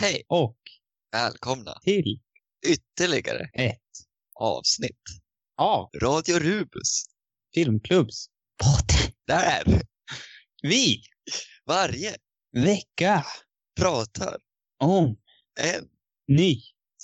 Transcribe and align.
Hej 0.00 0.22
och 0.28 0.58
välkomna 1.12 1.78
till 1.82 2.20
ytterligare 2.66 3.50
ett 3.54 3.78
avsnitt 4.34 5.02
av 5.56 5.90
Radio 6.02 6.38
Rubus. 6.38 7.04
Filmklubbs 7.54 8.26
podd. 8.62 9.12
Där 9.26 9.82
Vi 10.62 11.02
varje 11.66 12.16
vecka 12.52 13.24
pratar 13.80 14.36
om 14.78 15.16
en 15.60 15.88
ny 16.28 16.56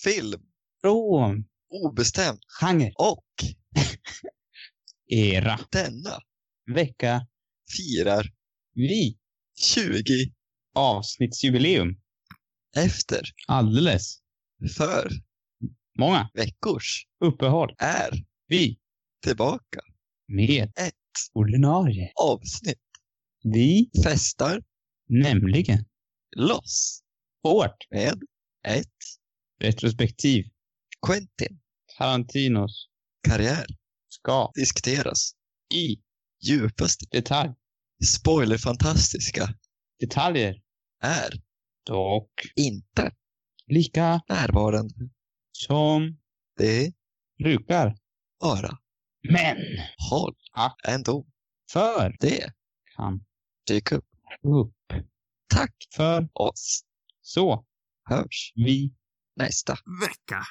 film 0.04 0.42
från 0.80 1.44
obestämd 1.68 2.38
genre 2.60 2.92
och 2.98 3.26
era 5.06 5.60
denna 5.72 6.20
vecka 6.74 7.26
firar 7.76 8.26
vi 8.74 9.18
20 9.60 10.12
avsnittsjubileum. 10.74 12.03
Efter? 12.76 13.22
Alldeles. 13.46 14.18
För? 14.76 15.10
Många. 15.98 16.30
Veckors? 16.34 17.06
Uppehåll. 17.24 17.74
är? 17.78 18.24
Vi. 18.48 18.78
Tillbaka. 19.22 19.80
med 20.28 20.72
Ett. 20.76 20.94
ordinarie. 21.32 22.12
avsnitt. 22.14 22.78
Vi. 23.42 23.90
Festar. 24.04 24.62
Nämligen. 25.08 25.84
Loss. 26.36 27.02
Hårt. 27.42 27.86
Med 27.90 28.22
ett. 28.66 28.88
Retrospektiv. 29.60 30.44
Quentin. 31.06 31.60
Tarantinos. 31.98 32.88
Karriär. 33.28 33.66
Ska. 34.08 34.50
Diskuteras. 34.54 35.34
I. 35.74 35.96
Djupaste 36.42 37.06
detalj. 37.10 37.50
Spoilerfantastiska. 38.04 39.54
Detaljer. 40.00 40.62
Är 41.02 41.42
dock 41.86 42.30
inte 42.56 43.12
lika 43.66 44.20
närvarande. 44.28 44.94
som 45.52 46.18
Det 46.56 46.92
brukar. 47.38 47.96
bara 48.40 48.78
Men 49.28 49.56
håll 50.10 50.34
ändå. 50.88 51.26
för 51.72 52.16
Det 52.20 52.52
kan 52.96 53.24
dyker 53.66 53.96
upp. 53.96 54.04
upp 54.42 55.02
Tack 55.54 55.74
för 55.96 56.28
oss. 56.32 56.84
så 57.22 57.64
Hörs 58.08 58.52
vi 58.54 58.94
nästa. 59.36 59.72
vecka. 60.00 60.42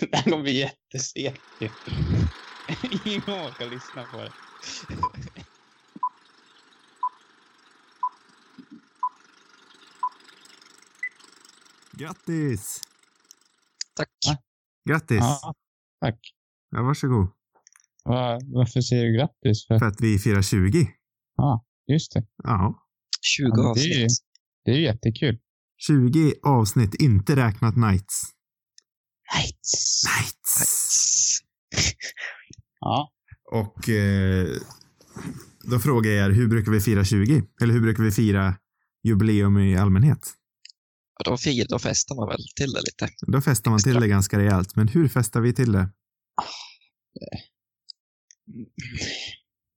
Det 0.10 0.16
här 0.16 0.22
kommer 0.22 0.42
bli 0.42 0.52
jättesegt 0.58 1.40
ju. 1.60 1.68
Ingen 3.04 3.20
orkar 3.22 3.70
lyssna 3.70 4.04
på 4.04 4.16
det. 4.16 4.32
Grattis! 11.92 12.80
Tack. 13.96 14.08
Grattis! 14.88 15.18
Ja. 15.20 15.38
Ja, 15.42 15.54
tack. 16.06 16.18
varsågod. 16.70 17.28
Va, 18.04 18.38
varför 18.46 18.80
säger 18.80 19.04
du 19.04 19.16
grattis? 19.18 19.66
För? 19.66 19.78
För 19.78 19.86
att 19.86 20.00
vi 20.00 20.18
firar 20.18 20.42
20. 20.42 20.88
Just 21.86 22.12
det. 22.12 22.26
Ja. 22.44 22.86
20 23.22 23.44
Ja, 23.46 23.54
men 23.64 23.74
det 23.74 23.80
är 23.80 23.84
ju- 23.98 24.04
avsnitt. 24.04 24.26
Det 24.64 24.70
är 24.70 24.74
ju 24.74 24.82
jättekul. 24.82 25.38
20 25.86 26.34
avsnitt, 26.42 26.94
inte 26.94 27.36
räknat 27.36 27.76
nights. 27.76 28.22
Nights. 29.36 30.02
Nights! 30.04 30.60
Nice. 30.60 31.44
Ja. 32.80 33.12
Och 33.52 33.88
eh, 33.88 34.46
då 35.70 35.78
frågar 35.78 36.10
jag 36.10 36.26
er, 36.26 36.30
hur 36.30 36.48
brukar 36.48 36.72
vi 36.72 36.80
fira 36.80 37.04
20? 37.04 37.42
Eller 37.62 37.74
hur 37.74 37.80
brukar 37.80 38.02
vi 38.02 38.10
fira 38.10 38.54
jubileum 39.04 39.58
i 39.58 39.76
allmänhet? 39.76 40.32
Och 41.20 41.24
då, 41.24 41.36
fir, 41.36 41.66
då 41.68 41.78
festar 41.78 42.14
man 42.14 42.28
väl 42.28 42.40
till 42.56 42.72
det 42.72 42.80
lite. 42.80 43.08
Då 43.26 43.40
festar 43.40 43.70
man 43.70 43.80
till 43.80 44.00
det 44.00 44.08
ganska 44.08 44.38
rejält, 44.38 44.76
men 44.76 44.88
hur 44.88 45.08
festar 45.08 45.40
vi 45.40 45.52
till 45.52 45.72
det? 45.72 45.88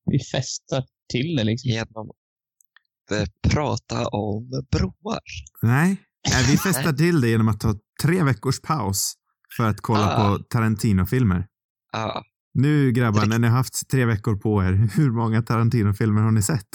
Vi 0.05 0.19
festar 0.19 0.83
till 1.11 1.35
det 1.35 1.43
liksom. 1.43 1.69
Genom 1.71 2.09
att 2.09 3.51
prata 3.51 4.07
om 4.07 4.49
broar. 4.71 5.19
Nej, 5.61 5.97
Nej 6.29 6.45
vi 6.51 6.57
festar 6.57 6.93
till 6.93 7.21
det 7.21 7.29
genom 7.29 7.47
att 7.47 7.59
ta 7.59 7.75
tre 8.03 8.23
veckors 8.23 8.61
paus 8.61 9.13
för 9.57 9.63
att 9.69 9.81
kolla 9.81 10.15
Ah. 10.15 10.37
på 10.37 10.43
Tarantino-filmer. 10.43 11.47
Ja, 11.91 12.23
Nu 12.53 12.91
grabbar, 12.91 13.25
när 13.25 13.39
ni 13.39 13.47
har 13.47 13.57
haft 13.57 13.89
tre 13.89 14.05
veckor 14.05 14.35
på 14.35 14.63
er, 14.63 14.71
hur 14.95 15.11
många 15.11 15.41
Tarantino-filmer 15.41 16.21
har 16.21 16.31
ni 16.31 16.41
sett? 16.41 16.69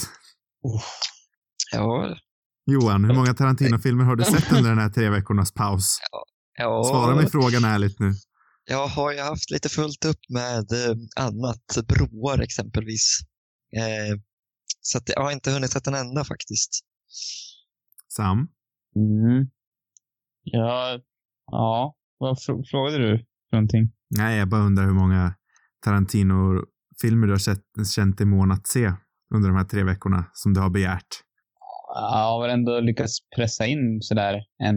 ja, 1.72 2.16
Johan, 2.72 3.04
hur 3.04 3.14
många 3.14 3.34
Tarantino-filmer 3.34 4.04
har 4.04 4.16
du 4.16 4.24
sett 4.24 4.52
under 4.52 4.70
den 4.70 4.78
här 4.78 4.88
tre 4.88 5.10
veckornas 5.10 5.52
paus? 5.52 5.98
ja. 6.58 6.84
Svara 6.90 7.16
mig 7.16 7.30
frågan 7.30 7.64
ärligt 7.64 8.00
nu. 8.00 8.12
Jag 8.64 8.86
har 8.86 9.12
ju 9.12 9.20
haft 9.20 9.50
lite 9.50 9.68
fullt 9.68 10.04
upp 10.04 10.20
med 10.28 10.72
eh, 10.72 10.96
annat. 11.16 11.86
Broar 11.88 12.38
exempelvis. 12.42 13.18
Eh, 13.76 14.18
så 14.80 14.98
att 14.98 15.08
jag 15.08 15.22
har 15.22 15.32
inte 15.32 15.50
hunnit 15.50 15.70
sett 15.70 15.86
en 15.86 15.94
enda 15.94 16.24
faktiskt. 16.24 16.70
Sam? 18.08 18.38
Mm. 18.96 19.50
Ja. 20.42 21.00
Ja. 21.50 21.96
Vad 22.18 22.36
frå- 22.36 22.64
frågade 22.70 22.98
du 22.98 23.18
för 23.50 23.56
någonting? 23.56 23.92
Nej, 24.10 24.38
jag 24.38 24.48
bara 24.48 24.60
undrar 24.62 24.84
hur 24.84 24.92
många 24.94 25.34
Tarantino-filmer 25.84 27.26
du 27.26 27.32
har 27.32 27.38
sett, 27.38 27.62
känt 27.94 28.18
dig 28.18 28.26
mån 28.26 28.50
att 28.52 28.66
se 28.66 28.92
under 29.34 29.48
de 29.48 29.56
här 29.56 29.64
tre 29.64 29.84
veckorna 29.84 30.24
som 30.32 30.54
du 30.54 30.60
har 30.60 30.70
begärt. 30.70 31.22
Jag 31.94 32.10
har 32.10 32.42
väl 32.42 32.50
ändå 32.50 32.80
lyckats 32.80 33.18
pressa 33.36 33.66
in 33.66 33.98
sådär 34.02 34.34
en 34.62 34.76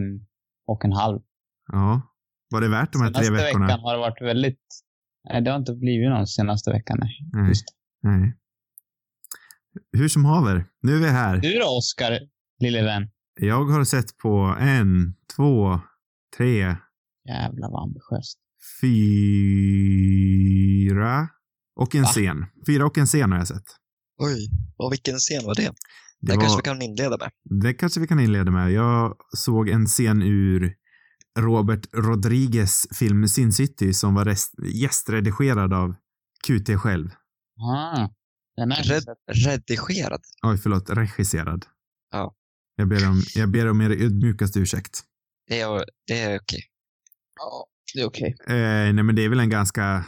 och 0.66 0.84
en 0.84 0.92
halv. 0.92 1.20
Ja. 1.72 2.02
Var 2.50 2.60
det 2.60 2.68
värt 2.68 2.92
de 2.92 3.02
här 3.02 3.10
tre 3.10 3.24
Senaste 3.24 3.44
veckorna? 3.46 3.66
veckan 3.66 3.80
har 3.80 3.92
det 3.94 3.98
varit 4.00 4.22
väldigt... 4.22 4.60
Nej, 5.28 5.42
det 5.42 5.50
har 5.50 5.58
inte 5.58 5.74
blivit 5.74 6.10
någon 6.10 6.26
senaste 6.26 6.70
veckan. 6.70 6.98
Nej. 7.00 7.18
Nej, 7.32 7.48
Just. 7.48 7.64
nej. 8.02 8.36
Hur 9.92 10.08
som 10.08 10.24
haver, 10.24 10.66
nu 10.82 10.94
är 10.94 10.98
vi 11.00 11.08
här. 11.08 11.36
Du 11.36 11.58
då, 11.58 11.66
Oskar, 11.78 12.18
lille 12.60 12.82
vän? 12.82 13.10
Jag 13.40 13.64
har 13.64 13.84
sett 13.84 14.16
på 14.18 14.56
en, 14.60 15.14
två, 15.36 15.80
tre, 16.36 16.76
Jävlar 17.28 17.70
vad 17.70 17.82
ambitiöst. 17.82 18.38
fyra 20.72 21.28
och 21.76 21.94
en 21.94 22.02
Va? 22.02 22.08
scen. 22.08 22.46
Fyra 22.66 22.86
och 22.86 22.98
en 22.98 23.06
scen 23.06 23.32
har 23.32 23.38
jag 23.38 23.48
sett. 23.48 23.64
Oj, 24.18 24.48
och 24.76 24.92
vilken 24.92 25.16
scen 25.18 25.44
var 25.44 25.54
det? 25.54 25.72
Det, 26.22 26.32
Det, 26.32 26.38
kanske 26.38 26.48
var, 26.48 26.56
vi 26.56 26.62
kan 26.62 26.82
inleda 26.82 27.18
med. 27.18 27.30
det 27.62 27.74
kanske 27.74 28.00
vi 28.00 28.06
kan 28.06 28.20
inleda 28.20 28.50
med. 28.50 28.72
Jag 28.72 29.16
såg 29.36 29.68
en 29.68 29.86
scen 29.86 30.22
ur 30.22 30.74
Robert 31.38 31.86
Rodriguez 31.92 32.86
film 32.98 33.28
Sin 33.28 33.52
City 33.52 33.94
som 33.94 34.14
var 34.14 34.24
rest, 34.24 34.54
gästredigerad 34.74 35.72
av 35.72 35.94
QT 36.46 36.80
själv. 36.80 37.10
Ah, 37.60 38.08
den 38.56 38.72
är 38.72 38.82
Red, 38.82 39.04
redigerad. 39.32 40.20
Oj, 40.42 40.58
förlåt, 40.58 40.90
regisserad. 40.90 41.66
Ja. 42.10 42.34
Jag 42.76 42.88
ber 42.88 43.08
om, 43.08 43.22
jag 43.34 43.50
ber 43.50 43.70
om 43.70 43.80
er 43.80 43.90
ödmjukaste 43.90 44.58
ursäkt. 44.58 45.02
Det 45.48 45.60
är, 45.60 45.84
det 46.06 46.20
är 46.20 46.38
okej. 46.40 46.60
Ja, 47.38 47.66
det 47.94 48.00
är 48.00 48.06
okej. 48.06 48.36
Eh, 48.46 48.54
nej, 48.94 49.02
men 49.02 49.14
det 49.14 49.24
är 49.24 49.28
väl 49.28 49.40
en 49.40 49.50
ganska 49.50 50.04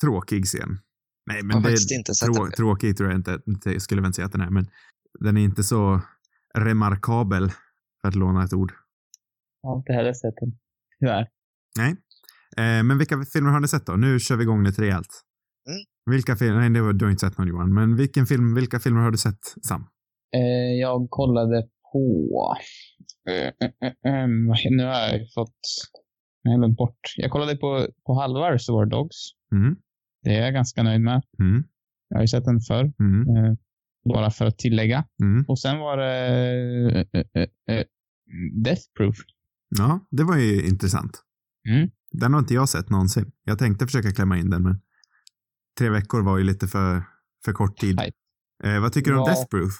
tråkig 0.00 0.44
scen. 0.46 0.78
Nej, 1.26 1.36
Jag 1.36 1.44
men 1.46 1.56
det, 1.56 1.62
faktiskt 1.62 1.90
inte 1.90 2.12
trå, 2.12 2.50
tråkig 2.56 2.96
tror 2.96 3.10
jag 3.10 3.18
inte, 3.18 3.40
inte 3.46 3.70
jag 3.72 3.82
skulle 3.82 4.00
väl 4.00 4.06
inte 4.08 4.16
säga 4.16 4.26
att 4.26 4.32
den 4.32 4.40
är, 4.40 4.50
men 4.50 4.66
den 5.20 5.36
är 5.36 5.40
inte 5.40 5.62
så 5.62 6.00
remarkabel, 6.58 7.50
för 8.00 8.08
att 8.08 8.14
låna 8.14 8.44
ett 8.44 8.52
ord. 8.52 8.72
Jag 9.62 9.70
har 9.70 9.76
inte 9.76 9.92
heller 9.92 10.12
sett 10.12 10.34
den. 10.40 10.52
Tyvärr. 11.00 11.28
Nej. 11.78 11.90
Eh, 12.56 12.84
men 12.84 12.98
vilka 12.98 13.22
filmer 13.32 13.50
har 13.50 13.60
ni 13.60 13.68
sett 13.68 13.86
då? 13.86 13.92
Nu 13.92 14.20
kör 14.20 14.36
vi 14.36 14.42
igång 14.42 14.64
lite 14.64 14.82
rejält. 14.82 15.22
Mm. 15.68 16.14
Vilka 16.16 16.36
filmer, 16.36 16.60
nej 16.60 16.70
det 16.70 16.80
var, 16.82 16.92
du 16.92 17.04
har 17.04 17.10
inte 17.10 17.26
sett 17.26 17.38
någon 17.38 17.48
Johan, 17.48 17.74
men 17.74 17.96
vilken 17.96 18.26
film, 18.26 18.54
vilka 18.54 18.80
filmer 18.80 19.00
har 19.00 19.10
du 19.10 19.18
sett 19.18 19.44
Sam? 19.68 19.86
Eh, 20.36 20.80
jag 20.80 21.06
kollade 21.10 21.68
på... 21.92 22.56
Eh, 23.28 23.34
eh, 23.36 23.92
eh, 24.04 24.22
eh, 24.22 24.28
nu 24.70 24.84
har 24.84 24.92
jag 24.92 25.32
fått... 25.34 25.60
Jag 26.42 26.52
har 26.52 26.76
bort. 26.76 27.00
Jag 27.16 27.30
kollade 27.30 27.56
på, 27.56 27.86
på 28.06 28.20
halva 28.20 28.52
Reservoir 28.52 28.86
Dogs. 28.86 29.16
Mm. 29.54 29.76
Det 30.22 30.36
är 30.36 30.44
jag 30.44 30.54
ganska 30.54 30.82
nöjd 30.82 31.00
med. 31.00 31.22
Mm. 31.38 31.64
Jag 32.08 32.16
har 32.16 32.22
ju 32.22 32.28
sett 32.28 32.44
den 32.44 32.60
förr. 32.60 32.92
Mm. 33.00 33.56
Bara 34.04 34.30
för 34.30 34.46
att 34.46 34.58
tillägga. 34.58 35.04
Mm. 35.22 35.44
Och 35.48 35.58
sen 35.58 35.78
var 35.78 35.96
det 35.96 37.06
eh, 37.12 37.20
eh, 37.34 37.76
eh, 37.76 37.84
Death 38.64 38.82
Proof. 38.96 39.16
Ja, 39.78 40.00
det 40.10 40.24
var 40.24 40.36
ju 40.36 40.66
intressant. 40.66 41.22
Mm. 41.68 41.90
Den 42.10 42.32
har 42.32 42.40
inte 42.40 42.54
jag 42.54 42.68
sett 42.68 42.90
någonsin. 42.90 43.32
Jag 43.44 43.58
tänkte 43.58 43.86
försöka 43.86 44.10
klämma 44.10 44.38
in 44.38 44.50
den, 44.50 44.62
men 44.62 44.80
tre 45.78 45.90
veckor 45.90 46.22
var 46.22 46.38
ju 46.38 46.44
lite 46.44 46.66
för, 46.66 47.04
för 47.44 47.52
kort 47.52 47.78
tid. 47.78 48.00
Eh, 48.64 48.80
vad 48.80 48.92
tycker 48.92 49.10
du 49.10 49.18
om. 49.18 49.24
Death 49.24 49.48
Proof? 49.50 49.72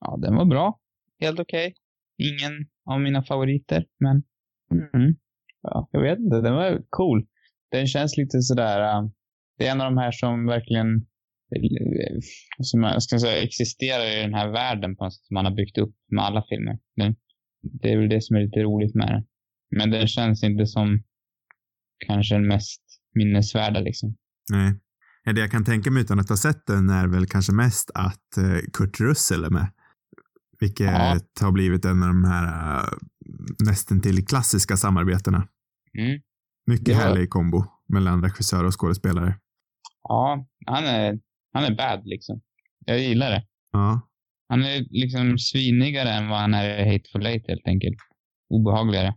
Ja, 0.00 0.18
den 0.22 0.34
var 0.34 0.44
bra. 0.44 0.80
Helt 1.20 1.40
okej. 1.40 1.74
Ingen 2.18 2.66
av 2.84 3.00
mina 3.00 3.22
favoriter, 3.22 3.86
men 4.00 4.22
mm. 4.94 5.16
ja, 5.62 5.88
jag 5.92 6.02
vet 6.02 6.18
inte. 6.18 6.40
Den 6.40 6.54
var 6.54 6.82
cool. 6.90 7.26
Den 7.70 7.86
känns 7.86 8.16
lite 8.16 8.42
sådär... 8.42 8.80
äh, 8.80 9.08
det 9.58 9.66
är 9.66 9.72
en 9.72 9.80
av 9.80 9.92
de 9.92 9.98
här 9.98 10.12
som 10.12 10.46
verkligen 10.46 11.06
som 12.62 12.82
jag 12.82 13.02
ska 13.02 13.18
säga, 13.18 13.42
existerar 13.42 14.18
i 14.18 14.22
den 14.22 14.34
här 14.34 14.48
världen 14.52 14.96
på 14.96 15.04
något 15.04 15.14
sätt 15.14 15.24
som 15.24 15.34
man 15.34 15.44
har 15.44 15.54
byggt 15.54 15.78
upp 15.78 15.94
med 16.10 16.24
alla 16.24 16.44
filmer. 16.48 16.78
Den, 16.96 17.14
det 17.62 17.92
är 17.92 17.98
väl 17.98 18.08
det 18.08 18.22
som 18.22 18.36
är 18.36 18.40
lite 18.40 18.60
roligt 18.60 18.94
med 18.94 19.08
den. 19.08 19.24
Men 19.78 19.90
den 19.90 20.06
känns 20.06 20.44
inte 20.44 20.66
som 20.66 21.02
kanske 22.06 22.34
den 22.34 22.46
mest 22.48 22.82
minnesvärda 23.14 23.80
liksom. 23.80 24.16
Nej. 24.52 24.74
Det 25.34 25.40
jag 25.40 25.50
kan 25.50 25.64
tänka 25.64 25.90
mig 25.90 26.02
utan 26.02 26.20
att 26.20 26.28
ha 26.28 26.36
sett 26.36 26.66
den 26.66 26.90
är 26.90 27.06
väl 27.08 27.26
kanske 27.26 27.52
mest 27.52 27.90
att 27.94 28.36
eh, 28.36 28.58
Kurt 28.72 29.00
Russell 29.00 29.44
är 29.44 29.50
med. 29.50 29.70
Vilket 30.60 30.86
Ja. 30.86 31.18
har 31.40 31.52
blivit 31.52 31.84
en 31.84 32.02
av 32.02 32.08
de 32.08 32.24
här 32.24 32.78
uh, 32.82 32.88
nästan 33.66 34.00
till 34.00 34.26
klassiska 34.26 34.76
samarbetena. 34.76 35.48
Mm. 35.98 36.20
Mycket 36.66 36.88
Ja. 36.88 36.94
härlig 36.94 37.30
kombo 37.30 37.64
mellan 37.88 38.22
regissör 38.22 38.64
och 38.64 38.80
skådespelare. 38.80 39.38
Ja, 40.02 40.46
han 40.66 40.84
är, 40.84 41.18
han 41.56 41.72
är 41.72 41.76
bad 41.76 42.02
liksom. 42.04 42.40
Jag 42.86 43.00
gillar 43.00 43.30
det. 43.30 43.46
Ja. 43.72 44.08
Han 44.48 44.64
är 44.64 44.86
liksom 44.90 45.38
svinigare 45.38 46.10
än 46.10 46.28
vad 46.28 46.38
han 46.38 46.54
är 46.54 46.86
i 46.86 46.92
Hateful 46.92 47.26
Eight 47.26 47.48
helt 47.48 47.66
enkelt. 47.66 47.96
Obehagligare. 48.48 49.14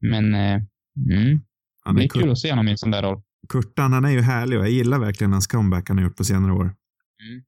Men, 0.00 0.34
eh, 0.34 0.60
mm. 1.10 1.40
Han 1.84 1.94
det 1.96 2.04
är 2.04 2.08
kul 2.08 2.30
att 2.30 2.38
se 2.38 2.50
honom 2.50 2.68
i 2.68 2.70
en 2.70 2.78
sån 2.78 2.90
där 2.90 3.02
roll. 3.02 3.22
Kurtan, 3.48 3.92
han 3.92 4.04
är 4.04 4.10
ju 4.10 4.20
härlig 4.20 4.58
och 4.58 4.64
jag 4.64 4.72
gillar 4.72 4.98
verkligen 4.98 5.32
hans 5.32 5.46
comeback 5.46 5.88
han 5.88 5.98
har 5.98 6.04
gjort 6.04 6.16
på 6.16 6.24
senare 6.24 6.52
år. 6.52 6.74
Mm. 7.22 7.42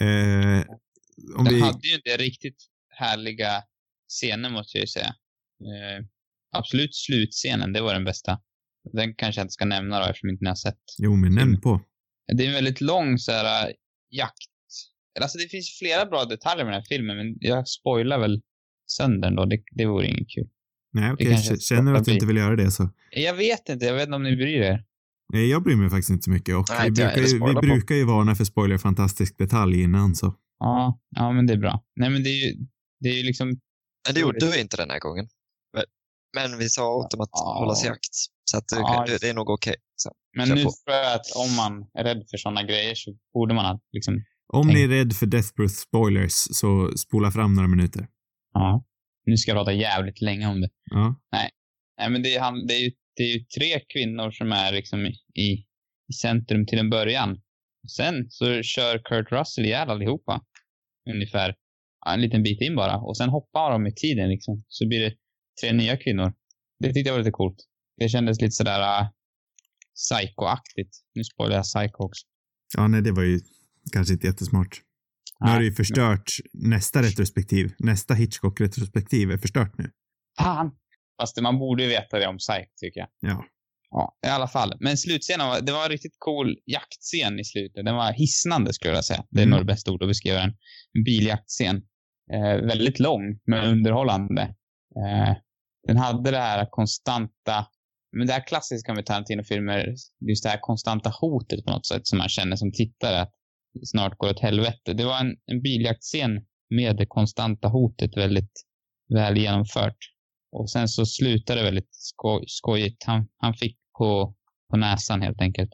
Eh, 0.00 0.66
om 1.36 1.44
Den 1.44 1.54
vi, 1.54 1.60
hade 1.60 1.88
ju 1.88 1.94
inte 1.94 2.16
riktigt 2.16 2.56
härliga 2.88 3.62
scener 4.08 4.50
måste 4.50 4.78
jag 4.78 4.82
ju 4.82 4.86
säga. 4.86 5.14
Eh, 5.60 6.06
absolut 6.56 6.94
slutscenen, 6.94 7.72
det 7.72 7.80
var 7.80 7.94
den 7.94 8.04
bästa. 8.04 8.40
Den 8.92 9.14
kanske 9.14 9.40
jag 9.40 9.44
inte 9.44 9.52
ska 9.52 9.64
nämna 9.64 9.98
då 9.98 10.04
eftersom 10.04 10.28
inte 10.30 10.44
ni 10.44 10.48
har 10.48 10.54
sett. 10.54 10.82
jo 10.98 11.16
men 11.16 11.34
nämn 11.34 11.60
på. 11.60 11.80
Det 12.36 12.44
är 12.44 12.48
en 12.48 12.54
väldigt 12.54 12.80
lång 12.80 13.18
så 13.18 13.32
här 13.32 13.68
äh, 13.68 13.74
jakt. 14.10 14.36
Alltså 15.20 15.38
det 15.38 15.48
finns 15.48 15.78
flera 15.78 16.06
bra 16.06 16.24
detaljer 16.24 16.64
med 16.64 16.72
den 16.74 16.80
här 16.80 16.86
filmen, 16.88 17.16
men 17.16 17.36
jag 17.40 17.68
spoilar 17.68 18.18
väl 18.18 18.40
sönder 18.90 19.30
då. 19.30 19.44
Det, 19.44 19.62
det 19.72 19.86
vore 19.86 20.06
inget 20.06 20.28
kul. 20.30 20.48
Nej 20.92 21.12
okej, 21.12 21.48
k- 21.48 21.56
känner 21.60 21.92
du 21.92 21.98
att 21.98 22.04
du 22.04 22.12
inte 22.14 22.26
vill 22.26 22.36
göra 22.36 22.56
det 22.56 22.70
så. 22.70 22.90
Jag 23.10 23.34
vet 23.34 23.68
inte, 23.68 23.86
jag 23.86 23.94
vet 23.94 24.02
inte 24.06 24.16
om 24.16 24.22
ni 24.22 24.36
bryr 24.36 24.60
er. 24.62 24.84
Nej, 25.32 25.50
jag 25.50 25.62
bryr 25.62 25.76
mig 25.76 25.90
faktiskt 25.90 26.10
inte 26.10 26.22
så 26.22 26.30
mycket 26.30 26.54
och 26.56 26.64
Nej, 26.70 26.90
vi, 26.90 26.90
brukar 26.90 27.16
ju, 27.20 27.26
vi 27.46 27.54
på. 27.54 27.60
brukar 27.60 27.94
ju 27.94 28.04
varna 28.04 28.34
för 28.34 28.44
spoiler 28.44 28.78
fantastisk 28.78 29.38
detalj 29.38 29.82
innan 29.82 30.14
så. 30.14 30.34
Ja, 30.58 31.00
ja 31.16 31.32
men 31.32 31.46
det 31.46 31.52
är 31.52 31.56
bra. 31.58 31.84
Nej 31.96 32.10
men 32.10 32.22
det 32.22 32.28
är 32.30 32.46
ju, 32.48 32.66
det 33.00 33.08
är 33.08 33.14
ju 33.14 33.22
liksom, 33.22 33.48
Men 34.06 34.14
det 34.14 34.20
gjorde 34.20 34.46
vi 34.50 34.60
inte 34.60 34.76
den 34.76 34.90
här 34.90 34.98
gången. 34.98 35.28
Men, 35.74 35.84
men 36.50 36.58
vi 36.58 36.68
sa 36.68 36.94
åt 36.96 37.10
dem 37.10 37.20
att 37.20 37.28
Ja. 37.32 37.54
hålla 37.58 37.74
sig 37.74 37.86
i 37.86 37.88
jakt. 37.90 38.14
Så 38.44 38.58
att 38.58 38.68
det, 38.68 38.76
Ja, 38.76 39.04
det, 39.08 39.18
det 39.20 39.28
är 39.28 39.34
nog 39.34 39.50
okej. 39.50 39.74
Så, 40.02 40.10
men 40.36 40.46
Kör 40.46 40.54
nu 40.54 40.64
på. 40.64 40.70
tror 40.84 40.96
jag 40.96 41.14
att 41.14 41.26
om 41.36 41.56
man 41.56 41.72
är 41.98 42.04
rädd 42.04 42.22
för 42.30 42.36
sådana 42.38 42.62
grejer 42.62 42.94
så 42.94 43.16
borde 43.34 43.54
man 43.54 43.80
liksom, 43.92 44.14
Om 44.52 44.66
Tänk- 44.66 44.74
ni 44.76 44.82
är 44.84 44.88
rädd 44.88 45.12
för 45.12 45.26
Death 45.26 45.48
Proof 45.56 45.70
spoilers 45.70 46.32
så 46.32 46.92
spola 46.96 47.30
fram 47.30 47.54
några 47.54 47.68
minuter. 47.68 48.08
ja. 48.54 48.84
Nu 49.26 49.36
ska 49.36 49.50
jag 49.50 49.56
prata 49.58 49.72
jävligt 49.72 50.20
länge 50.20 50.46
om 50.46 50.60
det. 50.60 50.68
Ja. 50.90 51.20
Nej 51.98 52.10
men 52.10 52.22
det 52.22 52.34
är, 52.34 52.40
han, 52.40 52.66
det 52.66 52.74
är, 52.74 52.80
ju, 52.80 52.90
det 53.16 53.22
är 53.22 53.34
ju 53.34 53.44
tre 53.44 53.80
kvinnor 53.92 54.30
som 54.30 54.52
är 54.52 54.72
liksom 54.72 55.06
i, 55.06 55.10
i, 55.42 56.12
centrum 56.22 56.66
till 56.66 56.78
en 56.78 56.90
början. 56.90 57.40
Sen 57.96 58.26
så 58.30 58.62
kör 58.62 58.98
Kurt 59.04 59.32
Russell 59.32 59.64
ihjäl 59.64 59.90
allihopa. 59.90 60.40
Ungefär 61.14 61.54
en 62.06 62.20
liten 62.20 62.42
bit 62.42 62.60
in 62.60 62.76
bara. 62.76 62.96
Och 62.96 63.16
sen 63.16 63.28
hoppar 63.28 63.70
de 63.70 63.86
i 63.86 63.94
tiden 63.94 64.28
liksom. 64.28 64.64
Så 64.68 64.88
blir 64.88 65.00
det 65.00 65.14
tre 65.60 65.72
nya 65.72 65.96
kvinnor. 65.96 66.32
Det 66.78 66.92
tyckte 66.92 67.08
jag 67.08 67.12
var 67.14 67.18
lite 67.18 67.30
coolt. 67.30 67.56
Det 67.96 68.08
kändes 68.08 68.40
lite 68.40 68.52
sådär 68.52 69.06
psycho-aktigt. 69.94 70.96
Nu 71.14 71.24
spoilar 71.24 71.56
jag 71.56 71.64
psycho 71.64 72.04
också. 72.04 72.26
Ja, 72.76 72.88
nej, 72.88 73.02
det 73.02 73.12
var 73.12 73.22
ju 73.22 73.40
kanske 73.92 74.14
inte 74.14 74.26
jättesmart. 74.26 74.80
Nu 75.40 75.46
har 75.46 75.54
Nej. 75.54 75.60
du 75.60 75.66
ju 75.68 75.74
förstört 75.74 76.32
nästa 76.52 77.02
retrospektiv. 77.02 77.72
Nästa 77.78 78.14
Hitchcock-retrospektiv 78.14 79.30
är 79.30 79.38
förstört 79.38 79.78
nu. 79.78 79.90
Fan! 80.38 80.70
Fast 81.20 81.40
man 81.40 81.58
borde 81.58 81.82
ju 81.82 81.88
veta 81.88 82.18
det 82.18 82.26
om 82.26 82.38
psycho 82.38 82.70
tycker 82.76 83.00
jag. 83.00 83.08
Ja. 83.20 83.44
Ja, 83.90 84.16
i 84.26 84.28
alla 84.30 84.48
fall. 84.48 84.74
Men 84.80 84.96
slutscenen 84.96 85.46
var, 85.48 85.60
det 85.60 85.72
var 85.72 85.84
en 85.84 85.90
riktigt 85.90 86.16
cool 86.18 86.56
jaktscen 86.66 87.40
i 87.40 87.44
slutet. 87.44 87.84
Den 87.84 87.94
var 87.94 88.12
hisnande 88.12 88.72
skulle 88.72 88.94
jag 88.94 89.04
säga. 89.04 89.24
Det 89.30 89.38
är 89.40 89.42
Mm. 89.42 89.50
nog 89.50 89.60
det 89.60 89.64
bästa 89.72 89.90
ordet 89.90 90.04
att 90.06 90.10
beskriva 90.10 90.38
den. 90.38 90.52
En 90.98 91.04
biljaktscen. 91.04 91.76
Eh, 92.32 92.66
väldigt 92.66 92.98
lång, 93.00 93.40
men 93.46 93.64
underhållande. 93.70 94.42
Eh, 94.96 95.34
den 95.86 95.96
hade 95.96 96.30
det 96.30 96.38
här 96.38 96.66
konstanta, 96.70 97.66
men 98.16 98.26
det 98.26 98.32
här 98.32 98.46
klassiska 98.46 98.94
med 98.94 99.06
Tarantino-filmer, 99.06 99.94
just 100.30 100.42
det 100.44 100.48
här 100.50 100.58
konstanta 100.60 101.10
hotet 101.20 101.64
på 101.64 101.70
något 101.72 101.86
sätt 101.86 102.06
som 102.06 102.18
man 102.18 102.28
känner 102.28 102.56
som 102.56 102.72
tittare 102.72 103.20
att 103.22 103.32
snart 103.84 104.18
går 104.18 104.30
åt 104.30 104.40
helvete. 104.40 104.92
Det 104.94 105.04
var 105.04 105.20
en, 105.20 105.36
en 105.46 105.62
biljaktscen 105.62 106.30
med 106.70 106.96
det 106.96 107.06
konstanta 107.06 107.68
hotet 107.68 108.16
väldigt 108.16 108.52
väl 109.14 109.36
genomfört. 109.36 109.96
Och 110.52 110.70
sen 110.70 110.88
så 110.88 111.06
slutade 111.06 111.60
det 111.60 111.64
väldigt 111.64 111.88
skoj, 111.90 112.44
skojigt. 112.46 113.04
Han, 113.06 113.28
han 113.36 113.54
fick 113.54 113.76
på, 113.98 114.34
på 114.70 114.76
näsan 114.76 115.22
helt 115.22 115.40
enkelt. 115.40 115.70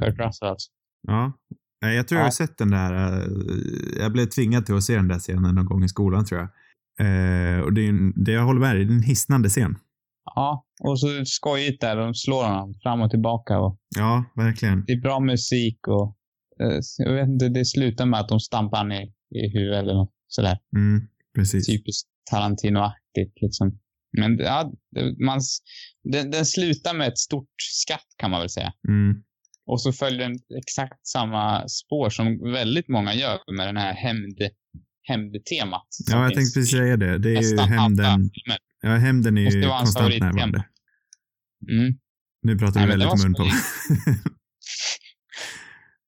Kurt 0.00 0.18
Russell 0.18 0.48
alltså. 0.48 0.70
Ja. 1.08 1.32
Jag 1.80 2.08
tror 2.08 2.16
jag 2.18 2.22
Ja. 2.22 2.26
har 2.26 2.30
sett 2.30 2.58
den 2.58 2.70
där. 2.70 3.18
eh, 3.20 3.26
Jag 4.00 4.12
blev 4.12 4.26
tvingad 4.26 4.66
till 4.66 4.74
att 4.74 4.82
se 4.84 4.94
den 4.96 5.08
där 5.08 5.18
scenen 5.18 5.54
någon 5.54 5.66
gång 5.66 5.84
i 5.84 5.88
skolan 5.88 6.24
tror 6.24 6.40
jag. 6.40 6.48
Eh, 7.00 7.60
och 7.60 7.72
det, 7.72 7.80
är 7.80 7.88
en, 7.88 8.12
det 8.24 8.32
jag 8.32 8.44
håller 8.44 8.60
med 8.60 8.76
dig, 8.76 8.84
det 8.84 8.92
är 8.92 8.96
en 8.96 9.02
hisnande 9.02 9.48
scen. 9.48 9.78
Ja, 10.34 10.66
och 10.82 11.00
så 11.00 11.06
skojigt 11.24 11.80
där. 11.80 11.96
De 11.96 12.14
slår 12.14 12.44
honom 12.44 12.74
fram 12.82 13.00
och 13.00 13.10
tillbaka. 13.10 13.58
Och 13.58 13.78
Ja, 13.96 14.24
verkligen. 14.36 14.84
det 14.86 14.92
är 14.92 15.00
bra 15.00 15.20
musik 15.20 15.88
och 15.88 16.16
eh, 16.60 16.80
jag 16.98 17.14
vet 17.14 17.28
inte, 17.28 17.48
det 17.48 17.64
slutar 17.64 18.06
med 18.06 18.20
att 18.20 18.28
de 18.28 18.40
stampar 18.40 18.78
han 18.78 18.92
i, 18.92 19.12
i 19.34 19.48
huvudet 19.58 19.82
eller 19.82 19.94
något 19.94 20.14
sådär. 20.28 20.58
Mm, 20.76 21.08
precis. 21.34 21.66
Typiskt 21.66 22.08
Tarantino-aktigt 22.30 23.34
liksom. 23.40 23.78
Men 24.18 24.38
ja, 24.38 24.72
man, 25.26 25.40
den, 26.12 26.30
den 26.30 26.46
slutar 26.46 26.94
med 26.94 27.08
ett 27.08 27.18
stort 27.18 27.54
skratt 27.58 28.06
kan 28.16 28.30
man 28.30 28.40
väl 28.40 28.50
säga. 28.50 28.72
Mm. 28.88 29.22
Och 29.66 29.82
så 29.82 29.92
följer 29.92 30.28
den 30.28 30.38
exakt 30.58 31.06
samma 31.06 31.68
spår 31.68 32.10
som 32.10 32.52
väldigt 32.52 32.88
många 32.88 33.14
gör 33.14 33.56
med 33.56 33.68
den 33.68 33.76
här 33.76 33.94
hämnd, 33.94 34.38
hämndtemat. 35.08 35.88
Ja, 36.10 36.22
jag 36.22 36.28
finns 36.28 36.36
tänkte 36.36 36.60
precis 36.60 36.78
säga 36.78 36.96
det. 36.96 37.18
Det 37.18 37.28
är 37.28 37.32
ju 37.32 37.40
nästan 37.40 37.68
hämnden. 37.68 38.30
Ja, 38.86 38.96
hämnden 38.96 39.38
är 39.38 39.42
ju 39.42 39.62
konstant 39.62 40.20
närvarande. 40.20 40.64
Mm. 41.70 41.98
Nu 42.42 42.58
pratar 42.58 42.80
Nej, 42.80 42.88
det 42.88 42.96
väldigt 42.96 43.24
mun 43.24 43.34
på. 43.34 43.44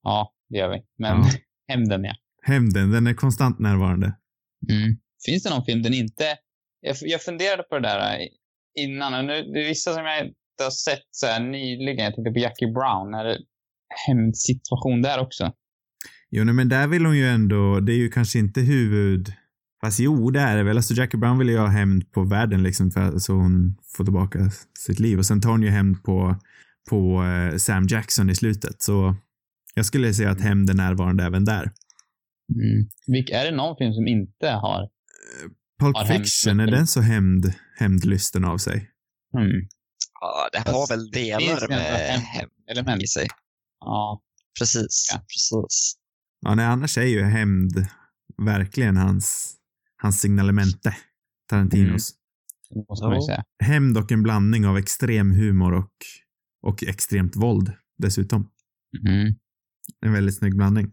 Ja, 0.02 0.32
det 0.48 0.58
gör 0.58 0.68
vi. 0.68 0.82
Men 0.98 1.16
Ja. 1.16 1.30
hämnden 1.68 2.04
ja. 2.04 2.14
hämnden, 2.42 2.90
den 2.90 3.06
är 3.06 3.14
konstant 3.14 3.58
närvarande. 3.58 4.06
Mm. 4.70 4.96
Finns 5.26 5.42
det 5.42 5.50
någon 5.50 5.64
film 5.64 5.82
den 5.82 5.94
inte... 5.94 6.24
Jag, 6.80 6.96
jag 7.00 7.22
funderade 7.22 7.62
på 7.62 7.74
det 7.78 7.88
där 7.88 8.20
eh, 8.20 8.26
innan. 8.84 9.14
Och 9.14 9.24
nu, 9.24 9.42
det 9.42 9.64
är 9.64 9.68
vissa 9.68 9.94
som 9.94 10.04
jag 10.04 10.20
inte 10.20 10.62
har 10.62 10.70
sett 10.70 11.08
så 11.10 11.26
här 11.26 11.40
nyligen. 11.40 12.04
Jag 12.04 12.14
tänkte 12.14 12.32
på 12.32 12.38
Jackie 12.38 12.72
Brown. 12.72 13.14
Är 13.14 13.24
det 13.24 13.38
hämndsituation 14.06 15.02
där 15.02 15.20
också? 15.20 15.52
Jo, 16.30 16.44
nej, 16.44 16.54
men 16.54 16.68
där 16.68 16.86
vill 16.86 17.06
hon 17.06 17.18
ju 17.18 17.28
ändå, 17.28 17.80
det 17.80 17.92
är 17.92 17.96
ju 17.96 18.08
kanske 18.08 18.38
inte 18.38 18.60
huvud... 18.60 19.32
Fast 19.80 20.00
jo, 20.00 20.30
det 20.30 20.40
är 20.40 20.56
det 20.56 20.62
väl. 20.62 20.76
Alltså 20.76 20.94
Jackie 20.94 21.20
Brown 21.20 21.38
vill 21.38 21.48
ju 21.48 21.58
ha 21.58 21.66
hämnd 21.66 22.12
på 22.12 22.24
världen 22.24 22.62
liksom 22.62 22.90
för, 22.90 23.18
så 23.18 23.32
hon 23.32 23.76
får 23.96 24.04
tillbaka 24.04 24.50
sitt 24.78 25.00
liv. 25.00 25.18
Och 25.18 25.26
sen 25.26 25.40
tar 25.40 25.50
hon 25.50 25.62
ju 25.62 25.68
hämnd 25.68 26.02
på, 26.02 26.36
på 26.90 27.24
eh, 27.24 27.56
Sam 27.56 27.86
Jackson 27.86 28.30
i 28.30 28.34
slutet. 28.34 28.82
Så 28.82 29.16
jag 29.74 29.86
skulle 29.86 30.14
säga 30.14 30.30
att 30.30 30.40
hämnden 30.40 30.80
är 30.80 30.84
närvarande 30.84 31.24
även 31.24 31.44
där. 31.44 31.62
Mm. 32.54 32.88
Vilk, 33.06 33.30
är 33.30 33.44
det 33.44 33.56
någon 33.56 33.76
film 33.76 33.92
som 33.92 34.06
inte 34.06 34.48
har... 34.50 34.88
Pulp 35.80 35.96
Har 35.96 36.04
hämnd- 36.04 36.18
Fiction, 36.24 36.60
är 36.60 36.66
den 36.66 36.86
så 36.86 37.00
hämnd, 37.00 37.52
hämndlysten 37.78 38.44
av 38.44 38.58
sig? 38.58 38.90
Mm. 39.38 39.50
Ja, 40.20 40.48
det 40.52 40.70
har 40.70 40.88
väl 40.88 41.10
delar 41.10 41.68
med 41.68 42.20
Element. 42.70 43.02
i 43.02 43.06
sig. 43.06 43.26
Ja. 43.80 44.22
Precis, 44.58 45.08
Ja. 45.12 45.18
precis. 45.18 45.94
Ja, 46.40 46.54
nej, 46.54 46.66
annars 46.66 46.98
är 46.98 47.02
ju 47.02 47.22
hämnd 47.22 47.86
verkligen 48.46 48.96
hans, 48.96 49.54
hans 50.02 50.20
signalemente. 50.20 50.96
Tarantinos. 51.50 52.14
Det 52.70 52.84
måste 52.88 53.06
man 53.06 53.14
ju 53.16 53.22
säga. 53.22 53.44
Hämnd 53.64 53.98
och 53.98 54.12
en 54.12 54.22
blandning 54.22 54.66
av 54.66 54.78
extrem 54.78 55.30
humor 55.32 55.72
och, 55.74 55.92
och 56.62 56.82
extremt 56.82 57.36
våld 57.36 57.72
dessutom. 57.98 58.50
Mm. 59.08 59.34
En 60.06 60.12
väldigt 60.12 60.38
snygg 60.38 60.56
blandning. 60.56 60.92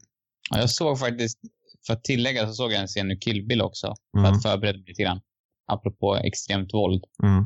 Ja, 0.51 0.59
jag 0.59 0.69
såg 0.69 0.99
faktiskt, 0.99 1.39
för 1.87 1.93
att 1.93 2.03
tillägga 2.03 2.47
så 2.47 2.53
såg 2.53 2.71
jag 2.71 2.81
en 2.81 2.87
scen 2.87 3.11
i 3.11 3.17
Kill 3.17 3.45
Bill 3.47 3.61
också. 3.61 3.87
För 3.87 4.23
Ja. 4.23 4.31
att 4.35 4.43
förbereda 4.43 4.77
mig 4.77 4.87
lite 4.87 5.03
grann. 5.03 5.21
Apropå 5.71 6.15
extremt 6.15 6.73
våld. 6.73 7.03
Ja. 7.17 7.37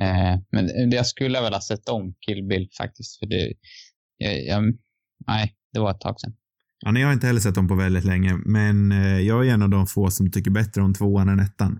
Eh, 0.00 0.40
men 0.50 0.90
det 0.90 0.96
jag 0.96 1.06
skulle 1.06 1.40
väl 1.40 1.52
ha 1.52 1.60
sett 1.60 1.88
om 1.88 2.14
Kill 2.26 2.44
Bill 2.44 2.68
faktiskt. 2.78 3.18
För 3.18 3.26
det, 3.26 3.52
jag, 4.16 4.44
jag, 4.46 4.62
nej, 5.26 5.56
det 5.72 5.80
var 5.80 5.90
ett 5.90 6.00
tag 6.00 6.20
sedan. 6.20 6.36
Ja, 6.80 6.90
nej, 6.90 7.02
jag 7.02 7.08
har 7.08 7.12
inte 7.12 7.26
heller 7.26 7.40
sett 7.40 7.54
dem 7.54 7.68
på 7.68 7.74
väldigt 7.74 8.04
länge, 8.04 8.36
men 8.44 8.92
eh, 8.92 9.18
jag 9.20 9.46
är 9.46 9.52
en 9.54 9.62
av 9.62 9.68
de 9.70 9.86
få 9.86 10.10
som 10.10 10.30
tycker 10.30 10.50
bättre 10.50 10.82
om 10.82 10.94
tvåan 10.94 11.28
än 11.28 11.40
ettan. 11.40 11.78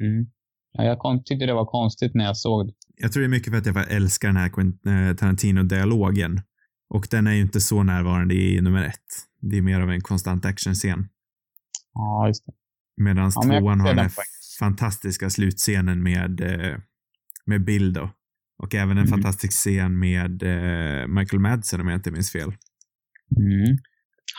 Mm. 0.00 0.26
Ja, 0.72 0.84
jag 0.84 1.22
tyckte 1.26 1.46
det 1.46 1.54
var 1.54 1.66
konstigt 1.66 2.14
när 2.14 2.24
jag 2.24 2.36
såg 2.36 2.66
det. 2.66 2.72
Jag 2.96 3.12
tror 3.12 3.20
det 3.20 3.26
är 3.26 3.30
mycket 3.30 3.50
för 3.52 3.58
att 3.58 3.66
jag 3.66 3.90
älskar 3.90 4.28
den 4.28 4.36
här 4.36 5.08
eh, 5.10 5.14
Tarantino-dialogen. 5.16 6.40
Och 6.88 7.06
den 7.10 7.26
är 7.26 7.32
ju 7.32 7.40
inte 7.40 7.60
så 7.60 7.82
närvarande 7.82 8.34
i 8.34 8.60
nummer 8.60 8.82
ett. 8.82 8.98
Det 9.40 9.58
är 9.58 9.62
mer 9.62 9.80
av 9.80 9.90
en 9.90 10.00
konstant 10.00 10.44
actionscen. 10.44 11.08
Ja, 11.94 12.26
just 12.28 12.46
det. 12.46 12.52
Medan 13.02 13.32
Ja, 13.34 13.42
tvåan 13.42 13.80
har 13.80 13.88
den 13.88 13.98
här 13.98 14.12
fantastiska 14.58 15.30
slutscenen 15.30 16.02
med, 16.02 16.40
eh, 16.40 16.78
med 17.46 17.64
Bill 17.64 17.92
då. 17.92 18.10
Och 18.62 18.74
även 18.74 18.90
en 18.90 18.98
Mm. 18.98 19.08
fantastisk 19.08 19.52
scen 19.52 19.98
med 19.98 20.42
Michael 21.08 21.40
Madsen 21.40 21.80
om 21.80 21.88
jag 21.88 21.98
inte 21.98 22.10
minns 22.10 22.32
fel. 22.32 22.52
Mm. 23.36 23.78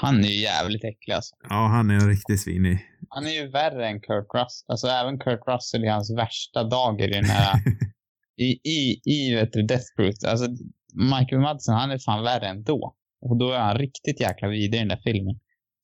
Han 0.01 0.23
är 0.23 0.27
ju 0.27 0.41
jävligt 0.41 0.83
äcklig 0.83 1.13
alltså. 1.13 1.35
Ja, 1.49 1.67
han 1.67 1.89
är 1.89 1.93
en 1.95 2.07
riktig 2.09 2.39
svinig. 2.39 2.79
Han 3.09 3.25
är 3.25 3.29
ju 3.31 3.47
värre 3.51 3.87
än 3.87 3.99
Kurt 4.01 4.27
Russell. 4.33 4.65
Alltså 4.67 4.87
även 4.87 5.19
Kurt 5.19 5.39
Russell 5.47 5.83
i 5.83 5.87
hans 5.87 6.17
värsta 6.17 6.63
dagar 6.63 7.07
i 7.07 7.11
den 7.11 7.25
här... 7.25 7.59
I, 8.37 8.49
i, 8.69 9.01
i 9.05 9.35
vet 9.35 9.53
du, 9.53 9.61
Death 9.63 9.85
Proof. 9.95 10.15
Alltså 10.27 10.47
Michael 10.93 11.41
Madsen, 11.41 11.75
han 11.75 11.91
är 11.91 11.97
fan 11.99 12.23
värre 12.23 12.47
ändå. 12.47 12.95
Och 13.21 13.37
då 13.39 13.51
är 13.51 13.59
han 13.59 13.77
riktigt 13.77 14.19
jäkla 14.21 14.47
vidrig 14.47 14.75
i 14.75 14.79
den 14.79 14.87
där 14.87 15.01
filmen. 15.03 15.35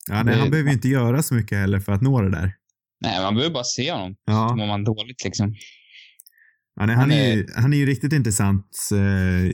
ja, 0.10 0.24
nej, 0.24 0.40
han 0.40 0.50
behöver 0.52 0.70
ju 0.70 0.74
inte 0.76 0.88
göra 0.88 1.24
så 1.24 1.34
mycket 1.34 1.58
heller 1.58 1.80
för 1.80 1.92
att 1.92 2.02
nå 2.02 2.22
det 2.22 2.32
där. 2.32 2.54
Nej, 3.02 3.22
man 3.22 3.36
behöver 3.36 3.54
bara 3.54 3.64
se 3.64 3.92
honom. 3.92 4.14
Så 4.14 4.20
Ja, 4.32 4.56
mår 4.56 4.68
man 4.68 4.84
dåligt 4.84 5.24
liksom. 5.26 5.56
ja 6.76 6.86
nej, 6.86 6.96
han, 6.96 7.04
han 7.04 7.12
är, 7.12 7.30
är- 7.32 7.36
ju, 7.36 7.48
han 7.56 7.74
är 7.74 7.78
ju 7.78 7.86
riktigt 7.86 8.14
intressant 8.14 8.68
eh, 8.94 9.52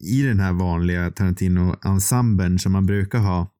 i 0.00 0.22
den 0.22 0.40
här 0.40 0.52
vanliga 0.52 1.10
Tarantino-ensemblen 1.10 2.58
som 2.58 2.72
man 2.72 2.86
brukar 2.86 3.18
ha. 3.18 3.52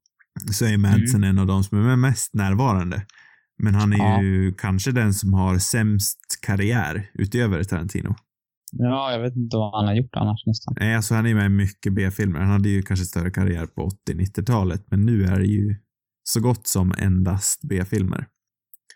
Så 0.52 0.64
är 0.64 0.76
Madsen 0.76 1.25
en 1.25 1.38
av 1.38 1.47
de 1.47 1.64
som 1.64 1.88
är 1.90 1.97
mest 1.97 2.35
närvarande. 2.35 3.07
Men 3.62 3.75
han 3.75 3.92
är 3.92 3.99
Ja. 3.99 4.23
ju 4.23 4.54
kanske 4.54 4.92
den 4.92 5.14
som 5.14 5.35
har 5.35 5.59
sämst 5.59 6.18
karriär 6.42 7.11
utöver 7.14 7.64
Tarantino. 7.64 8.14
Ja, 8.73 9.12
jag 9.12 9.23
vet 9.23 9.37
inte 9.37 9.57
vad 9.57 9.75
han 9.80 9.87
har 9.87 9.95
gjort 9.95 10.16
annars 10.16 10.47
nästan. 10.47 10.75
Nej, 10.80 10.95
alltså 10.95 11.14
han 11.14 11.26
är 11.26 11.35
med 11.35 11.47
i 11.47 11.49
mycket 11.49 11.95
B-filmer. 11.95 12.40
Han 12.40 12.50
hade 12.50 12.68
ju 12.68 12.83
kanske 12.83 13.07
större 13.07 13.30
karriär 13.30 13.66
på 13.66 13.90
80-90-talet, 14.11 14.85
men 14.90 15.07
nu 15.07 15.25
är 15.25 15.38
det 15.38 15.47
ju 15.47 15.76
så 16.25 16.40
gott 16.40 16.66
som 16.66 16.95
endast 16.99 17.61
B-filmer. 17.68 18.26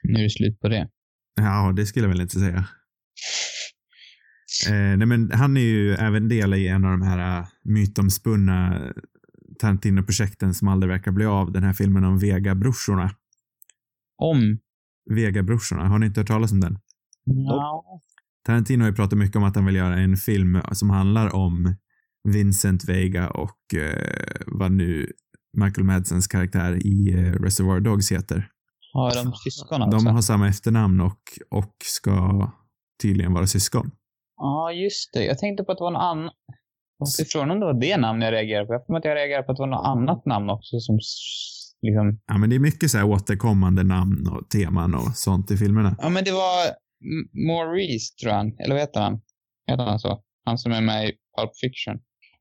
Nu 0.03 0.19
är 0.19 0.23
det 0.23 0.31
slut 0.31 0.61
på 0.61 0.69
det. 0.69 0.89
Ja, 1.35 1.73
det 1.77 1.87
skulle 1.87 2.05
jag 2.05 2.11
väl 2.11 2.21
inte 2.21 2.39
säga. 2.41 2.67
Eh, 4.69 4.97
nej, 4.97 5.07
men 5.07 5.31
han 5.31 5.57
är 5.57 5.61
ju 5.61 5.95
även 5.95 6.29
del 6.29 6.55
i 6.55 6.69
en 6.69 6.85
av 6.85 6.91
de 6.91 7.03
här 7.03 7.41
uh, 7.41 7.47
mytomspunna 7.65 8.83
Tarantino-projekten 9.59 10.55
som 10.55 10.69
aldrig 10.69 10.91
verkar 10.91 11.13
bli 11.13 11.25
av. 11.25 11.53
Den 11.53 11.63
här 11.63 11.73
filmen 11.73 12.05
om 12.05 12.19
Vega-brorsorna. 12.19 13.11
Om... 14.19 14.59
Vega-brorsorna, 15.11 15.89
har 15.89 15.99
ni 15.99 16.07
inte 16.07 16.21
hört 16.21 16.29
talas 16.29 16.53
om 16.53 16.61
den? 16.61 16.79
Ja. 17.25 17.85
Tarantino 18.47 18.83
har 18.83 18.89
ju 18.89 18.95
pratat 18.95 19.19
mycket 19.19 19.37
om 19.37 19.45
att 19.45 19.57
han 19.57 19.67
vill 19.67 19.75
göra 19.75 19.97
en 19.99 20.17
film 20.17 20.61
som 20.73 20.91
handlar 20.91 21.35
om 21.35 21.75
Vincent 22.29 22.89
Vega 22.89 23.31
och 23.31 23.75
eh, 23.75 24.43
vad 24.47 24.73
nu 24.73 25.13
Michael 25.57 25.85
Madsens 25.85 26.27
karaktär 26.27 26.87
i 26.87 27.13
eh, 27.13 27.33
Reservoir 27.33 27.81
Dogs 27.81 28.13
heter. 28.13 28.49
Har 28.93 29.15
de 29.15 29.33
syskon 29.33 29.83
alltså? 29.83 30.05
De 30.05 30.15
har 30.15 30.23
samma 30.23 30.49
efternamn 30.49 31.01
och, 31.01 31.21
och 31.51 31.75
ska 31.85 32.51
tydligen 33.03 33.33
vara 33.33 33.47
syskon. 33.47 33.91
Ja, 34.43 34.73
just 34.73 35.13
det. 35.13 35.25
Jag 35.25 35.39
tänkte 35.39 35.65
på 35.65 35.73
att 35.73 35.79
det 35.79 35.85
var 35.85 35.91
något 35.91 36.03
annat. 36.03 36.33
Ifrån 37.21 37.51
om 37.51 37.61
det 37.61 37.67
var 37.67 37.81
det 37.81 37.97
namn 37.97 38.23
jag 38.23 38.33
reagerade 38.33 38.67
på. 38.67 38.73
Jag 38.73 38.87
får 38.87 38.97
att 38.97 39.05
jag 39.05 39.17
reagerade 39.17 39.43
på 39.43 39.53
att 39.53 39.57
det 39.57 39.63
var 39.63 39.77
något 39.77 39.87
annat 39.87 40.27
namn 40.27 40.51
också 40.51 40.81
som 40.81 40.99
liksom... 41.83 42.21
Ja, 42.27 42.39
men 42.39 42.51
det 42.51 42.57
är 42.57 42.61
mycket 42.61 42.91
så 42.91 42.99
här 42.99 43.07
återkommande 43.07 43.83
namn 43.83 44.29
och 44.29 44.49
teman 44.49 44.95
och 44.95 45.17
sånt 45.17 45.51
i 45.51 45.57
filmerna. 45.57 45.97
Ja, 45.99 46.09
men 46.09 46.25
det 46.25 46.33
var 46.33 46.57
Maurice, 47.49 48.15
tror 48.21 48.33
jag. 48.33 48.61
Eller 48.61 48.75
vad 48.75 48.81
heter 48.81 49.01
han? 49.01 49.21
Heter 49.67 49.85
han 49.85 49.99
så? 49.99 50.23
Han 50.45 50.59
som 50.59 50.73
är 50.73 50.81
med 50.81 51.09
i 51.09 51.13
Pulp 51.39 51.51
Fiction. 51.61 51.97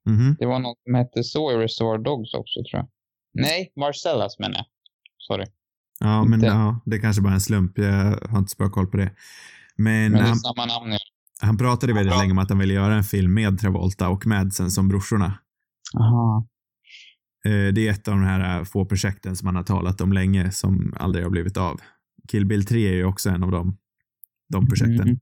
Mhm. 0.06 0.36
Det 0.40 0.46
var 0.46 0.60
något 0.60 0.78
som 0.84 0.96
hette 0.96 1.24
så 1.24 1.52
i 1.52 1.56
Reservoir 1.56 1.98
Dogs 1.98 2.34
också, 2.34 2.60
tror 2.72 2.80
jag. 2.82 2.88
Nej, 3.34 3.72
Marcellas 3.76 4.40
menar 4.40 4.56
jag. 4.56 4.66
Sorry. 5.18 5.46
Ja, 6.00 6.24
men 6.24 6.34
Inte. 6.34 6.46
ja, 6.46 6.82
det 6.86 6.96
är 6.96 7.02
kanske 7.02 7.22
bara 7.22 7.34
en 7.34 7.42
slump. 7.42 7.78
Jag 7.78 8.20
har 8.30 8.38
inte 8.38 8.52
så 8.52 8.58
bra 8.58 8.70
koll 8.70 8.88
på 8.88 8.98
det. 8.98 9.12
Men, 9.76 10.12
Men 10.12 10.12
det 10.12 10.20
är 10.20 10.24
han, 10.24 10.36
samma 10.36 10.66
namn. 10.66 10.98
Ja. 11.42 11.46
han 11.48 11.58
pratade 11.58 11.94
väldigt 11.94 12.18
länge 12.18 12.32
om 12.32 12.38
att 12.38 12.50
han 12.50 12.60
ville 12.60 12.74
göra 12.74 12.96
en 12.96 13.04
film 13.04 13.34
med 13.34 13.60
Travolta 13.60 14.10
och 14.10 14.26
Madsen 14.28 14.72
som 14.72 14.88
brorsorna. 14.88 15.40
Aha. 16.00 16.48
Eh, 17.46 17.74
Det 17.74 17.88
är 17.88 17.92
ett 17.92 18.08
av 18.08 18.14
de 18.14 18.24
här 18.24 18.58
eh, 18.60 18.64
få 18.64 18.86
projekten 18.86 19.36
som 19.36 19.46
han 19.46 19.56
har 19.56 19.64
talat 19.64 20.02
om 20.02 20.14
länge 20.14 20.52
som 20.52 20.94
aldrig 21.00 21.26
har 21.26 21.30
blivit 21.32 21.58
av. 21.58 21.80
Kill 22.32 22.46
Bill 22.46 22.66
3 22.66 22.88
är 22.90 22.94
ju 22.94 23.06
också 23.06 23.30
en 23.30 23.44
av 23.44 23.52
de, 23.52 23.78
de 24.54 24.68
projekten. 24.68 25.08
Mhm. 25.10 25.20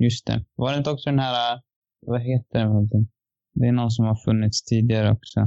Just 0.00 0.26
det. 0.26 0.44
Var 0.56 0.72
det 0.72 0.78
inte 0.78 0.90
också 0.90 1.10
den 1.10 1.18
här, 1.18 1.54
äh, 1.54 1.60
vad 2.06 2.20
heter 2.20 2.58
den? 2.58 3.08
Det 3.54 3.66
är 3.66 3.72
någon 3.72 3.90
som 3.90 4.04
har 4.04 4.16
funnits 4.24 4.64
tidigare 4.64 5.10
också. 5.12 5.40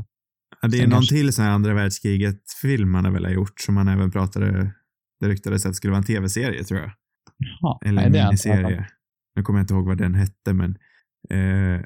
Ja, 0.61 0.67
det 0.67 0.77
är 0.77 0.79
Sen 0.81 0.89
någon 0.89 0.97
kanske- 0.99 1.15
till 1.15 1.33
sån 1.33 1.45
här 1.45 1.51
andra 1.51 1.73
världskriget-film 1.73 2.93
han 2.93 3.05
har 3.05 3.11
väl 3.11 3.25
ha 3.25 3.31
gjort 3.31 3.59
som 3.61 3.77
han 3.77 3.87
även 3.87 4.11
pratade, 4.11 4.73
det 5.19 5.27
ryktades 5.29 5.65
att 5.65 5.71
det 5.71 5.75
skulle 5.75 5.91
vara 5.91 5.97
en 5.97 6.05
tv-serie 6.05 6.63
tror 6.63 6.79
jag. 6.79 6.91
Jaha. 7.37 7.79
Eller 7.85 8.01
en 8.03 8.15
har 8.15 8.25
miniserie. 8.27 8.87
Nu 9.35 9.43
kommer 9.43 9.59
jag 9.59 9.63
inte 9.63 9.73
ihåg 9.73 9.85
vad 9.85 9.97
den 9.97 10.15
hette, 10.15 10.53
men 10.53 10.77
eh, 11.29 11.81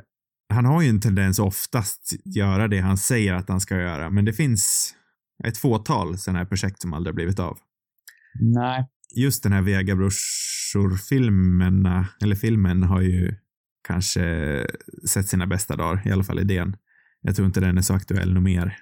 han 0.53 0.65
har 0.65 0.81
ju 0.81 0.89
en 0.89 1.01
tendens 1.01 1.39
oftast 1.39 2.13
göra 2.25 2.67
det 2.67 2.79
han 2.79 2.97
säger 2.97 3.33
att 3.33 3.49
han 3.49 3.61
ska 3.61 3.77
göra, 3.77 4.09
men 4.09 4.25
det 4.25 4.33
finns 4.33 4.95
ett 5.43 5.57
fåtal 5.57 6.17
sådana 6.17 6.39
här 6.39 6.45
projekt 6.45 6.81
som 6.81 6.93
aldrig 6.93 7.15
blivit 7.15 7.39
av. 7.39 7.57
Nej. 8.39 8.87
Just 9.15 9.43
den 9.43 9.51
här 9.51 9.61
Vegabrorsor-filmen, 9.61 12.05
eller 12.21 12.35
filmen, 12.35 12.83
har 12.83 13.01
ju 13.01 13.35
kanske 13.87 14.65
sett 15.07 15.27
sina 15.27 15.47
bästa 15.47 15.75
dagar, 15.75 16.07
i 16.07 16.11
alla 16.11 16.23
fall 16.23 16.39
idén. 16.39 16.75
Jag 17.21 17.35
tror 17.35 17.45
inte 17.45 17.59
den 17.59 17.77
är 17.77 17.81
så 17.81 17.93
aktuell 17.93 18.33
nog 18.33 18.43
mer. 18.43 18.77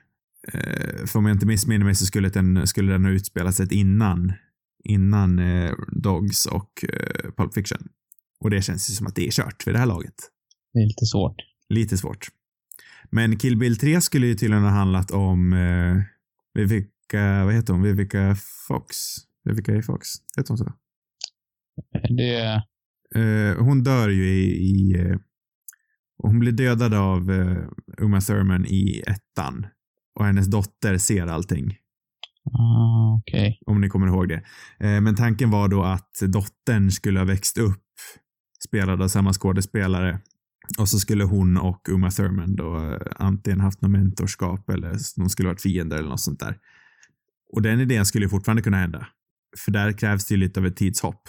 Eh, 0.54 1.06
för 1.06 1.20
om 1.20 1.26
jag 1.26 1.36
inte 1.36 1.46
missminner 1.46 1.86
mig 1.86 1.96
så 1.96 2.06
skulle 2.06 2.30
den, 2.30 2.68
skulle 2.68 2.92
den 2.92 3.06
ha 3.06 3.12
utspelat 3.12 3.56
sig 3.56 3.74
innan, 3.74 4.34
innan 4.84 5.40
eh, 5.40 5.74
Dogs 5.88 6.46
och 6.46 6.86
eh, 6.90 7.32
Pulp 7.38 7.54
Fiction. 7.54 7.88
Och 8.40 8.50
det 8.50 8.62
känns 8.62 8.90
ju 8.90 8.94
som 8.94 9.08
att 9.08 9.16
det 9.16 9.28
är 9.28 9.32
kört 9.32 9.68
vid 9.68 9.76
det 9.76 9.80
här 9.80 9.86
laget. 9.86 10.16
Det 10.74 10.80
är 10.80 10.88
lite 10.88 11.06
svårt. 11.06 11.36
Lite 11.70 11.98
svårt. 11.98 12.28
Men 13.12 13.38
Kill 13.40 13.58
Bill 13.58 13.78
3 13.78 14.02
skulle 14.02 14.28
ju 14.28 14.36
tydligen 14.36 14.64
ha 14.64 14.70
handlat 14.70 15.12
om 15.12 15.54
eh, 15.54 16.02
Vivica, 16.54 17.46
vad 17.46 17.54
heter 17.54 17.74
hon? 17.74 17.82
Vivica 17.82 18.36
Fox? 18.68 18.98
Vivica. 19.44 19.82
Fox? 19.82 20.08
Heter 20.38 20.50
hon 20.50 20.58
så? 20.58 20.74
Det, 22.18 22.64
Eh, 23.16 23.64
hon 23.64 23.84
dör 23.84 24.10
ju 24.10 24.28
i, 24.30 24.46
i 24.46 25.00
eh, 25.00 25.18
hon 26.18 26.40
blir 26.40 26.52
dödad 26.52 26.94
av 26.94 27.32
eh, 27.32 27.58
Uma 27.98 28.22
Thurman 28.22 28.66
i 28.66 29.04
ettan. 29.08 29.66
Och 30.20 30.26
hennes 30.26 30.48
dotter 30.48 30.98
ser 30.98 31.28
allting, 31.28 31.78
ah, 32.52 33.20
okej. 33.20 33.60
om 33.66 33.82
ni 33.82 33.90
kommer 33.90 34.08
ihåg 34.08 34.30
det. 34.30 34.44
Eh, 34.80 35.02
men 35.02 35.16
tanken 35.16 35.50
var 35.50 35.68
då 35.68 35.84
att 35.84 36.20
dottern 36.22 36.92
skulle 36.92 37.20
ha 37.20 37.26
växt 37.26 37.58
upp, 37.58 37.84
spelad 38.66 39.02
av 39.02 39.08
samma 39.08 39.34
skådespelare. 39.34 40.20
Och 40.80 40.90
så 40.90 41.00
skulle 41.00 41.24
hon 41.24 41.58
och 41.58 41.90
Uma 41.90 42.12
Thurman 42.12 42.56
då 42.56 42.78
eh, 42.78 42.98
antingen 43.16 43.60
haft 43.60 43.82
något 43.82 43.92
mentorskap 43.92 44.70
eller 44.70 44.96
de 45.16 45.30
skulle 45.30 45.50
varit 45.50 45.62
fiender 45.62 45.98
eller 45.98 46.10
något 46.10 46.22
sånt 46.22 46.40
där. 46.40 46.58
Och 47.54 47.62
den 47.62 47.80
idén 47.82 48.06
skulle 48.06 48.26
ju 48.26 48.30
fortfarande 48.30 48.62
kunna 48.62 48.78
hända. 48.78 49.08
För 49.58 49.72
där 49.72 49.92
krävs 49.92 50.26
det 50.28 50.34
ju 50.34 50.40
lite 50.40 50.60
av 50.60 50.66
ett 50.66 50.76
tidshopp. 50.76 51.22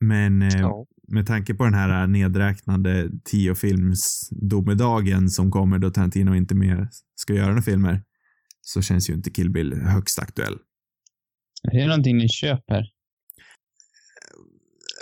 Men 0.00 0.42
eh, 0.42 0.60
Ja. 0.60 0.86
med 1.08 1.26
tanke 1.26 1.54
på 1.54 1.64
den 1.64 1.74
här 1.74 2.06
nedräknande 2.06 3.10
tiofilms-domedagen 3.24 5.28
som 5.28 5.50
kommer 5.50 5.78
då 5.78 5.90
Tarantino 5.90 6.34
inte 6.34 6.54
mer 6.54 6.88
ska 7.16 7.34
göra 7.34 7.48
några 7.48 7.62
filmer 7.62 8.02
så 8.60 8.82
känns 8.82 9.10
ju 9.10 9.14
inte 9.14 9.30
Kill 9.30 9.50
Bill 9.50 9.74
högst 9.74 10.18
aktuell. 10.18 10.58
Är 11.72 11.78
det 11.80 11.86
någonting 11.86 12.16
ni 12.16 12.28
köper? 12.28 12.84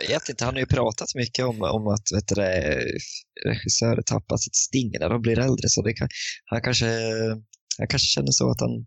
Jag 0.08 0.14
vet 0.14 0.28
inte, 0.28 0.44
han 0.44 0.54
har 0.54 0.60
ju 0.60 0.66
pratat 0.66 1.14
mycket 1.14 1.44
om, 1.44 1.62
om 1.62 1.86
att 1.86 2.12
vet 2.14 2.28
du, 2.28 2.34
regissörer 3.48 4.02
tappar 4.02 4.36
sitt 4.36 4.56
sting 4.56 4.92
när 5.00 5.08
de 5.08 5.22
blir 5.22 5.38
äldre. 5.38 5.68
Så 5.68 5.82
det 5.82 5.92
kan, 5.92 6.08
han, 6.44 6.60
kanske, 6.60 6.86
han 7.78 7.88
kanske 7.88 8.06
känner 8.06 8.30
så 8.30 8.50
att 8.50 8.60
han, 8.60 8.86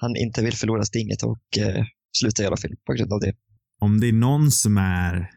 han 0.00 0.16
inte 0.16 0.42
vill 0.42 0.54
förlora 0.56 0.84
stinget 0.84 1.22
och 1.22 1.58
eh, 1.58 1.84
sluta 2.18 2.42
göra 2.42 2.56
film 2.56 2.76
på 2.86 2.92
grund 2.92 3.12
av 3.12 3.20
det. 3.20 3.32
Om 3.80 4.00
det 4.00 4.08
är 4.08 4.12
någon 4.12 4.50
som 4.50 4.78
är 4.78 5.30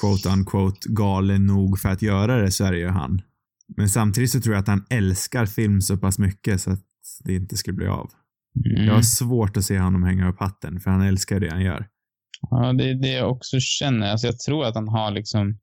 quote 0.00 0.28
unquote 0.28 0.88
galen 0.88 1.46
nog 1.46 1.80
för 1.80 1.88
att 1.88 2.02
göra 2.02 2.42
det 2.42 2.50
så 2.50 2.64
är 2.64 2.72
det 2.72 2.78
ju 2.78 2.88
han. 2.88 3.22
Men 3.76 3.88
samtidigt 3.88 4.30
så 4.30 4.40
tror 4.40 4.54
jag 4.54 4.60
att 4.60 4.68
han 4.68 4.86
älskar 4.90 5.46
film 5.46 5.80
så 5.80 5.96
pass 5.96 6.18
mycket 6.18 6.60
så 6.60 6.70
att 6.70 6.84
det 7.24 7.34
inte 7.34 7.56
skulle 7.56 7.76
bli 7.76 7.86
av. 7.86 8.10
Mm. 8.66 8.86
Jag 8.86 8.94
har 8.94 9.02
svårt 9.02 9.56
att 9.56 9.64
se 9.64 9.78
honom 9.78 10.02
hänga 10.02 10.28
upp 10.28 10.40
hatten 10.40 10.80
för 10.80 10.90
han 10.90 11.02
älskar 11.02 11.40
det 11.40 11.50
han 11.50 11.62
gör. 11.62 11.88
Ja, 12.50 12.72
det 12.72 12.90
är 12.90 12.94
det 12.94 13.12
jag 13.12 13.30
också 13.30 13.56
känner. 13.60 14.10
Alltså 14.10 14.26
jag 14.26 14.38
tror 14.38 14.64
att 14.64 14.74
han 14.74 14.88
har 14.88 15.10
liksom... 15.10 15.58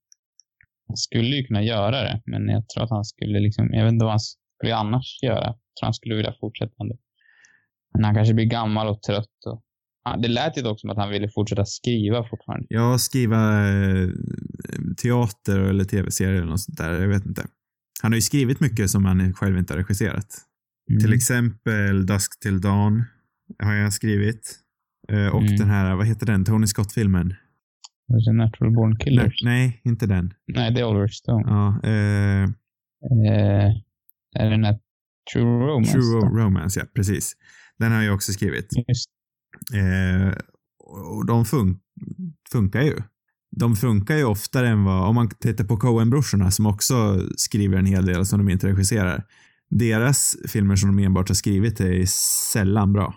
Han 0.88 0.98
skulle 0.98 1.36
ju 1.36 1.44
kunna 1.44 1.64
göra 1.64 2.04
det, 2.04 2.22
men 2.26 2.50
jag 2.50 2.70
tror 2.70 2.84
att 2.84 2.90
han 2.90 3.06
skulle 3.06 3.40
liksom... 3.40 3.74
Jag 3.74 3.84
vet 3.84 3.94
inte 3.94 4.06
vad 4.06 4.14
han 4.14 4.20
skulle 4.20 4.76
annars 4.76 5.20
göra. 5.24 5.46
Jag 5.46 5.76
tror 5.80 5.86
han 5.86 5.94
skulle 5.94 6.16
vilja 6.16 6.34
fortsätta 6.40 6.74
ändå. 6.82 6.98
Men 7.94 8.04
han 8.04 8.16
kanske 8.16 8.34
blir 8.34 8.46
gammal 8.46 8.88
och 8.88 9.02
trött 9.02 9.46
och... 9.46 9.64
Det 10.22 10.28
lät 10.28 10.58
ju 10.58 10.62
dock 10.62 10.80
som 10.80 10.90
att 10.90 10.98
han 10.98 11.10
ville 11.10 11.30
fortsätta 11.30 11.66
skriva 11.66 12.24
fortfarande. 12.30 12.66
Ja, 12.70 12.98
skriva 12.98 13.70
eh, 13.70 14.10
teater 15.02 15.60
eller 15.60 15.84
tv-serier 15.84 16.34
eller 16.34 16.46
något 16.46 16.62
sånt 16.62 16.78
där. 16.78 17.02
Jag 17.02 17.08
vet 17.08 17.26
inte. 17.26 17.46
Han 18.02 18.12
har 18.12 18.18
ju 18.18 18.22
skrivit 18.22 18.60
mycket 18.60 18.90
som 18.90 19.06
han 19.06 19.34
själv 19.34 19.58
inte 19.58 19.74
har 19.74 19.78
regisserat. 19.78 20.38
Mm. 20.90 21.02
Till 21.02 21.14
exempel 21.14 22.06
Dusk 22.06 22.40
till 22.40 22.62
Dawn 22.62 23.04
har 23.64 23.74
jag 23.74 23.94
skrivit. 23.94 24.60
Eh, 25.12 25.28
och 25.36 25.42
Mm. 25.42 25.56
den 25.56 25.70
här, 25.70 25.96
vad 25.96 26.08
heter 26.08 26.26
den, 26.26 26.46
Tony 26.46 26.68
Scott-filmen? 26.68 27.34
It 28.30 28.36
Natural 28.36 28.72
Born 28.74 28.90
Nej, 28.90 29.00
Killers? 29.00 29.44
nej, 29.44 29.82
inte 29.86 30.06
den. 30.06 30.34
Nej, 30.48 30.72
det 30.74 30.80
är 30.80 30.86
Oliver 30.86 31.08
Stone. 31.08 31.44
Ja, 31.48 31.80
eh, 31.90 32.50
Eh, 33.04 33.68
är 34.40 34.44
det 34.44 34.50
den 34.50 34.64
här 34.64 34.80
True 35.34 35.44
Romance? 35.68 35.92
True 35.92 36.22
då? 36.22 36.28
Romance, 36.28 36.80
ja, 36.80 36.86
precis. 36.96 37.34
Den 37.80 37.92
har 37.92 38.02
jag 38.02 38.16
också 38.16 38.32
skrivit. 38.34 38.70
Eh, 39.74 40.34
och 41.18 41.26
de 41.26 41.46
fun 41.46 41.80
funkar 42.52 42.82
ju. 42.82 42.96
De 43.58 43.76
funkar 43.76 44.16
ju 44.16 44.24
oftare 44.24 44.70
än 44.70 44.84
vad, 44.84 45.08
om 45.10 45.16
man 45.16 45.30
tittar 45.30 45.64
på 45.66 45.78
Coen-brorsorna 45.78 46.52
som 46.52 46.66
också 46.66 47.22
skriver 47.38 47.78
en 47.78 47.86
hel 47.86 48.06
del 48.06 48.26
som 48.26 48.40
de 48.46 48.50
inte 48.52 48.68
regisserar. 48.68 49.24
Deras 49.70 50.36
filmer 50.50 50.76
som 50.76 50.96
de 50.96 51.04
enbart 51.04 51.28
har 51.28 51.36
skrivit 51.36 51.80
är 51.80 52.06
sällan 52.54 52.94
bra. 52.94 53.14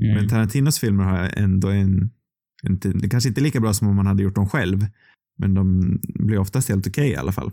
Mm. 0.00 0.14
Men 0.14 0.28
Tarantinos 0.28 0.78
filmer 0.78 1.04
har 1.04 1.30
ändå 1.36 1.68
en, 1.68 2.10
en, 2.62 2.78
det 3.00 3.08
kanske 3.08 3.28
inte 3.28 3.40
är 3.40 3.42
lika 3.42 3.60
bra 3.60 3.72
som 3.72 3.88
om 3.88 3.96
man 3.96 4.06
hade 4.06 4.22
gjort 4.22 4.34
dem 4.34 4.48
själv. 4.48 4.86
Men 5.38 5.54
de 5.54 5.98
blir 6.26 6.38
oftast 6.38 6.68
helt 6.68 6.86
okej 6.86 7.10
i 7.10 7.16
alla 7.16 7.32
fall. 7.32 7.50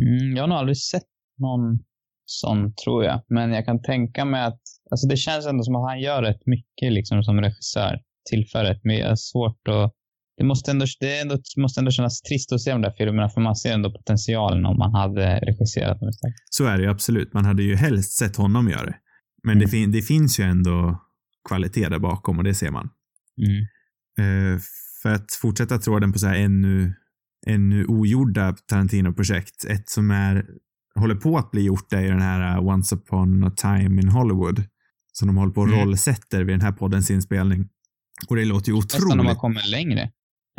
Mm, 0.00 0.36
jag 0.36 0.42
har 0.42 0.48
nog 0.48 0.58
aldrig 0.58 0.76
sett 0.78 1.02
någon 1.38 1.78
sån, 2.24 2.74
tror 2.84 3.04
jag. 3.04 3.22
Men 3.28 3.50
jag 3.50 3.64
kan 3.64 3.82
tänka 3.82 4.24
mig 4.24 4.44
att, 4.44 4.60
alltså 4.90 5.06
det 5.08 5.16
känns 5.16 5.46
ändå 5.46 5.62
som 5.62 5.76
att 5.76 5.90
han 5.90 6.00
gör 6.00 6.22
rätt 6.22 6.46
mycket 6.46 6.92
liksom 6.92 7.22
som 7.22 7.40
regissör. 7.40 8.00
Tillför 8.30 8.64
rätt 8.64 8.84
mycket. 8.84 9.04
Det 9.06 9.10
är 9.10 9.16
svårt 9.16 9.68
att, 9.68 9.94
det 10.36 10.44
måste 10.44 10.70
ändå, 10.70 10.86
det 11.00 11.18
ändå, 11.18 11.38
måste 11.56 11.80
ändå 11.80 11.90
kännas 11.90 12.20
trist 12.22 12.52
att 12.52 12.60
se 12.60 12.70
de 12.72 12.82
där 12.82 12.94
filmerna, 12.98 13.28
för 13.28 13.40
man 13.40 13.56
ser 13.56 13.72
ändå 13.72 13.92
potentialen 13.92 14.66
om 14.66 14.78
man 14.78 14.94
hade 14.94 15.38
regisserat 15.38 16.00
dem 16.00 16.08
istället. 16.08 16.36
Så 16.50 16.64
är 16.64 16.76
det 16.76 16.82
ju 16.82 16.90
absolut. 16.90 17.34
Man 17.34 17.44
hade 17.44 17.62
ju 17.62 17.76
helst 17.76 18.12
sett 18.12 18.36
honom 18.36 18.68
göra 18.68 18.86
det. 18.86 18.96
Men 19.44 19.52
Mm. 19.52 19.64
det, 19.64 19.70
fin 19.70 19.92
det 19.92 20.02
finns 20.02 20.40
ju 20.40 20.44
ändå 20.44 21.04
kvalitet 21.48 21.88
där 21.88 21.98
bakom 21.98 22.38
och 22.38 22.44
det 22.44 22.54
ser 22.54 22.70
man. 22.70 22.88
Mm. 23.46 24.54
Eh, 24.54 24.60
för 25.02 25.12
att 25.14 25.32
fortsätta 25.32 25.78
tråden 25.78 26.12
på 26.12 26.18
så 26.18 26.26
här 26.26 26.34
ännu, 26.36 26.94
ännu 27.46 27.84
ogjorda 27.84 28.52
Tarantino-projekt. 28.52 29.64
Ett 29.64 29.88
som 29.88 30.10
är, 30.10 30.46
håller 30.94 31.14
på 31.14 31.38
att 31.38 31.50
bli 31.50 31.62
gjort 31.62 31.92
är 31.92 32.00
ju 32.00 32.08
den 32.08 32.22
här 32.22 32.58
uh, 32.58 32.66
Once 32.68 32.94
upon 32.94 33.44
a 33.44 33.50
time 33.56 34.02
in 34.02 34.08
Hollywood. 34.08 34.62
Som 35.12 35.26
de 35.28 35.36
håller 35.36 35.52
på 35.52 35.60
och 35.60 35.66
Mm. 35.68 35.80
rollsätter 35.80 36.38
vid 36.44 36.54
den 36.54 36.60
här 36.60 36.72
poddens 36.72 37.10
inspelning. 37.10 37.68
Och 38.28 38.36
det 38.36 38.44
låter 38.44 38.72
ju 38.72 38.76
Nästan 38.76 39.02
om 39.02 39.08
man 39.16 39.20
otroligt. 39.20 39.38
kommer 39.38 39.70
längre. 39.70 40.10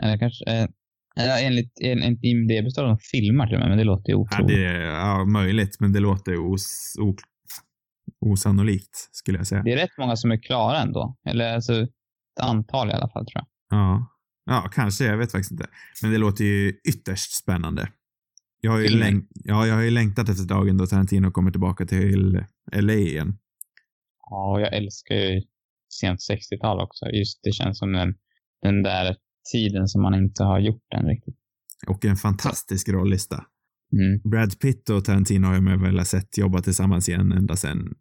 Eller 0.01 0.17
kanske, 0.17 0.46
eh, 0.46 1.46
enligt, 1.46 1.74
enligt 1.84 2.24
IMDB 2.24 2.72
står 2.72 2.84
de 2.84 2.98
filmar 3.12 3.48
till 3.48 3.55
och 3.55 3.60
med, 3.62 3.69
men 3.69 3.77
det 3.77 3.84
låter 3.84 4.10
ju 4.10 4.13
Ja, 4.15 4.19
otroligt. 4.22 4.48
det 4.55 4.65
är 4.65 4.81
ja, 4.81 5.25
möjligt, 5.25 5.77
men 5.79 5.93
det 5.93 6.00
låter 6.00 6.53
os, 6.53 6.96
o, 7.00 7.15
osannolikt, 8.21 9.09
skulle 9.11 9.38
jag 9.38 9.47
säga. 9.47 9.61
Det 9.63 9.73
är 9.73 9.77
rätt 9.77 9.97
många 9.97 10.15
som 10.15 10.31
är 10.31 10.38
klara 10.38 10.79
ändå. 10.81 11.17
Eller 11.25 11.53
alltså, 11.53 11.81
ett 11.81 11.89
antal 12.41 12.89
i 12.89 12.93
alla 12.93 13.09
fall 13.09 13.25
tror 13.25 13.35
jag. 13.35 13.47
Ja. 13.79 14.07
ja, 14.45 14.69
kanske. 14.73 15.05
Jag 15.05 15.17
vet 15.17 15.31
faktiskt 15.31 15.51
inte. 15.51 15.67
Men 16.01 16.11
det 16.11 16.17
låter 16.17 16.43
ju 16.43 16.73
ytterst 16.89 17.31
spännande. 17.31 17.89
Jag 18.61 18.71
har 18.71 18.79
ju, 18.79 18.88
läng- 18.88 19.27
ja, 19.33 19.67
jag 19.67 19.75
har 19.75 19.81
ju 19.81 19.89
längtat 19.91 20.29
efter 20.29 20.45
dagen 20.45 20.77
då 20.77 20.88
Tarantino 20.88 21.31
kommer 21.31 21.51
tillbaka 21.51 21.85
till 21.85 22.45
LA 22.71 22.93
igen. 22.93 23.38
Ja, 24.29 24.59
jag 24.59 24.73
älskar 24.73 25.15
ju 25.15 25.41
sent 25.93 26.19
60-tal 26.19 26.79
också. 26.79 27.05
Just 27.05 27.39
det 27.43 27.51
känns 27.51 27.79
som 27.79 27.91
den, 27.91 28.15
den 28.61 28.83
där 28.83 29.15
tiden 29.51 29.88
som 29.88 30.01
man 30.01 30.15
inte 30.15 30.43
har 30.43 30.59
gjort 30.59 30.83
den 30.91 31.05
riktigt. 31.05 31.35
Och 31.88 32.05
en 32.05 32.15
fantastisk 32.15 32.89
rollista. 32.89 33.45
Mm. 33.93 34.29
Brad 34.31 34.59
Pitt 34.59 34.89
och 34.89 35.05
Tarantino 35.05 35.47
har 35.47 35.53
jag 35.53 35.81
väl 35.81 36.05
sett 36.05 36.38
jobba 36.38 36.61
tillsammans 36.61 37.09
igen 37.09 37.31
ända 37.31 37.55
sedan 37.55 37.93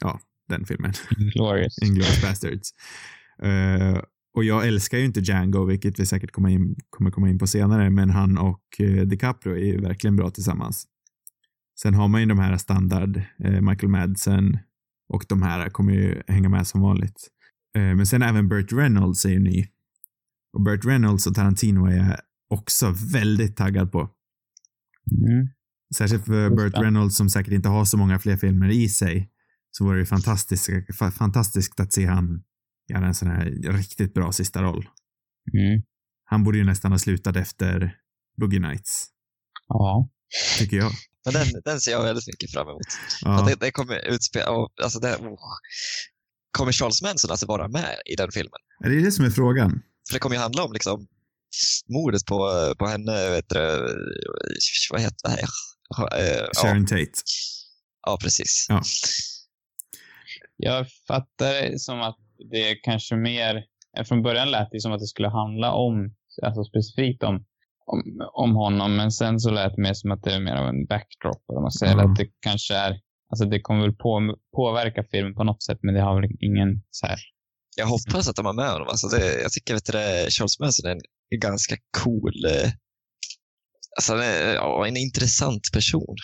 ja, 0.00 0.20
den 0.48 0.66
filmen. 0.66 0.92
Glorious. 1.34 1.78
Inglourious 1.82 2.22
Bastards. 2.22 2.70
Eh, 3.42 4.02
och 4.34 4.44
jag 4.44 4.66
älskar 4.66 4.98
ju 4.98 5.04
inte 5.04 5.20
Django, 5.20 5.64
vilket 5.64 6.00
vi 6.00 6.06
säkert 6.06 6.30
kommer, 6.30 6.48
in, 6.48 6.76
kommer 6.90 7.10
komma 7.10 7.28
in 7.28 7.38
på 7.38 7.46
senare, 7.46 7.90
men 7.90 8.10
han 8.10 8.38
och 8.38 8.62
eh, 8.78 9.06
DiCaprio 9.06 9.54
är 9.54 9.64
ju 9.64 9.80
verkligen 9.80 10.16
bra 10.16 10.30
tillsammans. 10.30 10.86
Sen 11.82 11.94
har 11.94 12.08
man 12.08 12.20
ju 12.20 12.26
de 12.26 12.38
här 12.38 12.56
standard, 12.56 13.22
eh, 13.44 13.60
Michael 13.60 13.88
Madsen 13.88 14.58
och 15.08 15.24
de 15.28 15.42
här 15.42 15.70
kommer 15.70 15.92
ju 15.92 16.22
hänga 16.28 16.48
med 16.48 16.66
som 16.66 16.80
vanligt. 16.80 17.28
Eh, 17.76 17.82
men 17.82 18.06
sen 18.06 18.22
även 18.22 18.48
Burt 18.48 18.72
Reynolds 18.72 19.24
är 19.24 19.30
ju 19.30 19.38
ny. 19.38 19.66
Och 20.52 20.62
Burt 20.62 20.84
Reynolds 20.84 21.26
och 21.26 21.34
Tarantino 21.34 21.86
är 21.86 21.96
jag 21.96 22.16
också 22.50 22.94
väldigt 23.12 23.56
taggad 23.56 23.92
på. 23.92 24.10
Mm. 25.28 25.48
Särskilt 25.96 26.26
för 26.26 26.50
Burt. 26.50 26.74
Reynolds 26.78 27.16
som 27.16 27.30
säkert 27.30 27.52
inte 27.52 27.68
har 27.68 27.84
så 27.84 27.96
många 27.96 28.18
fler 28.18 28.36
filmer 28.36 28.68
i 28.70 28.88
sig. 28.88 29.30
Så 29.70 29.84
var 29.84 29.94
det 29.94 30.00
ju 30.00 30.06
fantastiskt, 30.06 30.68
fa- 30.68 31.10
fantastiskt 31.10 31.80
att 31.80 31.92
se 31.92 32.06
han 32.06 32.42
göra 32.92 33.06
en 33.06 33.14
sån 33.14 33.28
här 33.28 33.44
riktigt 33.72 34.14
bra 34.14 34.32
sista 34.32 34.62
roll. 34.62 34.88
Mm. 35.54 35.82
Han 36.24 36.44
borde 36.44 36.58
ju 36.58 36.64
nästan 36.64 36.92
ha 36.92 36.98
slutat 36.98 37.36
efter 37.36 37.96
Boogie 38.40 38.60
Nights, 38.60 39.06
Ja. 39.68 40.10
tycker 40.58 40.76
jag. 40.76 40.92
Men 41.24 41.34
den, 41.34 41.46
den 41.64 41.80
ser 41.80 41.90
jag 41.90 42.02
väldigt 42.02 42.26
mycket 42.26 42.52
fram 42.52 42.68
emot. 42.68 42.80
Ja, 43.22 43.44
det, 43.48 43.54
det 43.60 43.70
kommer 43.70 44.08
utspela, 44.08 44.46
alltså 44.82 44.98
det, 45.00 45.16
oh. 45.16 45.38
Kommer 46.58 46.72
Charles 46.72 47.02
Manson 47.02 47.30
att 47.30 47.42
vara 47.42 47.68
med 47.68 47.94
i 48.06 48.16
den 48.16 48.30
filmen? 48.32 48.60
det 48.80 48.86
är 48.86 49.04
det 49.04 49.12
som 49.12 49.24
är 49.24 49.30
frågan. 49.30 49.82
För 50.08 50.14
det 50.14 50.18
kommer 50.18 50.36
ju 50.36 50.42
handla 50.42 50.64
om 50.64 50.72
liksom 50.72 51.06
mordet 51.88 52.26
på, 52.26 52.38
på 52.78 52.86
henne, 52.86 53.30
vet 53.30 53.48
du, 53.48 53.58
vad 54.90 55.00
heter 55.00 55.28
det? 55.28 55.46
Eh, 55.98 56.36
Ja, 56.38 56.48
Sharon 56.62 56.86
Tate. 56.86 57.10
ja, 58.06 58.18
precis. 58.22 58.66
Ja. 58.68 58.80
Jag 60.56 60.86
fattar 61.08 61.70
det 61.70 61.78
som 61.78 62.00
att 62.00 62.16
det 62.50 62.70
är 62.70 62.76
kanske 62.82 63.16
mer... 63.16 63.64
eh, 63.98 64.04
Från 64.04 64.22
början 64.22 64.50
lät 64.50 64.68
det 64.72 64.80
som 64.80 64.92
att 64.92 65.00
det 65.00 65.06
skulle 65.06 65.28
handla 65.28 65.72
om, 65.72 66.14
alltså 66.42 66.64
specifikt 66.64 67.22
om, 67.22 67.44
om, 67.86 68.02
om 68.32 68.54
honom, 68.56 68.96
men 68.96 69.12
sen 69.12 69.40
så 69.40 69.50
lät 69.50 69.76
det 69.76 69.82
mer 69.82 69.94
som 69.94 70.10
att 70.10 70.22
det 70.22 70.34
är 70.34 70.40
mer 70.40 70.54
av 70.56 70.68
en 70.68 70.86
backdrop, 70.86 71.42
eller 71.50 71.60
man 71.60 71.72
säger. 71.72 71.96
Ja. 71.96 72.04
Att 72.10 72.16
det 72.16 72.28
kanske 72.40 72.74
är, 72.74 73.00
alltså 73.30 73.44
det 73.44 73.60
kommer 73.60 73.80
väl 73.82 73.94
på, 73.96 74.36
påverka 74.56 75.04
filmen 75.10 75.34
på 75.34 75.44
något 75.44 75.62
sätt, 75.62 75.78
men 75.82 75.94
det 75.94 76.00
har 76.00 76.20
väl 76.20 76.30
ingen 76.40 76.82
så 76.90 77.06
här... 77.06 77.18
Jag 77.76 77.86
hoppas 77.86 78.28
att 78.28 78.36
de 78.36 78.46
har 78.46 78.52
med 78.52 78.70
honom. 78.70 78.88
Alltså 78.88 79.08
det, 79.08 79.40
jag 79.42 79.52
tycker 79.52 79.74
det, 79.92 80.30
Charles 80.30 80.60
Manson 80.60 80.86
är 80.90 80.94
en, 80.94 81.00
en 81.30 81.40
ganska 81.40 81.76
cool, 82.04 82.32
eh, 82.44 82.70
alltså 83.96 84.16
ja, 84.54 84.86
en 84.86 84.96
intressant 84.96 85.62
person. 85.72 86.16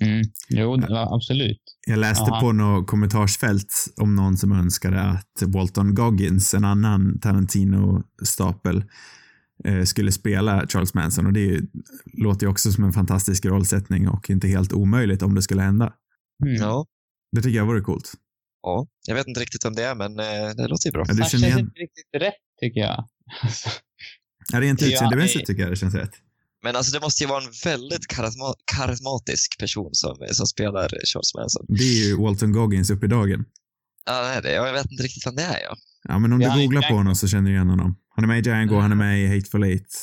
Mm. 0.00 0.22
Jo, 0.48 0.80
ja, 0.88 1.14
absolut. 1.14 1.60
Jag 1.86 1.98
läste 1.98 2.30
Aha. 2.30 2.40
på 2.40 2.52
något 2.52 2.86
kommentarsfält 2.86 3.74
om 3.96 4.16
någon 4.16 4.36
som 4.36 4.52
önskade 4.52 5.00
att 5.00 5.42
Walton 5.46 5.94
Goggins, 5.94 6.54
en 6.54 6.64
annan 6.64 7.20
Tarantino-stapel, 7.20 8.84
eh, 9.64 9.82
skulle 9.82 10.12
spela 10.12 10.66
Charles 10.68 10.94
Manson 10.94 11.26
och 11.26 11.32
det 11.32 11.60
låter 12.12 12.46
ju 12.46 12.50
också 12.50 12.72
som 12.72 12.84
en 12.84 12.92
fantastisk 12.92 13.44
rollsättning 13.44 14.08
och 14.08 14.30
inte 14.30 14.48
helt 14.48 14.72
omöjligt 14.72 15.22
om 15.22 15.34
det 15.34 15.42
skulle 15.42 15.62
hända. 15.62 15.92
Mm. 16.44 16.54
Ja. 16.54 16.86
Det 17.32 17.42
tycker 17.42 17.56
jag 17.56 17.66
vore 17.66 17.80
coolt. 17.80 18.12
ja. 18.62 18.86
Jag 19.06 19.14
vet 19.14 19.26
inte 19.26 19.40
riktigt 19.40 19.64
vem 19.64 19.74
det 19.74 19.82
är, 19.84 19.94
men 19.94 20.18
eh, 20.18 20.54
det 20.56 20.68
låter 20.68 20.86
ju 20.88 20.92
bra. 20.92 21.04
Ja, 21.08 21.12
du 21.12 21.16
känner 21.16 21.28
känns 21.28 21.42
igen, 21.44 21.58
inte 21.58 21.80
riktigt 21.80 22.06
rätt, 22.14 22.34
tycker 22.60 22.80
jag. 22.80 23.04
ja, 24.52 24.60
rent 24.60 24.80
Ja, 24.80 24.86
utseendemässigt 24.86 25.40
det- 25.40 25.46
tycker 25.46 25.62
jag 25.62 25.72
det 25.72 25.76
känns 25.76 25.94
rätt. 25.94 26.10
Men 26.62 26.76
alltså 26.76 26.92
det 26.92 27.00
måste 27.00 27.22
ju 27.24 27.28
vara 27.28 27.44
en 27.44 27.50
väldigt 27.64 28.06
karisma, 28.06 28.54
karismatisk 28.76 29.58
person 29.58 29.90
som, 29.92 30.16
som 30.32 30.46
spelar 30.46 30.88
Charles 30.88 31.34
Manson. 31.34 31.66
Det 31.68 31.84
är 31.84 32.06
ju 32.06 32.16
Walton 32.16 32.52
Goggins 32.52 32.90
upp 32.90 33.04
i 33.04 33.06
dagen. 33.06 33.44
Ja, 34.06 34.22
det 34.22 34.28
är 34.28 34.42
det. 34.42 34.52
Jag 34.52 34.72
vet 34.72 34.90
inte 34.90 35.02
riktigt 35.02 35.26
vem 35.26 35.36
det 35.36 35.42
är, 35.42 35.60
ja. 35.62 35.76
Ja, 36.08 36.18
men 36.18 36.32
om 36.32 36.40
Ja, 36.40 36.54
du 36.56 36.62
googlar 36.62 36.82
på 36.88 36.94
honom 36.94 37.14
så 37.14 37.28
känner 37.28 37.50
du 37.50 37.54
igen 37.56 37.68
honom. 37.68 37.96
Han 38.16 38.24
är 38.24 38.28
med 38.28 38.46
i 38.46 38.50
Django, 38.50 38.78
han 38.80 38.92
är 38.92 38.96
med 38.96 39.22
i 39.24 39.26
Hateful 39.26 39.62
Eight. 39.64 40.02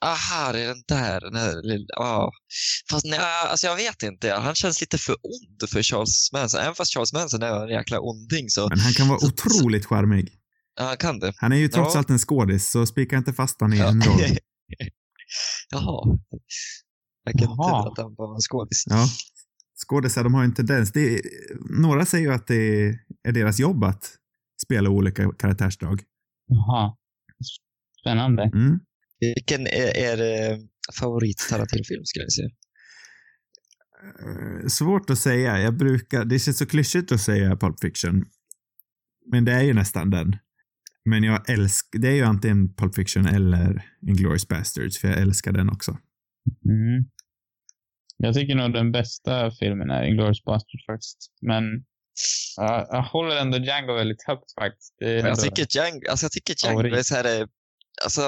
Aha, 0.00 0.52
det 0.52 0.60
är 0.60 0.66
den 0.68 0.82
där. 0.88 1.20
Den 1.20 1.34
här 1.34 1.62
lilla, 1.62 1.86
ja. 1.88 2.32
Fast 2.90 3.06
nej, 3.06 3.20
alltså 3.50 3.66
jag 3.66 3.76
vet 3.76 4.02
inte. 4.02 4.32
Han 4.32 4.54
känns 4.54 4.80
lite 4.80 4.98
för 4.98 5.12
ond 5.22 5.70
för 5.70 5.82
Charles 5.82 6.32
Manson. 6.32 6.60
Även 6.60 6.74
fast 6.74 6.94
Charles 6.94 7.12
Manson 7.12 7.42
är 7.42 7.62
en 7.64 7.68
jäkla 7.68 8.00
onding 8.00 8.50
så 8.50 8.68
Men 8.68 8.78
han 8.80 8.92
kan 8.92 9.08
vara 9.08 9.18
Så- 9.18 9.26
otroligt 9.26 9.86
charmig. 9.86 10.32
Ja, 10.76 10.84
han 10.84 10.96
kan 10.96 11.18
det. 11.18 11.32
Han 11.36 11.52
är 11.52 11.56
ju 11.56 11.68
trots 11.68 11.94
Ja. 11.94 11.98
allt 11.98 12.10
en 12.10 12.18
skådis, 12.18 12.70
så 12.70 12.86
spika 12.86 13.16
inte 13.16 13.32
fast 13.32 13.60
han 13.60 13.72
i 13.72 13.78
Ja. 13.78 13.88
en 13.88 14.02
roll. 14.02 14.20
Jaha. 15.70 16.18
Jag 17.24 17.32
kan 17.34 17.50
inte 17.50 17.54
Jaha. 17.58 17.88
att 17.92 17.98
han 17.98 18.14
var 18.18 18.34
en 18.34 18.40
skådis. 18.40 18.84
Ja. 18.86 19.06
Skådisar, 19.88 20.24
de 20.24 20.34
har 20.34 20.42
ju 20.42 20.44
en 20.44 20.54
tendens. 20.54 20.92
Det 20.92 21.14
är, 21.14 21.20
några 21.82 22.06
säger 22.06 22.24
ju 22.28 22.32
att 22.34 22.46
det 22.46 22.88
är 23.28 23.32
deras 23.32 23.58
jobb 23.60 23.84
att 23.84 24.10
spela 24.64 24.90
olika 24.90 25.32
karaktärsdrag. 25.32 26.02
Jaha. 26.46 26.96
Spännande. 28.00 28.42
Mm. 28.42 28.78
Vilken 29.20 29.66
är 29.66 29.96
er 29.96 30.50
eh, 30.52 30.58
favorit 31.00 31.38
Tarantino-film 31.50 32.04
skulle 32.04 32.24
jag 32.24 32.32
säga? 32.32 32.48
Eh, 34.62 34.66
Svårt 34.68 35.10
att 35.10 35.18
säga. 35.18 35.60
Jag 35.60 35.76
brukar, 35.76 36.24
det 36.24 36.38
känns 36.38 36.58
så 36.58 36.66
klyschigt 36.66 37.12
att 37.12 37.20
säga 37.20 37.56
Pulp 37.56 37.80
Fiction. 37.80 38.24
Men 39.32 39.44
det 39.44 39.52
är 39.52 39.62
ju 39.62 39.74
nästan 39.74 40.10
den. 40.10 40.36
Men 41.04 41.24
jag 41.24 41.50
älskar, 41.50 41.98
det 41.98 42.08
är 42.08 42.14
ju 42.14 42.22
antingen 42.22 42.74
Pulp 42.74 42.94
Fiction 42.94 43.26
eller 43.26 43.84
Inglourious 44.08 44.48
Bastards, 44.48 44.98
för 44.98 45.08
jag 45.08 45.18
älskar 45.18 45.52
den 45.52 45.70
också. 45.70 45.98
Mm. 46.64 47.04
Jag 48.16 48.34
tycker 48.34 48.54
nog 48.54 48.72
den 48.72 48.92
bästa 48.92 49.50
filmen 49.50 49.90
är 49.90 50.02
Inglourious 50.02 50.44
Basterds 50.44 50.86
faktiskt. 50.86 51.18
Men 51.42 51.84
Ja, 52.56 52.86
jag 52.90 53.02
håller 53.02 53.36
ändå 53.36 53.58
Django 53.58 53.94
väldigt 53.94 54.22
högt 54.26 54.54
faktiskt. 54.60 54.94
Jag 54.98 55.40
tycker 55.40 55.66
Django, 55.70 56.10
alltså 56.10 56.24
jag 56.24 56.32
tycker 56.32 56.54
Django 56.64 56.78
Favorit. 56.78 56.98
är 56.98 57.02
så 57.02 57.14
här, 57.14 57.40
eh, 57.40 57.46
alltså 58.04 58.20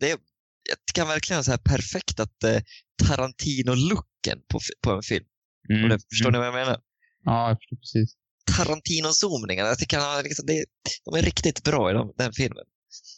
det, 0.00 0.08
jag 0.08 0.78
tycker 0.86 1.00
han 1.02 1.08
verkligen 1.08 1.38
är 1.38 1.42
så 1.42 1.50
här 1.50 1.58
perfekt 1.58 2.20
att 2.20 2.44
eh, 2.44 2.60
Tarantino-looken 3.02 4.38
på, 4.48 4.58
på 4.82 4.90
en 4.90 5.02
film. 5.02 5.24
Mm, 5.68 5.88
det, 5.88 5.98
förstår 6.10 6.28
mm. 6.28 6.40
ni 6.40 6.50
vad 6.50 6.60
jag 6.60 6.66
menar? 6.66 6.80
Ja, 7.24 7.48
jag 7.48 7.58
förstår 7.58 7.76
precis. 7.76 8.16
Tarantino-zoomningarna, 8.52 9.68
jag 9.68 9.78
tycker 9.78 9.98
han 9.98 10.24
liksom, 10.24 10.46
det, 10.46 10.64
de 11.04 11.14
är 11.18 11.22
riktigt 11.22 11.64
bra 11.64 11.90
i 11.90 11.94
de, 11.94 12.12
den 12.18 12.32
filmen. 12.32 12.64